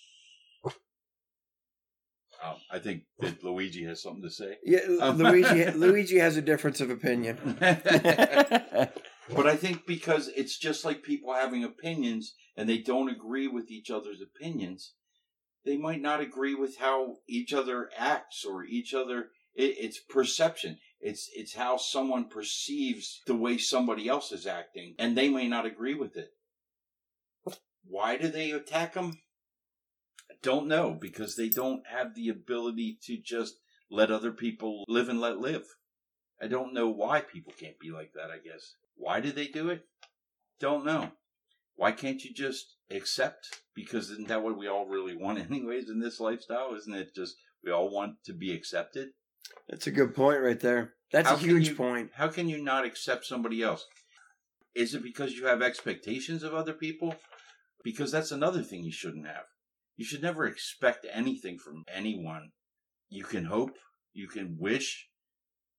[2.41, 4.59] Um, I think that Luigi has something to say.
[4.63, 7.37] Yeah, Um, Luigi, Luigi has a difference of opinion.
[9.35, 13.71] But I think because it's just like people having opinions and they don't agree with
[13.71, 14.95] each other's opinions,
[15.65, 19.29] they might not agree with how each other acts or each other.
[19.55, 20.79] It, it's perception.
[21.01, 25.67] It's it's how someone perceives the way somebody else is acting, and they may not
[25.67, 26.31] agree with it.
[27.85, 29.19] Why do they attack them?
[30.31, 33.55] I don't know because they don't have the ability to just
[33.91, 35.65] let other people live and let live.
[36.41, 38.75] I don't know why people can't be like that, I guess.
[38.95, 39.83] Why do they do it?
[40.61, 41.13] Don't know.
[41.77, 43.49] Why can't you just accept?
[43.75, 46.75] Because isn't that what we all really want, anyways, in this lifestyle?
[46.75, 49.09] Isn't it just we all want to be accepted?
[49.69, 50.95] That's a good point right there.
[51.11, 52.11] That's How a huge you- point.
[52.15, 53.87] How can you not accept somebody else?
[54.75, 57.17] Is it because you have expectations of other people?
[57.85, 59.45] Because that's another thing you shouldn't have.
[59.97, 62.51] You should never expect anything from anyone.
[63.09, 63.77] You can hope,
[64.13, 65.09] you can wish,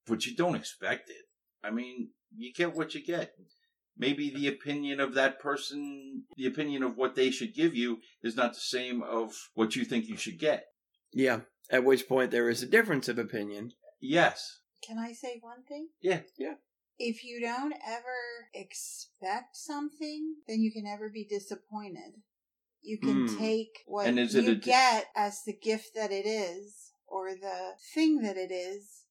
[0.08, 1.26] but you don't expect it.
[1.64, 3.34] I mean, you get what you get.
[3.98, 8.36] Maybe the opinion of that person, the opinion of what they should give you is
[8.36, 10.66] not the same of what you think you should get.
[11.14, 11.42] Yeah.
[11.70, 13.74] At which point there is a difference of opinion.
[14.02, 14.60] Yes.
[14.86, 15.90] Can I say one thing?
[16.02, 16.22] Yeah.
[16.38, 16.56] Yeah.
[17.00, 22.22] If you don't ever expect something, then you can never be disappointed.
[22.82, 23.38] You can Hmm.
[23.38, 27.32] take what And is it you a get as the gift that it is or
[27.34, 29.06] the thing that it is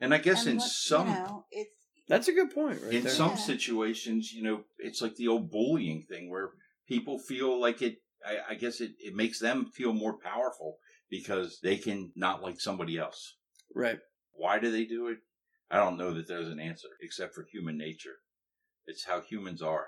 [0.00, 1.70] And I guess And in look, some you know, it's
[2.08, 3.12] That's a good point, right in there.
[3.12, 3.36] some Yeah.
[3.36, 6.50] situations, you know, it's like the old bullying thing where
[6.86, 7.98] people feel like it.
[8.26, 10.78] I, I guess it, it makes them feel more powerful
[11.08, 13.36] because they can not like somebody else.
[13.74, 14.00] right.
[14.32, 15.18] Why do they do it?
[15.70, 18.16] I don't know that there's an answer except for human nature.
[18.86, 19.86] It's how humans are.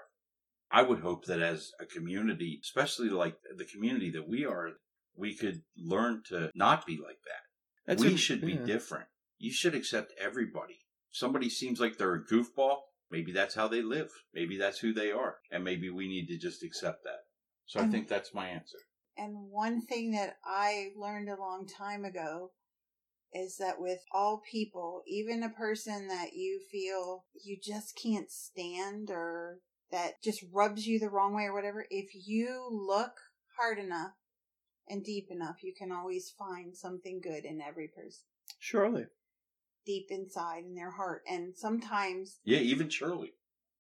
[0.70, 4.70] I would hope that as a community, especially like the community that we are,
[5.16, 7.42] we could learn to not be like that.
[7.86, 8.64] That's we a- should be yeah.
[8.64, 9.06] different.
[9.38, 10.80] You should accept everybody.
[11.10, 12.76] Somebody seems like they're a goofball.
[13.10, 14.10] Maybe that's how they live.
[14.32, 15.38] Maybe that's who they are.
[15.50, 17.20] And maybe we need to just accept that.
[17.66, 18.78] So I think that's my answer.
[19.16, 22.52] And one thing that I learned a long time ago
[23.32, 29.10] is that with all people, even a person that you feel you just can't stand
[29.10, 33.12] or that just rubs you the wrong way or whatever, if you look
[33.58, 34.12] hard enough
[34.88, 38.24] and deep enough, you can always find something good in every person
[38.58, 39.06] Surely.
[39.86, 41.22] deep inside in their heart.
[41.28, 43.34] And sometimes Yeah, even Shirley.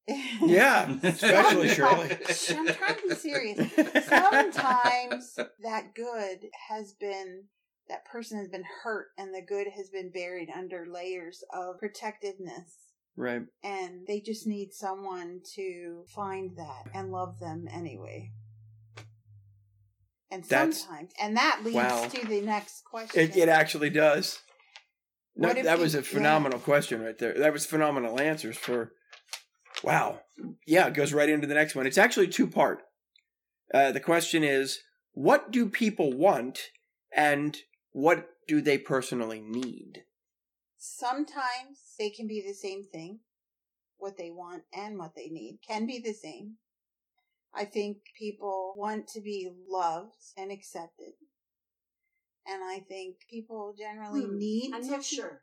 [0.42, 2.10] Yeah, especially Shirley.
[2.50, 3.58] I'm trying to be serious.
[4.08, 7.44] Sometimes that good has been
[7.90, 12.76] that person has been hurt and the good has been buried under layers of protectiveness
[13.16, 13.42] Right.
[13.62, 18.30] and they just need someone to find that and love them anyway.
[20.30, 22.06] And That's- sometimes, and that leads wow.
[22.06, 23.20] to the next question.
[23.20, 24.38] It, it actually does.
[25.36, 26.04] No, that you- was a yeah.
[26.04, 27.34] phenomenal question right there.
[27.34, 28.92] That was phenomenal answers for.
[29.82, 30.20] Wow.
[30.66, 31.86] Yeah, it goes right into the next one.
[31.86, 32.82] It's actually two part.
[33.74, 34.78] Uh, the question is,
[35.12, 36.60] what do people want,
[37.12, 37.56] and
[37.92, 40.04] what do they personally need?
[40.78, 43.20] Sometimes they can be the same thing.
[43.98, 46.54] What they want and what they need can be the same.
[47.54, 51.12] I think people want to be loved and accepted.
[52.46, 55.42] And I think people generally Hmm, need I'm to not sure.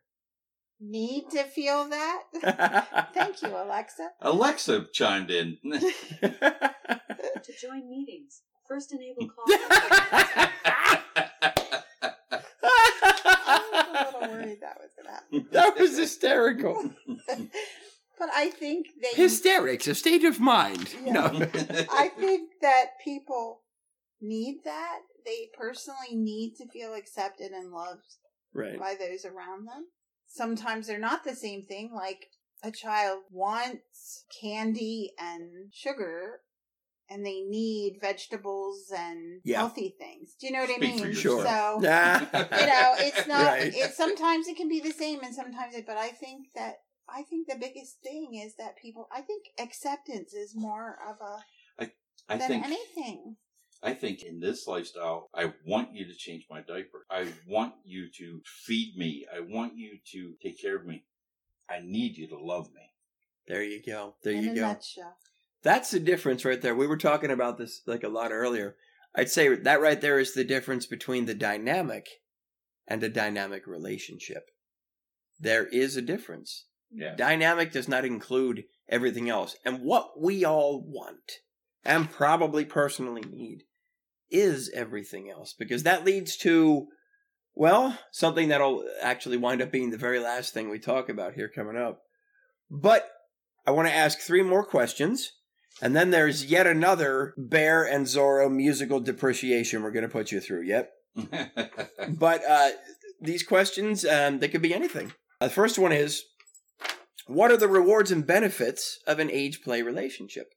[0.80, 2.22] need to feel that.
[3.14, 4.10] Thank you, Alexa.
[4.20, 5.58] Alexa chimed in.
[7.44, 9.46] To join meetings, first enable call.
[14.20, 15.48] I was a little worried that was going to happen.
[15.52, 16.90] that was hysterical.
[18.18, 20.94] But I think they Hysterics, a state of mind.
[21.04, 21.12] Yeah.
[21.12, 21.22] No.
[21.92, 23.60] I think that people
[24.20, 24.98] need that.
[25.24, 28.16] They personally need to feel accepted and loved
[28.52, 28.78] right.
[28.78, 29.86] by those around them.
[30.26, 31.92] Sometimes they're not the same thing.
[31.94, 32.26] Like
[32.64, 36.40] a child wants candy and sugar,
[37.10, 39.58] and they need vegetables and Yeah.
[39.58, 40.34] healthy things.
[40.38, 41.12] Do you know what Speak I for mean?
[41.14, 41.82] yourself.
[41.82, 42.20] So Ah.
[42.20, 43.46] you know, it's not.
[43.52, 43.74] Right.
[43.74, 45.86] It sometimes it can be the same, and sometimes it.
[45.86, 49.08] But I think that I think the biggest thing is that people.
[49.12, 51.42] I think acceptance is more of a
[52.30, 53.36] I than think anything.
[53.82, 57.06] I think in this lifestyle, I want you to change my diaper.
[57.10, 59.24] I want you to feed me.
[59.34, 61.04] I want you to take care of me.
[61.70, 62.82] I need you to love me.
[63.46, 64.16] There you go.
[64.22, 64.60] There in you a go.
[64.62, 65.16] nutshell.
[65.62, 66.74] That's the difference right there.
[66.74, 68.76] We were talking about this like a lot earlier.
[69.14, 72.06] I'd say that right there is the difference between the dynamic
[72.86, 74.50] and a dynamic relationship.
[75.40, 76.66] There is a difference.
[76.90, 77.14] Yeah.
[77.16, 79.56] Dynamic does not include everything else.
[79.64, 81.32] And what we all want
[81.84, 83.64] and probably personally need
[84.30, 86.86] is everything else because that leads to,
[87.54, 91.48] well, something that'll actually wind up being the very last thing we talk about here
[91.48, 92.02] coming up.
[92.70, 93.08] But
[93.66, 95.32] I want to ask three more questions.
[95.80, 100.40] And then there's yet another Bear and Zorro musical depreciation we're going to put you
[100.40, 100.62] through.
[100.62, 100.90] Yep.
[102.08, 102.70] But uh,
[103.20, 105.12] these questions, um, they could be anything.
[105.40, 106.24] Uh, the first one is
[107.26, 110.52] What are the rewards and benefits of an age play relationship?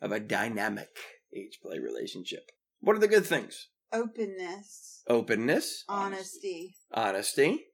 [0.00, 0.88] Of a dynamic
[1.34, 2.50] age play relationship?
[2.80, 3.68] What are the good things?
[3.92, 7.64] Openness, Openness, honesty, honesty.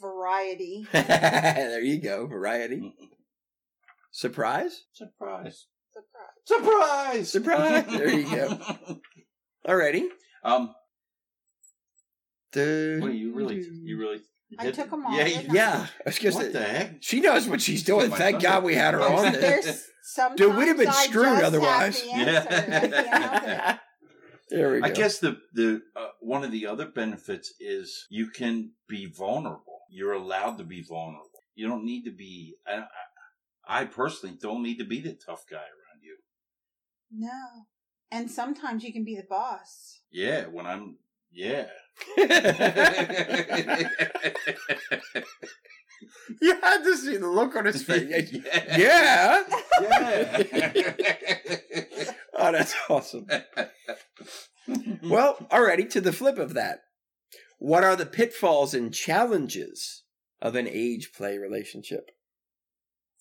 [0.00, 2.26] variety, there you go.
[2.26, 2.94] Variety.
[4.18, 4.82] Surprise?
[4.92, 5.66] Surprise.
[6.46, 6.46] surprise.
[6.46, 7.32] Surprise.
[7.32, 7.86] Surprise.
[7.98, 8.58] There you go.
[9.68, 10.04] Alrighty.
[10.44, 10.72] Um,
[12.52, 14.20] The- well, you really, you really.
[14.56, 15.86] I took them all, Yeah, you- Yeah.
[15.88, 16.96] I was gonna What say- the heck?
[17.02, 18.10] She knows what she's doing.
[18.10, 18.48] my Thank thunder.
[18.48, 19.74] God we had her on There's, there.
[20.04, 22.00] sometimes Dude, we'd have been I screwed otherwise.
[22.02, 22.48] the answer.
[22.48, 23.42] I can't help
[23.74, 23.80] it.
[24.50, 24.86] there we go.
[24.86, 29.80] I guess the the uh, one of the other benefits is you can be vulnerable.
[29.90, 31.30] You're allowed to be vulnerable.
[31.56, 32.54] You don't need to be.
[32.64, 32.84] I,
[33.68, 36.16] I, I personally don't need to be the tough guy around you.
[37.10, 37.66] No.
[38.10, 40.00] And sometimes you can be the boss.
[40.10, 40.96] Yeah, when I'm.
[41.32, 41.66] Yeah.
[42.16, 42.26] you
[46.60, 48.32] had to see the look on his face.
[48.76, 49.42] yeah.
[49.80, 50.42] Yeah.
[52.36, 53.26] Oh, that's awesome.
[55.02, 56.82] Well, alrighty, to the flip of that.
[57.58, 60.04] What are the pitfalls and challenges
[60.44, 62.10] of an age play relationship.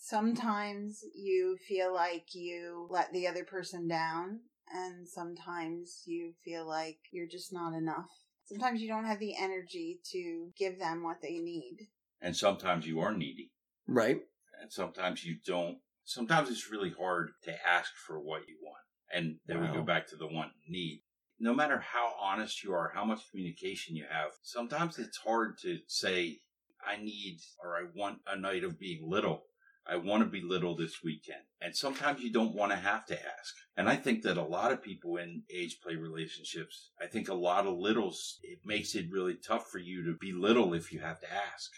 [0.05, 6.97] Sometimes you feel like you let the other person down, and sometimes you feel like
[7.13, 8.09] you're just not enough.
[8.43, 11.87] Sometimes you don't have the energy to give them what they need.
[12.21, 13.53] And sometimes you are needy.
[13.87, 14.19] Right?
[14.61, 15.77] And sometimes you don't.
[16.03, 18.83] Sometimes it's really hard to ask for what you want.
[19.09, 21.03] And then we go back to the want need.
[21.39, 25.77] No matter how honest you are, how much communication you have, sometimes it's hard to
[25.87, 26.39] say,
[26.85, 29.43] I need or I want a night of being little.
[29.85, 31.41] I want to be little this weekend.
[31.61, 33.53] And sometimes you don't want to have to ask.
[33.75, 37.33] And I think that a lot of people in age play relationships, I think a
[37.33, 40.99] lot of littles, it makes it really tough for you to be little if you
[40.99, 41.71] have to ask.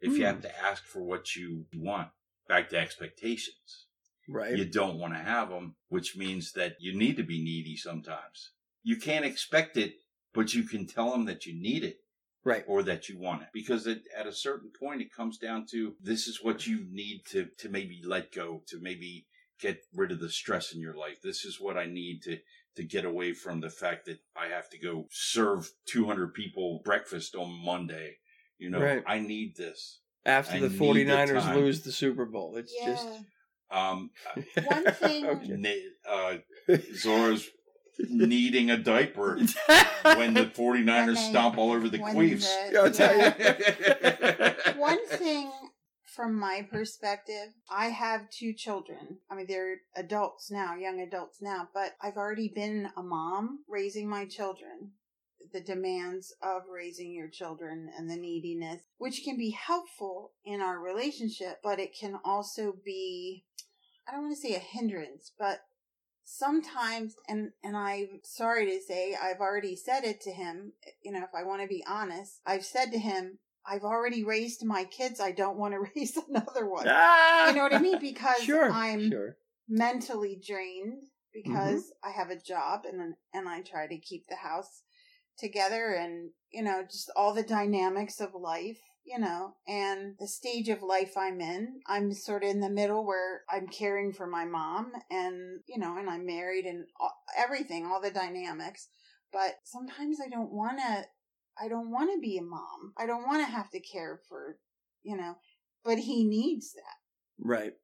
[0.00, 0.32] If you Hmm.
[0.34, 2.10] have to ask for what you want.
[2.48, 3.86] Back to expectations.
[4.28, 4.56] Right.
[4.56, 8.50] You don't want to have them, which means that you need to be needy sometimes.
[8.82, 9.94] You can't expect it,
[10.34, 12.01] but you can tell them that you need it
[12.44, 12.64] right.
[12.66, 15.94] or that you want it because it, at a certain point it comes down to
[16.02, 19.26] this is what you need to to maybe let go to maybe
[19.60, 22.38] get rid of the stress in your life this is what i need to
[22.74, 27.34] to get away from the fact that i have to go serve 200 people breakfast
[27.36, 28.16] on monday
[28.58, 29.04] you know Right.
[29.06, 31.56] i need this After I the need 49ers time.
[31.56, 32.56] lose the Super Bowl.
[32.56, 33.06] It's just.
[33.70, 34.10] um
[34.64, 35.26] One thing-
[36.08, 36.36] uh
[36.94, 37.48] Zorro's
[37.98, 39.36] needing a diaper
[40.02, 43.16] when the 49ers When they- stomp all over the when queefs the- Yeah, I'll tell
[43.16, 44.54] yeah.
[44.74, 44.80] you.
[44.80, 45.50] One thing
[46.04, 49.18] from my perspective, I have two children.
[49.30, 54.08] I mean, they're adults now, young adults now, but I've already been a mom raising
[54.08, 54.92] my children.
[55.52, 60.78] The demands of raising your children and the neediness, which can be helpful in our
[60.78, 63.44] relationship, but it can also be,
[64.08, 65.60] I don't want to say a hindrance, but
[66.38, 70.72] sometimes and and i'm sorry to say i've already said it to him
[71.02, 74.64] you know if i want to be honest i've said to him i've already raised
[74.64, 77.48] my kids i don't want to raise another one Ah!
[77.48, 78.70] you know what i mean because Sure.
[78.72, 79.36] i'm Sure.
[79.68, 81.02] mentally drained
[81.34, 82.08] because Mm-hmm.
[82.08, 84.82] i have a job and and i try to keep the house
[85.38, 90.68] together and you know just all the dynamics of life you know and the stage
[90.68, 94.44] of life i'm in i'm sort of in the middle where i'm caring for my
[94.44, 98.88] mom and you know and i'm married and all, everything all the dynamics
[99.32, 101.04] but sometimes i don't want to
[101.62, 104.56] i don't want to be a mom i don't want to have to care for
[105.02, 105.34] you know
[105.84, 107.74] but he needs that Right.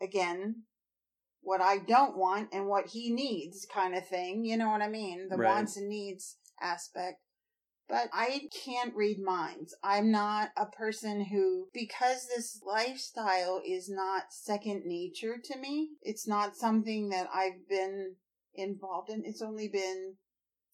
[0.00, 0.62] again
[1.42, 4.44] what I don't want and what he needs kind of thing.
[4.44, 5.28] You know what I mean?
[5.28, 5.48] The Right.
[5.48, 7.20] wants and needs aspect.
[7.90, 9.74] But I can't read minds.
[9.82, 16.28] I'm not a person who, because this lifestyle is not second nature to me, it's
[16.28, 18.14] not something that I've been
[18.54, 19.24] involved in.
[19.24, 20.14] It's only been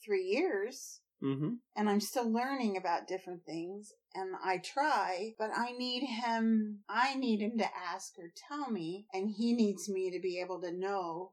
[0.05, 1.55] three years Mm-hmm.
[1.75, 7.15] and I'm still learning about different things and I try, but I need him I
[7.15, 10.71] need him to ask or tell me and he needs me to be able to
[10.71, 11.33] know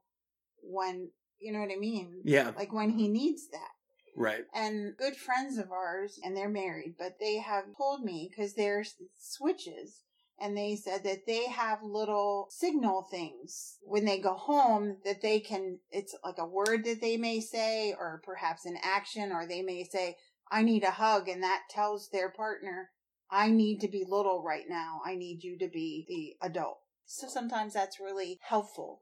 [0.62, 2.22] when you know what I mean?
[2.24, 2.52] Yeah.
[2.56, 3.72] Like when he needs that.
[4.16, 4.46] Right.
[4.54, 8.86] And good friends of ours and they're married, but they have told me cuz they're
[9.18, 10.04] switches
[10.40, 15.40] and they said that they have little signal things when they go home that they
[15.40, 19.62] can it's like a word that they may say or perhaps an action or they
[19.62, 20.18] may say
[20.50, 22.90] i need a hug and that tells their partner
[23.30, 25.02] i need to be little right now.
[25.06, 26.78] I need you to be the adult.
[27.06, 29.02] So sometimes that's really helpful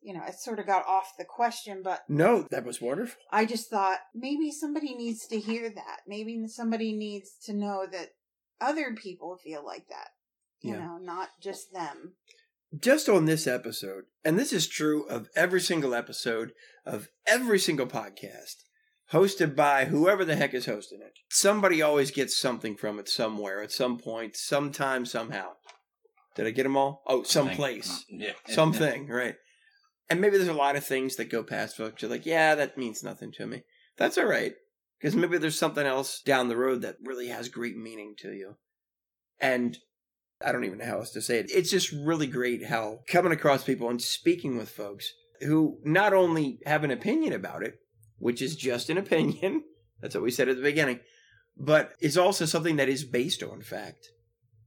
[0.00, 3.20] you know it sort of got off the question but No, that was wonderful.
[3.32, 8.10] i just thought maybe somebody needs to hear that maybe somebody needs to know that
[8.60, 10.08] other people feel like that
[10.60, 10.80] you Yeah.
[10.80, 12.14] know not just them
[12.78, 16.52] Just on this episode, and this is true of every single episode
[16.84, 18.56] of every single podcast,
[19.10, 21.14] hosted by whoever the heck is hosting it.
[21.30, 25.52] Somebody always gets something from it somewhere, at some point, sometime, somehow.
[26.36, 27.02] Did I get them all?
[27.06, 28.04] Oh, someplace.
[28.12, 29.36] Mm, yeah something, right?
[30.10, 32.02] And maybe there's a lot of things that go past folks.
[32.02, 33.62] You're like, yeah, that means nothing to me.
[33.96, 34.54] That's all right.
[34.98, 38.56] Because maybe there's something else down the road that really has great meaning to you.
[39.40, 39.78] And
[40.44, 41.50] I don't even know how else to say it.
[41.50, 45.12] It's just really great how coming across people and speaking with folks
[45.42, 47.78] who not only have an opinion about it,
[48.18, 49.64] which is just an opinion,
[50.00, 51.00] that's what we said at the beginning,
[51.56, 54.08] but it's also something that is based on fact.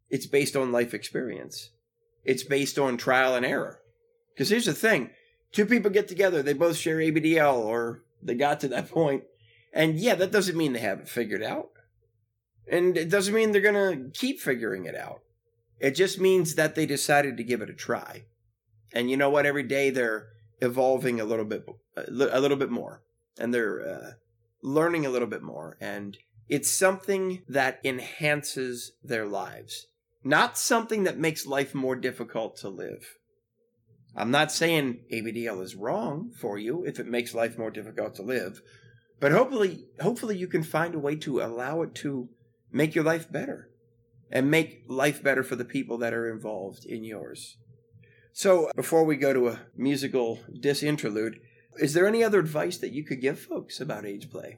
[0.09, 1.69] It's based on life experience.
[2.25, 3.79] It's based on trial and error.
[4.33, 5.09] Because here's the thing
[5.51, 9.23] two people get together, they both share ABDL, or they got to that point.
[9.73, 11.69] and yeah, that doesn't mean they have it figured out.
[12.69, 15.21] And it doesn't mean they're going to keep figuring it out.
[15.79, 18.25] It just means that they decided to give it a try.
[18.93, 19.45] And you know what?
[19.45, 20.27] Every day they're
[20.61, 21.65] evolving a little bit,
[21.97, 23.01] a little bit more,
[23.39, 24.11] and they're uh,
[24.61, 25.77] learning a little bit more.
[25.81, 26.17] And
[26.47, 29.87] it's something that enhances their lives,
[30.23, 33.17] not something that makes life more difficult to live.
[34.15, 38.23] I'm not saying ABDL is wrong for you if it makes life more difficult to
[38.23, 38.61] live,
[39.19, 42.29] but hopefully hopefully you can find a way to allow it to
[42.71, 43.69] make your life better
[44.29, 47.57] and make life better for the people that are involved in yours.
[48.33, 51.35] So, before we go to a musical disinterlude,
[51.77, 54.57] is there any other advice that you could give folks about age play?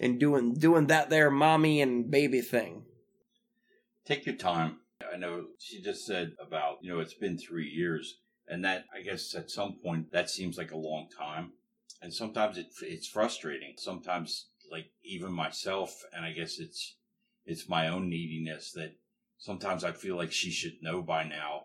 [0.00, 2.84] And doing doing that there mommy and baby thing.
[4.06, 4.78] Take your time.
[5.12, 8.18] I know she just said about, you know, it's been three years.
[8.48, 11.52] And that, I guess, at some point, that seems like a long time.
[12.00, 13.74] And sometimes it, it's frustrating.
[13.76, 16.96] Sometimes, like, even myself, and I guess it's,
[17.46, 18.96] it's my own neediness that
[19.38, 21.64] sometimes I feel like she should know by now.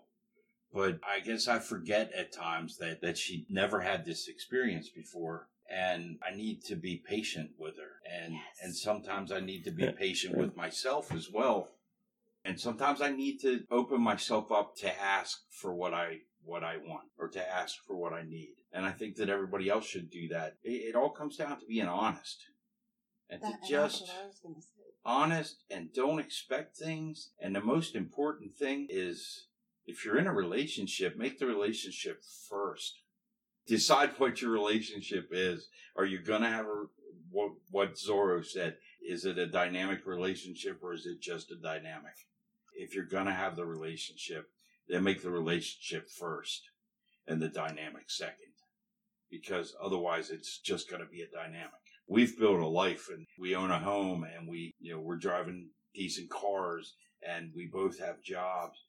[0.73, 5.47] But I guess I forget at times that, that she never had this experience before.
[5.69, 7.99] And I need to be patient with her.
[8.09, 8.41] And, Yes.
[8.61, 11.71] and sometimes I need to be patient with myself as well.
[12.45, 16.77] And sometimes I need to open myself up to ask for what I what I
[16.77, 18.55] want or to ask for what I need.
[18.71, 20.55] And I think that everybody else should do that.
[20.63, 22.43] It, it all comes down to being honest.
[23.29, 24.83] And That, to and just what I was gonna say.
[25.05, 27.31] honest and don't expect things.
[27.39, 29.47] And the most important thing is
[29.85, 33.01] if you're in a relationship, make the relationship first.
[33.67, 35.67] Decide what your relationship is.
[35.97, 36.85] Are you going to have a,
[37.29, 38.77] what, what Zorro said?
[39.05, 42.13] Is it a dynamic relationship or is it just a dynamic?
[42.75, 44.49] If you're going to have the relationship,
[44.87, 46.61] then make the relationship first
[47.27, 48.53] and the dynamic second.
[49.29, 53.55] Because otherwise it's just going to be a dynamic we've built a life and we
[53.55, 56.95] own a home and we, you know, we're driving decent cars
[57.27, 58.79] and we both have jobs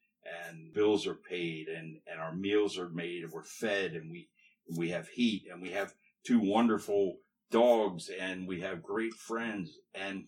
[0.47, 4.29] and bills are paid and, and our meals are made and we're fed and we,
[4.77, 5.93] we have heat and we have
[6.25, 7.17] two wonderful
[7.51, 10.25] dogs and we have great friends and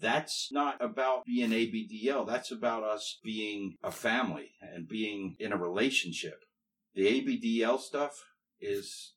[0.00, 2.26] that's not about being ABDL.
[2.26, 6.40] That's about us being a family and being in a relationship.
[6.94, 8.12] The ABDL stuff
[8.60, 9.14] is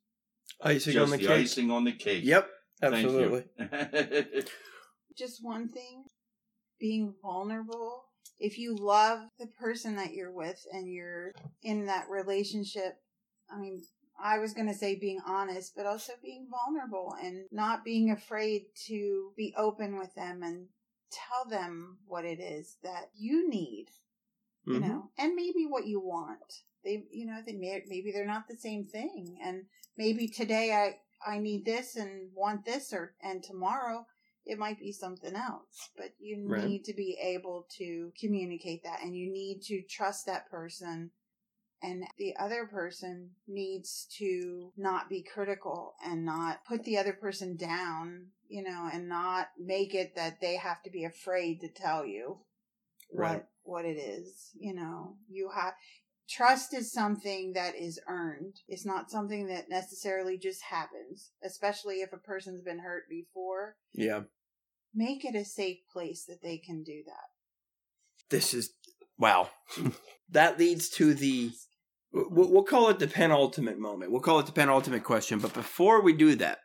[0.61, 1.39] Icing just on the the cake.
[1.43, 2.23] icing on the cake.
[2.23, 2.47] Yep,
[2.83, 3.43] absolutely.
[5.17, 6.03] just one thing
[6.79, 8.05] being vulnerable
[8.39, 11.31] if you love the person that you're with and you're
[11.61, 12.93] in that relationship
[13.53, 13.81] i mean
[14.23, 18.65] i was going to say being honest but also being vulnerable and not being afraid
[18.75, 20.67] to be open with them and
[21.11, 23.87] tell them what it is that you need
[24.65, 24.89] you Mhm.
[24.89, 28.55] know and maybe what you want they you know they may, maybe they're not the
[28.57, 29.65] same thing and
[29.97, 34.05] maybe today i i need this and want this or and tomorrow
[34.45, 36.63] it might be something else but you Right.
[36.65, 41.11] need to be able to communicate that and you need to trust that person
[41.83, 47.55] and the other person needs to not be critical and not put the other person
[47.55, 52.05] down you know and not make it that they have to be afraid to tell
[52.05, 52.37] you
[53.13, 53.31] Right.
[53.33, 55.73] what what it is you know you have
[56.29, 62.13] trust is something that is earned it's not something that necessarily just happens especially if
[62.13, 64.21] a person's been hurt before Yeah.
[64.95, 68.73] make it a safe place that they can do that This is
[69.17, 69.49] wow.
[70.29, 71.51] that leads to the
[72.13, 74.11] we'll call it the penultimate moment.
[74.11, 75.39] We'll call it the penultimate question.
[75.39, 76.59] But before we do that,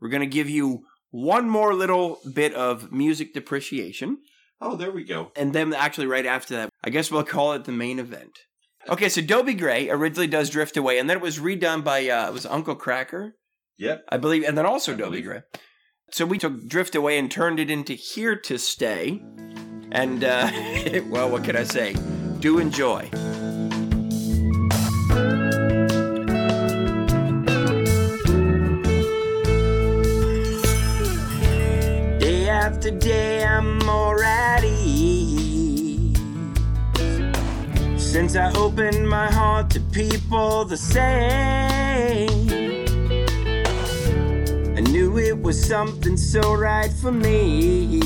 [0.00, 4.18] we're going to give you one more little bit of music depreciation.
[4.60, 5.30] oh, there we go.
[5.36, 8.30] And then actually right after that, I guess we'll call it the main event.
[8.88, 12.28] Okay, so Dobie Gray originally does Drift Away, and then it was redone by uh,
[12.28, 13.32] it was Uncle Kracker,
[13.78, 14.04] Yep.
[14.08, 15.24] I believe, and then also I Dobie believe.
[15.24, 15.40] Gray.
[16.10, 19.22] So we took Drift Away and turned it into Here to Stay.
[19.92, 20.50] And uh
[21.08, 21.94] well, what can I say?
[22.40, 23.08] Do enjoy.
[32.82, 36.18] Day after day, I'm more at ease.
[37.96, 42.28] Since I opened my heart to people the same,
[44.76, 48.00] I knew it was something so right for me.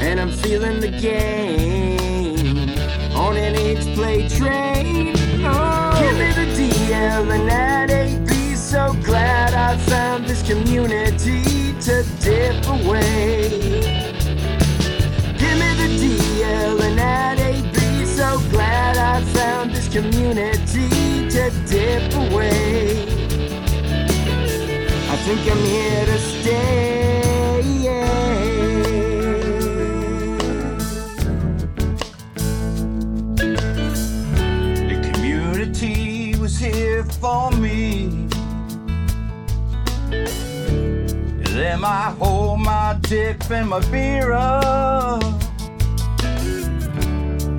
[0.00, 2.70] And I'm feeling the game
[3.16, 5.16] on an age play train.
[5.44, 5.98] Oh.
[5.98, 8.25] Give me the DL and that AB.
[8.66, 13.48] So glad I found this community to dip away.
[15.38, 18.04] Give me the DL and that AB.
[18.04, 20.88] So glad I found this community
[21.30, 23.02] to dip away.
[25.12, 27.62] I think I'm here to stay.
[34.88, 38.25] The community was here for me.
[41.66, 45.20] Then I hold my dip and my beer up.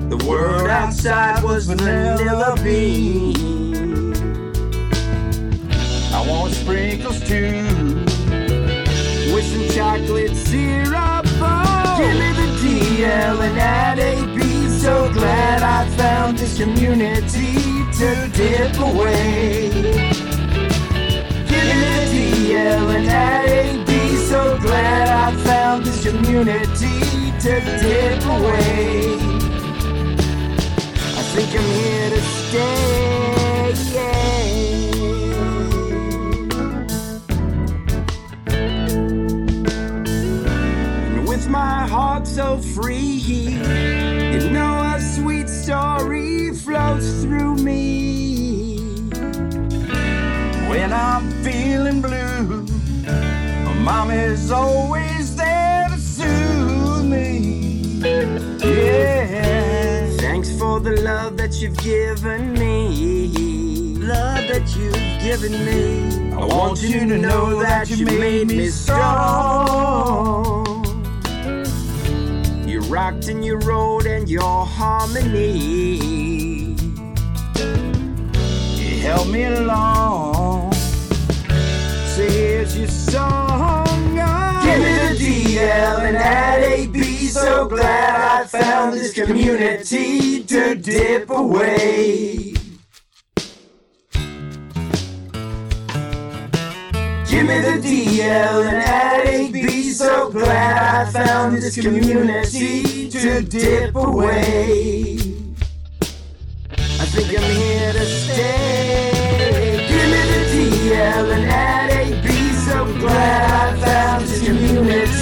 [0.08, 4.14] The world outside was vanilla bean.
[6.14, 7.52] I want sprinkles too.
[9.30, 11.26] With some chocolate syrup.
[11.40, 11.98] Oh.
[12.00, 14.68] Give me the DL and add AB.
[14.70, 17.56] So glad I found this community
[17.98, 19.68] to dip away.
[21.50, 23.77] Give me the DL and add AB.
[24.28, 27.00] So glad I found this community
[27.40, 29.16] to dip away.
[31.16, 32.98] I think I'm here to stay.
[41.26, 48.76] With my heart so free, you know a sweet story flows through me.
[50.68, 52.27] When I'm feeling blue,
[53.88, 57.30] my mom is always there to soothe me.
[58.62, 60.10] Yeah.
[60.18, 63.94] Thanks for the love that you've given me.
[63.96, 66.32] Love that you've given me.
[66.32, 69.24] I want you to know that you made me strong.
[72.68, 75.56] You rocked and you rolled and your harmony.
[78.80, 80.74] You helped me along.
[82.14, 83.47] So here's your song.
[85.48, 87.02] DL and add AB.
[87.28, 92.52] So glad I found this community to dip away.
[97.24, 99.90] Give me the DL and add AB.
[99.92, 105.16] So glad I found this community to dip away.
[106.72, 109.86] I think I'm here to stay.
[109.88, 112.52] Give me the DL and add AB.
[112.52, 115.17] So glad I found this community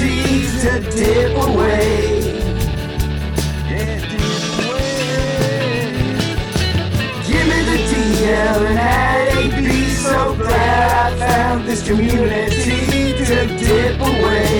[0.66, 2.43] to dip away.
[3.70, 4.22] Yeah, dip
[4.66, 4.98] away.
[7.26, 9.68] Give me the DL and add AB.
[9.94, 12.80] So glad I found this community
[13.24, 14.51] to dip away.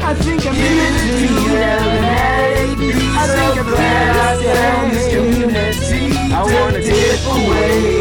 [0.00, 2.82] I think I'm Give me the DL and add AB.
[3.20, 6.04] I think I'm glad I found this community.
[6.32, 7.97] I wanna dip away.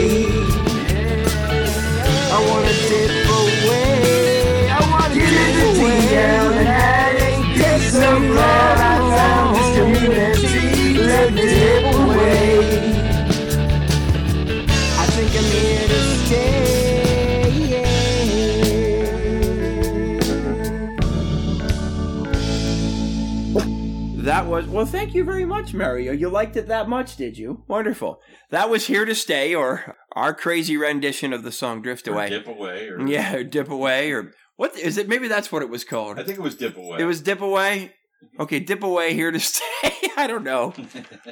[25.18, 26.14] You very much, Mario.
[26.14, 27.64] You liked it that much, did you?
[27.68, 28.22] Wonderful.
[28.52, 32.30] That was "Here to Stay" or our crazy rendition of the song "Drift Or Away."
[32.30, 32.88] Dip away.
[32.88, 35.08] Or, Yeah, or "Dip Away" or what is it?
[35.08, 36.20] Maybe that's what it was called.
[36.20, 37.00] I think it was dip away.
[37.00, 37.94] It was "Dip Away."
[38.40, 40.74] Okay, "Dip Away," "Here to Stay." I don't know.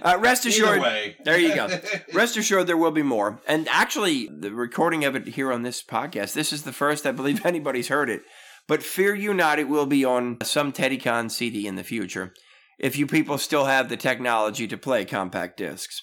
[0.01, 0.83] Uh, rest assured,
[1.23, 1.67] there you go.
[2.13, 3.39] Rest assured, there will be more.
[3.47, 7.11] And actually, the recording of it here on this podcast, this is the first I
[7.11, 8.21] believe anybody's heard it.
[8.67, 12.33] But fear you not, it will be on some TeddyCon CD in the future,
[12.77, 16.01] if you people still have the technology to play compact discs.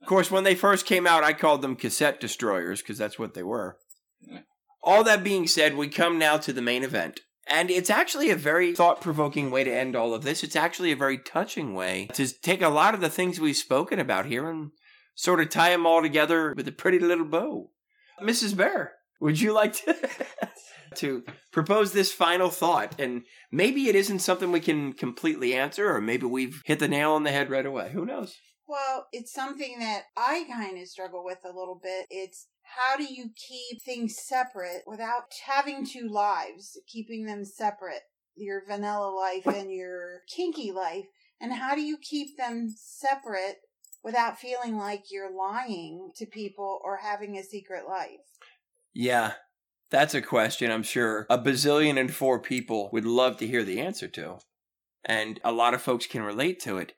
[0.00, 3.34] Of course, when they first came out, I called them cassette destroyers because that's what
[3.34, 3.76] they were.
[4.82, 7.20] All that being said, we come now to the main event.
[7.46, 10.42] And it's actually a very thought provoking way to end all of this.
[10.42, 13.98] It's actually a very touching way to take a lot of the things we've spoken
[13.98, 14.70] about here and
[15.14, 17.70] sort of tie them all together with a pretty little bow.
[18.22, 18.56] Mrs.
[18.56, 19.94] Bear, would you like to,
[20.96, 22.98] to propose this final thought?
[22.98, 27.12] And maybe it isn't something we can completely answer, or maybe we've hit the nail
[27.12, 27.90] on the head right away.
[27.92, 28.36] Who knows?
[28.66, 32.06] Well, it's something that I kind of struggle with a little bit.
[32.08, 38.02] It's how do you keep things separate without having two lives, keeping them separate,
[38.36, 41.06] your vanilla life and your kinky life?
[41.40, 43.56] And how do you keep them separate
[44.04, 48.20] without feeling like you're lying to people or having a secret life?
[48.92, 49.32] Yeah,
[49.90, 53.80] that's a question I'm sure a bazillion and four people would love to hear the
[53.80, 54.38] answer to.
[55.04, 56.92] And a lot of folks can relate to it.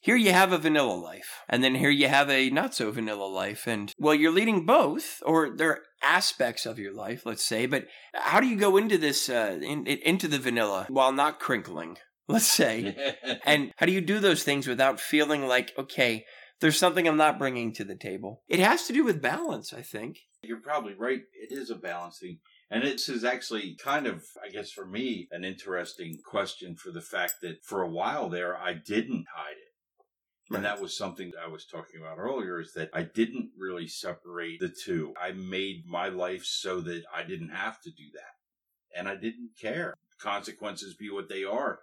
[0.00, 3.24] Here you have a vanilla life, and then here you have a not so vanilla
[3.24, 3.66] life.
[3.66, 7.66] And well, you're leading both, or there are aspects of your life, let's say.
[7.66, 11.96] But how do you go into this, uh, in, into the vanilla while not crinkling,
[12.28, 12.96] let's say?
[13.44, 16.24] And how do you do those things without feeling like, okay,
[16.60, 18.42] there's something I'm not bringing to the table?
[18.48, 20.18] It has to do with balance, I think.
[20.42, 21.22] You're probably right.
[21.34, 22.38] It is a balancing.
[22.70, 27.00] And this is actually kind of, I guess, for me, an interesting question for the
[27.00, 30.54] fact that for a while there, I didn't hide it.
[30.54, 34.60] And that was something I was talking about earlier is that I didn't really separate
[34.60, 35.12] the two.
[35.20, 38.98] I made my life so that I didn't have to do that.
[38.98, 39.94] And I didn't care.
[40.20, 41.80] Consequences be what they are.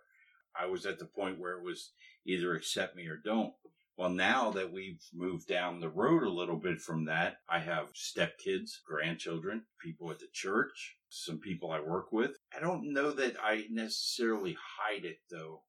[0.60, 1.92] I was at the point where it was
[2.26, 3.54] either accept me or don't.
[3.98, 7.94] Well, now that we've moved down the road a little bit from that, I have
[7.94, 12.32] stepkids, grandchildren, people at the church, some people I work with.
[12.56, 15.64] I don't know that I necessarily hide it though,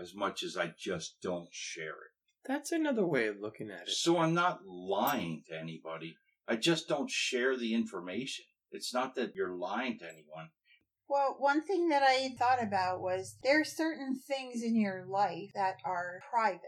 [0.00, 2.12] as much as I just don't share it.
[2.46, 3.90] That's another way of looking at it.
[3.90, 6.16] So I'm not lying to anybody.
[6.46, 8.44] I just don't share the information.
[8.70, 10.50] It's not that you're lying to anyone.
[11.08, 15.50] Well, one thing that I thought about was there are certain things in your life
[15.54, 16.60] that are private.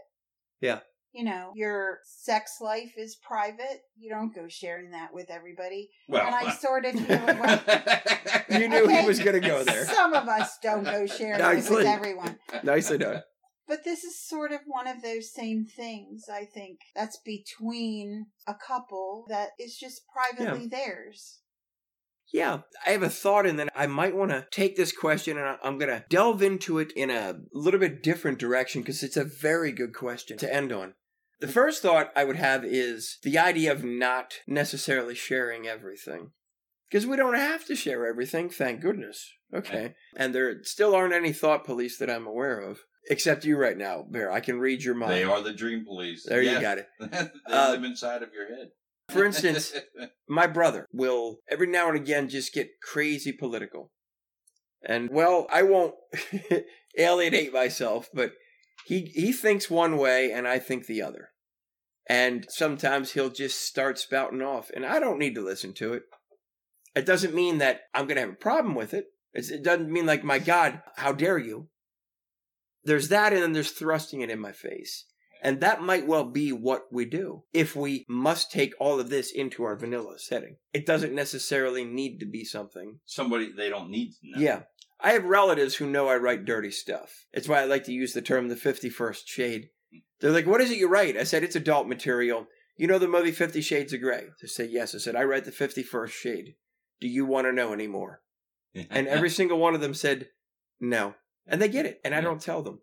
[0.61, 0.79] Yeah.
[1.13, 3.81] You know, your sex life is private.
[3.97, 5.89] You don't go sharing that with everybody.
[6.07, 9.85] Well, and I sort of like You knew he was going to go there.
[9.85, 11.77] some of us don't go sharing Nicely.
[11.77, 12.39] with everyone.
[12.63, 13.23] Nicely done.
[13.67, 18.53] But this is sort of one of those same things, I think, that's between a
[18.53, 21.39] couple that is just privately theirs.
[22.33, 25.57] Yeah, I have a thought, and then I might want to take this question and
[25.63, 29.25] I'm going to delve into it in a little bit different direction because it's a
[29.25, 30.93] very good question to end on.
[31.41, 36.31] The first thought I would have is the idea of not necessarily sharing everything.
[36.89, 39.29] Because we don't have to share everything, thank goodness.
[39.53, 39.95] Okay.
[40.15, 42.79] And there still aren't any thought police that I'm aware of.
[43.09, 44.31] Except you right now, Bear.
[44.31, 45.11] I can read your mind.
[45.13, 46.25] they are the dream police.
[46.27, 46.87] There you got it.
[46.99, 48.67] they Uh, live inside of your head.
[49.11, 49.73] For instance,
[50.27, 53.91] my brother will every now and again just get crazy political.
[54.83, 55.95] And well, I won't
[56.97, 58.33] alienate myself, but
[58.85, 61.29] he he thinks one way and I think the other.
[62.07, 66.03] And sometimes he'll just start spouting off and I don't need to listen to it.
[66.95, 69.05] It doesn't mean that I'm going to have a problem with it.
[69.33, 71.69] It's, it doesn't mean like my god, how dare you?
[72.83, 75.05] There's that and then there's thrusting it in my face.
[75.41, 79.31] And that might well be what we do if we must take all of this
[79.31, 80.57] into our vanilla setting.
[80.71, 82.99] It doesn't necessarily need to be something.
[83.05, 84.39] Somebody they don't need to know.
[84.39, 84.61] Yeah.
[84.99, 87.25] I have relatives who know I write dirty stuff.
[87.33, 89.69] It's why I like to use the term the 51st shade.
[90.19, 91.17] They're like, what is it you write?
[91.17, 92.45] I said, it's adult material.
[92.77, 94.25] You know the movie Fifty Shades of Grey?
[94.41, 94.93] They say, yes.
[94.93, 96.55] I said, I write the 51st shade.
[96.99, 98.21] Do you want to know anymore?
[98.89, 100.29] And every single one of them said,
[100.79, 101.15] no.
[101.45, 101.99] And they get it.
[102.05, 102.79] And I don't tell them.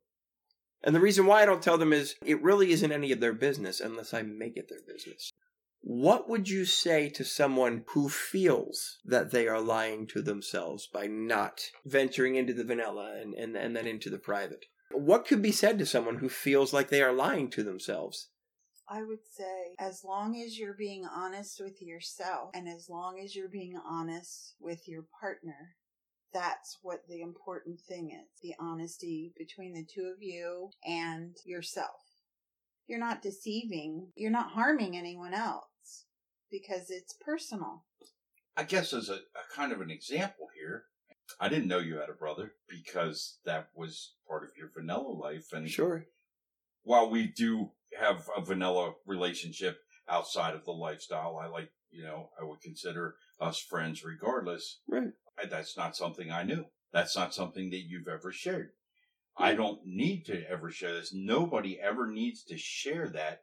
[0.82, 3.32] And the reason why I don't tell them is it really isn't any of their
[3.32, 5.32] business unless I make it their business.
[5.80, 11.06] What would you say to someone who feels that they are lying to themselves by
[11.06, 14.66] not venturing into the vanilla and, and, and then into the private?
[14.90, 18.28] What could be said to someone who feels like they are lying to themselves?
[18.90, 23.36] I would say, as long as you're being honest with yourself and as long as
[23.36, 25.76] you're being honest with your partner,
[26.32, 32.00] that's what the important thing is the honesty between the two of you and yourself.
[32.86, 36.04] You're not deceiving, you're not harming anyone else
[36.50, 37.84] because it's personal.
[38.56, 40.84] I guess as a, a kind of an example here,
[41.38, 45.52] I didn't know you had a brother because that was part of your vanilla life.
[45.52, 46.06] And Sure.
[46.82, 49.78] while we do have a vanilla relationship
[50.08, 54.80] outside of the lifestyle, I like, you know, I would consider us friends regardless.
[54.88, 55.12] Right.
[55.44, 56.66] That's not something I knew.
[56.92, 58.70] That's not something that you've ever shared.
[59.36, 61.12] I don't need to ever share this.
[61.14, 63.42] Nobody ever needs to share that.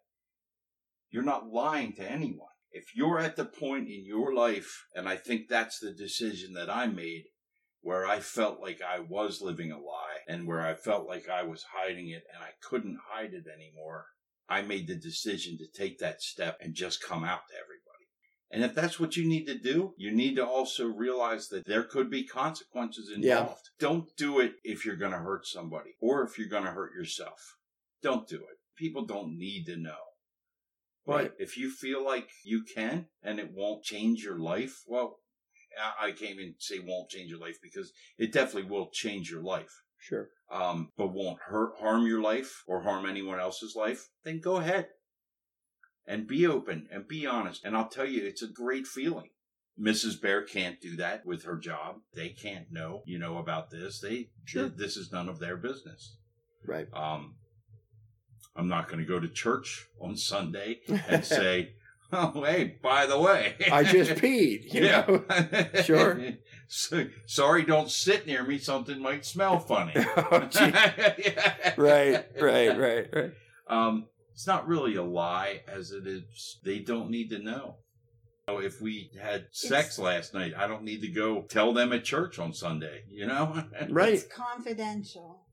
[1.10, 2.50] You're not lying to anyone.
[2.72, 6.70] If you're at the point in your life, and I think that's the decision that
[6.70, 7.26] I made,
[7.82, 11.44] where I felt like I was living a lie and where I felt like I
[11.44, 14.08] was hiding it and I couldn't hide it anymore,
[14.50, 17.85] I made the decision to take that step and just come out to everybody.
[18.52, 21.84] And if that's what you need to do, you need to also realize that there
[21.84, 23.40] could be consequences Yeah.
[23.40, 23.70] involved.
[23.80, 26.94] Don't do it if you're going to hurt somebody or if you're going to hurt
[26.94, 27.58] yourself.
[28.02, 28.58] Don't do it.
[28.76, 29.98] People don't need to know.
[31.06, 31.32] But Right.
[31.40, 35.20] if you feel like you can and it won't change your life, well,
[35.78, 39.44] I I can't even say won't change your life because it definitely will change your
[39.44, 39.74] life.
[39.98, 40.30] Sure.
[40.50, 44.90] Um, but won't hurt, harm your life or harm anyone else's life, then go ahead
[46.08, 47.64] and be open and be honest.
[47.66, 49.30] And I'll tell you, it's a great feeling.
[49.80, 50.22] Mrs.
[50.22, 51.98] Bear can't do that with her job.
[52.14, 54.00] They can't know, you know, about this.
[54.00, 54.70] They, Sure.
[54.70, 56.16] this is none of their business.
[56.66, 56.88] Right.
[56.94, 57.36] Um,
[58.56, 60.80] I'm not going to go to church on Sunday
[61.10, 61.74] and say,
[62.14, 64.74] "Oh, hey, by the way, I just peed.
[64.74, 65.82] You yeah, know?
[65.84, 66.22] Sure.
[66.68, 68.58] So, sorry, don't sit near me.
[68.58, 69.94] Something might smell funny.
[70.18, 70.72] Oh, gee.
[71.78, 73.32] right, right, right, right.
[73.68, 76.60] Um, it's not really a lie, as it is.
[76.62, 77.78] They don't need to know.
[78.50, 82.04] So if we had sex last night, I don't need to go tell them at
[82.04, 83.04] church on Sunday.
[83.10, 84.14] You know, Right.
[84.14, 85.46] It's confidential.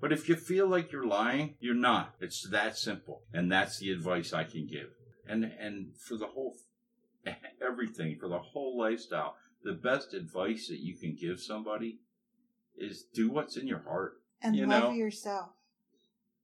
[0.00, 2.14] But if you feel like you're lying, you're not.
[2.20, 3.24] It's that simple.
[3.34, 4.90] And that's the advice I can give.
[5.28, 6.54] And and for the whole
[7.60, 9.34] everything, for the whole lifestyle,
[9.64, 11.98] the best advice that you can give somebody
[12.78, 14.12] is do what's in your heart.
[14.40, 14.90] And You love know?
[14.92, 15.50] yourself.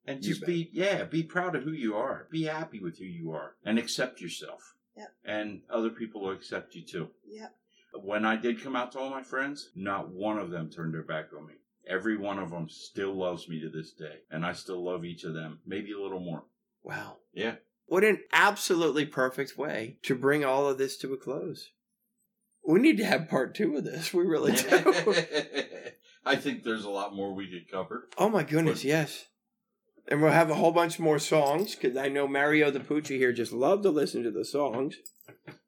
[0.07, 2.29] And You just be yeah, be proud of who you are.
[2.31, 4.75] Be happy with who you are and accept yourself.
[4.97, 5.13] Yep.
[5.25, 7.09] And other people will accept you too.
[7.29, 7.55] Yep.
[8.03, 11.03] When I did come out to all my friends, not one of them turned their
[11.03, 11.55] back on me.
[11.89, 15.25] Every one of them still loves me to this day, and I still love each
[15.25, 16.45] of them, maybe a little more.
[16.83, 17.17] Wow.
[17.33, 17.57] Yeah.
[17.87, 21.71] What an absolutely perfect way to bring all of this to a close.
[22.67, 24.13] We need to have part two of this.
[24.13, 25.15] We really do.
[26.25, 28.09] I think there's a lot more we could cover.
[28.19, 29.27] oh my goodness, yes.
[30.09, 33.33] And we'll have a whole bunch more songs because I know Mario the Poochie here
[33.33, 34.97] just loved to listen to the songs.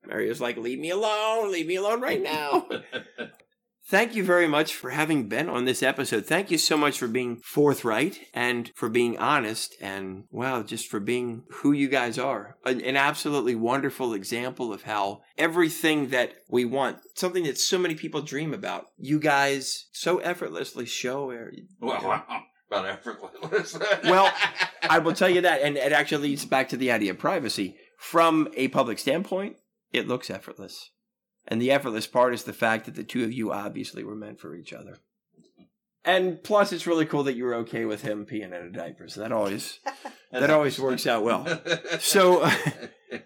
[0.07, 2.69] Mario's like, leave me alone, leave me alone right now.
[3.91, 6.27] Thank you very much for having been on this episode.
[6.27, 11.01] Thank you so much for being forthright and for being honest and, well, just for
[11.01, 12.59] being who you guys are.
[12.67, 17.95] An, an absolutely wonderful example of how everything that we want, something that so many
[17.95, 21.29] people dream about, you guys so effortlessly show.
[21.29, 21.51] Where,
[21.81, 22.27] well,
[22.71, 23.79] about effortless.
[24.05, 24.33] Well,
[24.89, 27.77] I will tell you that, and it actually leads back to the idea of privacy.
[27.99, 29.57] From a public standpoint,
[29.93, 30.91] it looks effortless.
[31.47, 34.39] And the effortless part is the fact that the two of you obviously were meant
[34.39, 34.99] for each other.
[36.05, 39.09] And plus, it's really cool that you were okay with him peeing in a diaper.
[39.09, 39.81] So that always
[40.33, 41.47] that always works out well.
[42.01, 42.49] So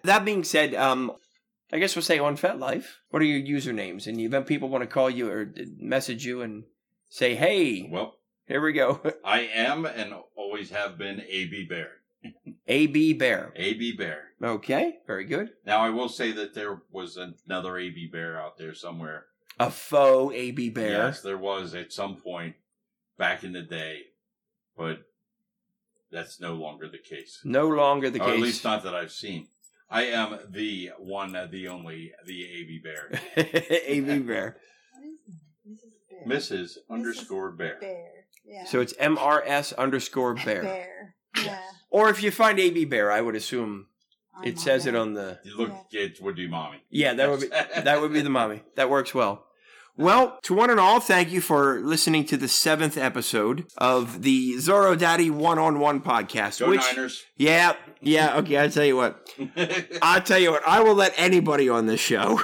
[0.03, 1.11] that being said, um,
[1.71, 4.07] I guess we'll say on FetLife, what are your usernames?
[4.07, 6.63] In the event people want to call you or message you and
[7.09, 8.15] say, "Hey, well,
[8.47, 11.91] here we go, I am and always have been AB Bear.
[12.67, 14.23] AB Bear." AB Bear.
[14.41, 15.51] Okay, very good.
[15.65, 19.25] Now I will say that there was another AB Bear out there somewhere.
[19.59, 21.05] A faux AB Bear.
[21.07, 22.55] Yes, there was at some point
[23.17, 24.01] back in the day,
[24.77, 25.03] but
[26.11, 27.39] that's no longer the case.
[27.43, 28.35] No longer the or case.
[28.35, 29.47] at least not that I've seen.
[29.89, 33.11] I am the one, the only, the AB Bear.
[33.37, 34.57] AB Bear.
[34.95, 35.69] What is it?
[35.69, 35.91] Mrs.
[36.09, 36.37] Bear.
[36.37, 36.77] Mrs.
[36.89, 37.77] underscore Bear.
[37.79, 38.11] Bear.
[38.45, 38.65] Yeah.
[38.65, 40.63] So it's MRS underscore bear.
[40.63, 41.15] Bear.
[41.43, 41.59] Yeah.
[41.89, 43.87] Or if you find AB Bear, I would assume
[44.35, 45.39] I'm it says it on the.
[45.43, 46.83] You look, it would be mommy.
[46.89, 47.47] Yeah, that would be
[47.81, 48.63] that would be the mommy.
[48.75, 49.45] That works well.
[49.95, 54.53] Well, to one and all, thank you for listening to the seventh episode of the
[54.55, 56.61] Zorro Daddy One on One podcast.
[56.61, 57.23] Go which, Niners.
[57.37, 58.57] yeah, yeah, okay.
[58.57, 59.29] I'll tell you what.
[60.01, 60.67] I'll tell you what.
[60.67, 62.41] I will let anybody on this show,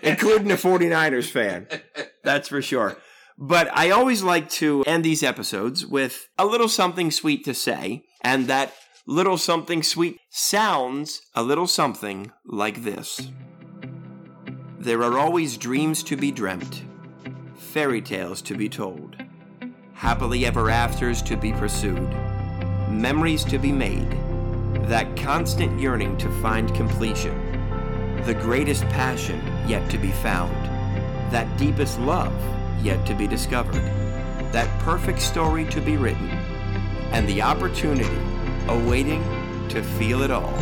[0.00, 1.66] including a 49ers fan.
[2.22, 2.96] That's for sure.
[3.42, 8.04] But I always like to end these episodes with a little something sweet to say,
[8.20, 8.72] and that
[9.04, 13.32] little something sweet sounds a little something like this.
[14.78, 16.84] There are always dreams to be dreamt,
[17.56, 19.16] fairy tales to be told,
[19.94, 22.10] happily ever afters to be pursued,
[22.88, 24.12] memories to be made,
[24.86, 27.36] that constant yearning to find completion,
[28.24, 30.54] the greatest passion yet to be found,
[31.32, 32.32] that deepest love
[32.82, 33.82] yet to be discovered,
[34.52, 36.28] that perfect story to be written,
[37.12, 38.18] and the opportunity
[38.68, 39.22] awaiting
[39.68, 40.54] to feel it all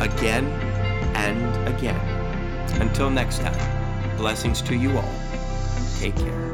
[0.00, 0.46] again
[1.14, 2.00] and again.
[2.80, 5.14] Until next time, blessings to you all.
[5.98, 6.53] Take care.